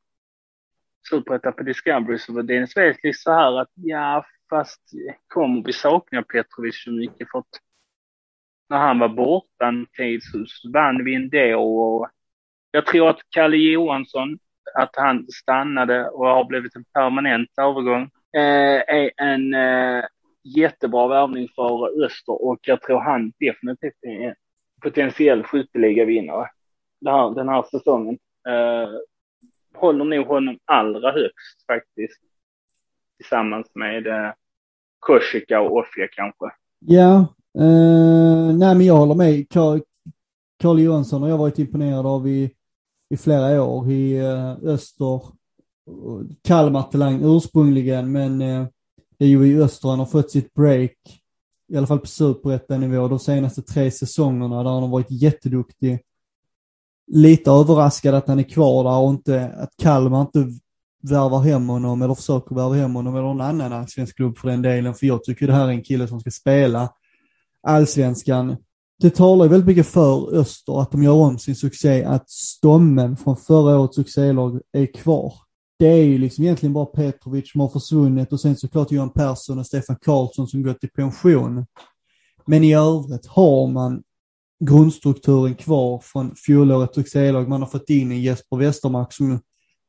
[1.11, 4.83] Superettan på Discovery så var Dennis Velic lite så här att ja, fast
[5.29, 7.61] kommer vi sakna Petrovic så mycket för att
[8.69, 12.09] när han var borta en tid så vann vi ändå och
[12.71, 14.39] jag tror att Kalle Johansson,
[14.75, 20.05] att han stannade och har blivit en permanent övergång, Eh, är en eh,
[20.43, 24.35] jättebra värvning för Öster och jag tror han definitivt är en
[24.83, 26.49] potentiell skytteligavinnare
[27.01, 28.19] den här, den här säsongen.
[28.49, 28.91] Eh,
[29.81, 32.21] håller nog honom allra högst faktiskt.
[33.17, 34.33] Tillsammans med eh,
[34.99, 36.47] Korsika och Offia kanske.
[36.79, 37.19] Ja,
[37.59, 39.49] eh, nej men jag håller med.
[39.51, 39.81] Carl,
[40.63, 42.55] Carl Johansson har jag varit imponerad av i,
[43.11, 45.38] i flera år i eh, Öster.
[46.43, 48.67] Kalmar-talang ursprungligen, men eh,
[49.19, 49.35] det i
[49.99, 50.97] har fått sitt break.
[51.73, 56.01] I alla fall på superettanivå de senaste tre säsongerna där han har varit jätteduktig.
[57.13, 60.47] Lite överraskad att han är kvar där och inte, att Kalmar inte
[61.03, 64.63] värvar hem honom eller försöker värva hem honom eller någon annan allsvensk klubb för den
[64.63, 64.95] delen.
[64.95, 66.93] För jag tycker det här är en kille som ska spela
[67.63, 68.57] allsvenskan.
[69.01, 73.17] Det talar ju väldigt mycket för Öster att de gör om sin succé, att stommen
[73.17, 75.48] från förra årets succélag är kvar.
[75.79, 79.59] Det är ju liksom egentligen bara Petrovic som har försvunnit och sen såklart Johan Persson
[79.59, 81.67] och Stefan Karlsson som gått i pension.
[82.47, 84.03] Men i övrigt har man
[84.65, 87.49] grundstrukturen kvar från fjolårets succélag.
[87.49, 89.41] Man har fått in en Jesper Westermark som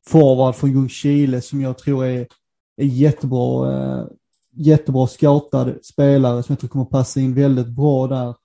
[0.07, 2.27] forward från Ljungskile som jag tror är,
[2.77, 4.05] är jättebra, eh,
[4.53, 8.35] jättebra scoutad spelare som jag tror kommer passa in väldigt bra där.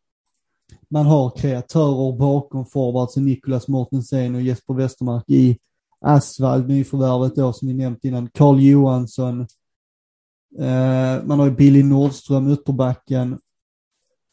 [0.91, 5.59] Man har kreatörer bakom forwards, Nicolas Mortensen och Jesper Westermark i
[6.05, 9.41] Asvald, nyförvärvet då som vi nämnt innan, Carl Johansson.
[10.59, 13.39] Eh, man har ju Billy Nordström, ytterbacken.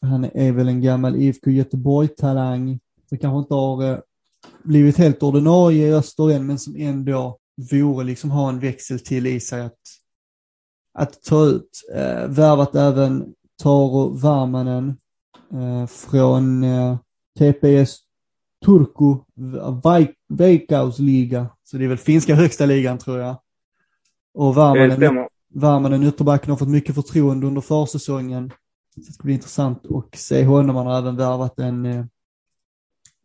[0.00, 3.98] Han är väl en gammal IFK Göteborg-talang som kanske inte har eh,
[4.62, 7.38] blivit helt ordinarie i Öster än, men som ändå
[7.70, 9.80] vore liksom ha en växel till i sig att,
[10.94, 11.70] att ta ut.
[11.94, 14.96] Eh, värvat även Taro Värmanen
[15.52, 16.96] eh, från eh,
[17.38, 17.98] TPS
[18.64, 19.16] Turku
[20.28, 21.48] Veikkausliga.
[21.72, 23.36] Så det är väl finska högsta ligan tror jag.
[24.34, 25.28] Och stämmer.
[25.54, 28.50] Varmanen ytterbacken har fått mycket förtroende under försäsongen.
[28.94, 30.76] Så det ska bli intressant att se honom.
[30.76, 32.04] Han har även värvat en eh,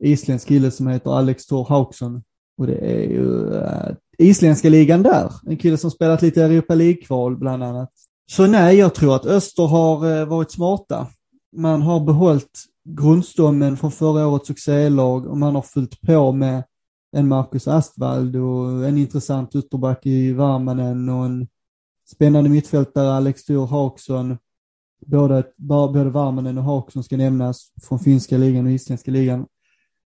[0.03, 2.23] isländsk kille som heter Alex Thor Hauksson.
[2.57, 5.31] Och det är ju eh, isländska ligan där.
[5.47, 7.89] En kille som spelat lite Europa League-kval bland annat.
[8.31, 11.07] Så nej, jag tror att Öster har eh, varit smarta.
[11.55, 16.63] Man har behållit grundstommen från förra årets succélag och man har fyllt på med
[17.11, 21.47] en Marcus Astvald och en intressant ytterback i Värmanen och en
[22.05, 24.37] spännande mittfältare Alex Thor Haaksson.
[25.05, 29.45] Både, både Värmanen och Haaksson ska nämnas från finska ligan och isländska ligan.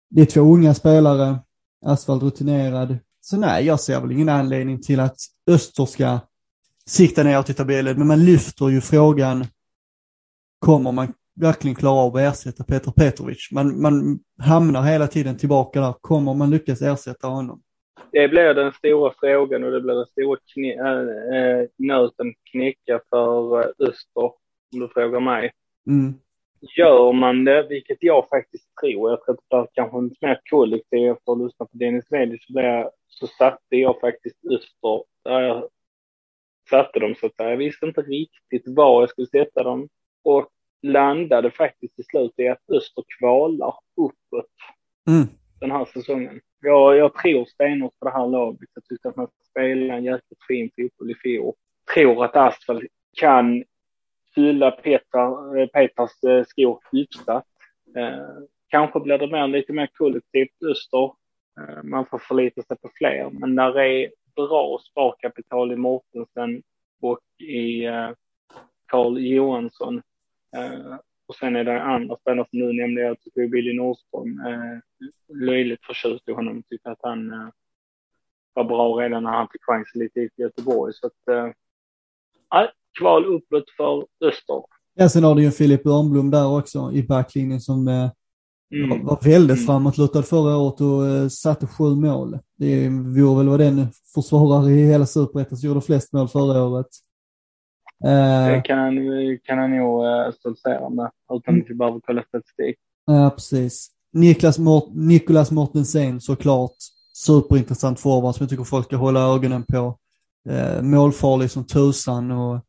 [0.09, 1.39] Det är två unga spelare,
[1.85, 2.97] Asfalt rutinerad.
[3.21, 5.17] Så nej, jag ser väl ingen anledning till att
[5.47, 6.19] Öster ska
[6.85, 9.45] sikta neråt i tabellen, men man lyfter ju frågan,
[10.59, 13.49] kommer man verkligen klara av att ersätta Peter Petrovic?
[13.51, 17.61] Man, man hamnar hela tiden tillbaka där, kommer man lyckas ersätta honom?
[18.11, 23.59] Det blir den stora frågan och det blir den stora kne, äh, nöten knäcka för
[23.59, 24.23] Öster,
[24.73, 25.51] om du frågar mig.
[25.87, 26.13] Mm.
[26.77, 30.41] Gör man det, vilket jag faktiskt tror, jag tror att det är kanske inte mer
[30.49, 35.41] kollektiv efter att ha lyssnat på Dennis Medi, så, så satte jag faktiskt Öster där
[35.41, 35.69] jag
[36.69, 37.49] satte dem så att säga.
[37.49, 39.89] Jag visste inte riktigt var jag skulle sätta dem
[40.23, 40.49] och
[40.81, 44.45] landade faktiskt till slut i att Öster kvalar uppåt
[45.07, 45.27] Mm.
[45.59, 46.41] den här säsongen.
[46.61, 48.69] Jag, jag tror stenhårt på det här laget.
[48.73, 51.53] Jag tyckte att man spelade en jäkligt fin fotboll i fjol.
[51.93, 52.83] Tror att Asfalt
[53.17, 53.63] kan
[54.35, 55.27] fylla Petra,
[55.57, 55.81] eh,
[56.31, 57.45] eh, skor hyfsat.
[57.95, 61.03] Eh, kanske blir det mer, lite mer kollektivt Öster.
[61.59, 66.63] Eh, man får förlita sig på fler, men när det är bra sparkapital i Mortensen
[67.01, 68.09] och i eh,
[68.85, 70.01] Carl Johansson.
[70.57, 70.95] Eh,
[71.27, 74.79] och sen är det andra spelare som nu nämnde, jag tycker Billy Nordström, eh,
[75.45, 77.47] löjligt förtjust i honom, tyckte att han eh,
[78.53, 80.93] var bra redan när han fick chansen lite i Göteborg.
[80.93, 81.51] Så att, eh,
[82.99, 84.63] kval uppåt för Öster.
[84.93, 87.87] Ja, sen har du ju Filip Örnblom där också i backlinjen som
[88.73, 89.05] Mm.
[89.05, 89.65] var väldigt Mm.
[89.67, 92.39] framåtlutad förra året och satte sju mål.
[92.57, 96.87] Det vore väl vad den försvarare i hela superettan som gjorde flest mål förra året.
[97.99, 98.95] Det Eh, kan,
[99.43, 102.75] kan han nog uh, stoltsera med, utan att vi behöver kolla statistik.
[103.05, 103.89] ja, precis.
[104.13, 106.75] Niklas Mort Nicolas Mortensen såklart.
[107.13, 109.97] Superintressant forward som jag tycker folk ska hålla ögonen på.
[110.49, 112.59] Eh, målfarlig som tusan och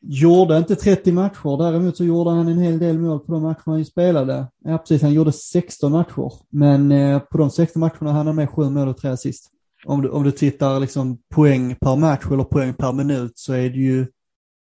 [0.00, 1.58] gjorde inte 30 matcher.
[1.58, 4.46] Däremot så gjorde han en hel del mål på de matcherna han spelade.
[4.64, 5.02] Ja, precis.
[5.02, 6.32] Han gjorde 16 matcher.
[6.50, 9.50] Men eh, på de 16 matcherna hann han med sju mål och tre assist.
[9.86, 13.70] Om du, om du tittar liksom poäng per match eller poäng per minut så är
[13.70, 14.06] det ju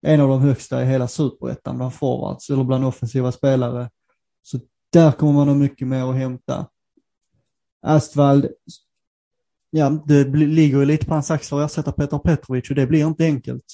[0.02, 3.90] en av de högsta i hela superettan bland forwards eller bland offensiva spelare.
[4.42, 4.58] Så
[4.92, 6.66] där kommer man ha mycket mer att hämta.
[7.82, 8.48] Astvald,
[9.70, 13.06] ja, det ligger ju lite på hans axlar att ersätta Petar Petrovic och det blir
[13.06, 13.64] inte enkelt.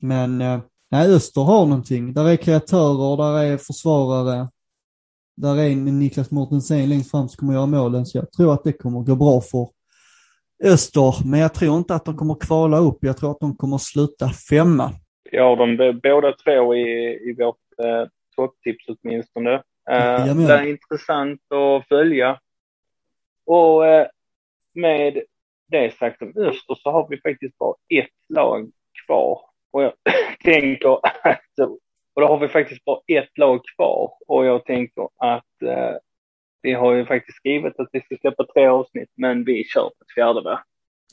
[0.00, 0.60] Men eh,
[0.90, 2.12] nej, Öster har någonting.
[2.12, 4.48] Där är kreatörer, där är försvarare.
[5.36, 8.64] Där är en Niklas Mortensen längst fram som kommer göra målen, så jag tror att
[8.64, 9.68] det kommer gå bra för
[10.64, 11.30] Öster.
[11.30, 12.98] Men jag tror inte att de kommer kvala upp.
[13.00, 14.90] Jag tror att de kommer sluta femma.
[15.32, 19.54] Dem b- båda två i, i vårt eh, topptips åtminstone.
[19.90, 22.40] Eh, det är intressant att följa.
[23.46, 24.06] Och eh,
[24.74, 25.22] med
[25.70, 28.70] det sagt om Öster så har vi faktiskt bara ett lag
[29.06, 29.40] kvar.
[29.72, 29.92] Och jag
[30.44, 31.68] tänker att,
[32.14, 34.12] och då har vi faktiskt bara ett lag kvar.
[34.26, 35.94] Och jag tänker att eh,
[36.62, 40.04] vi har ju faktiskt skrivit att vi ska släppa tre avsnitt, men vi kör på
[40.04, 40.60] ett fjärde va?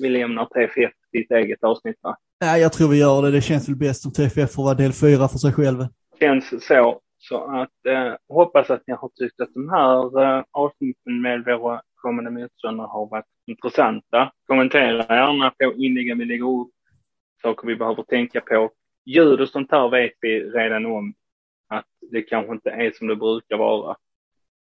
[0.02, 2.18] Vi lämnar TFF ditt eget avsnitt va?
[2.42, 3.32] Nej, jag tror vi gör det.
[3.32, 5.78] Det känns väl bäst om TFF får vara del fyra för sig själv.
[6.20, 7.00] känns så.
[7.18, 11.82] Så att eh, hoppas att ni har tyckt att de här eh, avsnitten med våra
[11.96, 14.32] kommande motståndare har varit intressanta.
[14.48, 16.72] Kommentera gärna på inläggen vi lägger upp.
[17.42, 18.72] Saker vi behöver tänka på.
[19.06, 21.14] Ljud och sånt här vet vi redan om
[21.70, 23.96] att det kanske inte är som det brukar vara.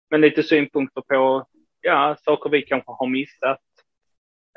[0.09, 1.45] Men lite synpunkter på
[1.81, 3.59] ja, saker vi kanske har missat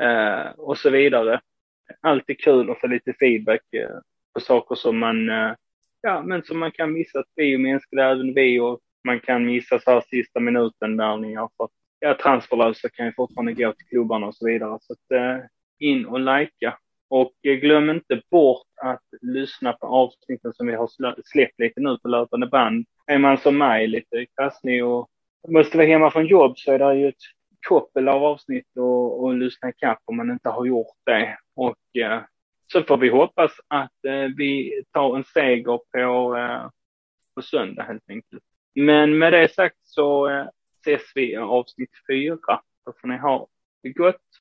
[0.03, 1.41] eh, och så vidare.
[2.01, 3.99] Alltid kul att få lite feedback eh,
[4.35, 5.55] på saker som man eh,
[6.03, 7.19] ja, men som man kan missa.
[7.19, 11.17] Att vi är mänskliga, även vi, och man kan missa så här sista minuten där
[11.17, 14.79] ni har fått, ja, transferlösa kan ju fortfarande gå till klubbarna och så vidare.
[14.81, 15.45] Så att, eh,
[15.79, 16.75] in och likea.
[17.09, 20.89] Och eh, glöm inte bort att lyssna på avsnitten som vi har
[21.25, 22.87] släppt lite nu på löpande band.
[23.07, 25.09] Är man som mig lite krasslig och
[25.49, 27.25] måste vara hemma från jobb så är det ju ett
[27.69, 31.39] koppel av avsnitt och, och lyssna ikapp om man inte har gjort det.
[31.57, 32.21] Och eh,
[32.73, 36.69] så får vi hoppas att eh, vi tar en seger på, eh,
[37.35, 38.43] på söndag helt enkelt.
[38.75, 40.47] Men med det sagt så eh,
[40.81, 42.61] ses vi i avsnitt fyra.
[42.87, 43.47] Då får ni ha
[43.83, 44.23] det gott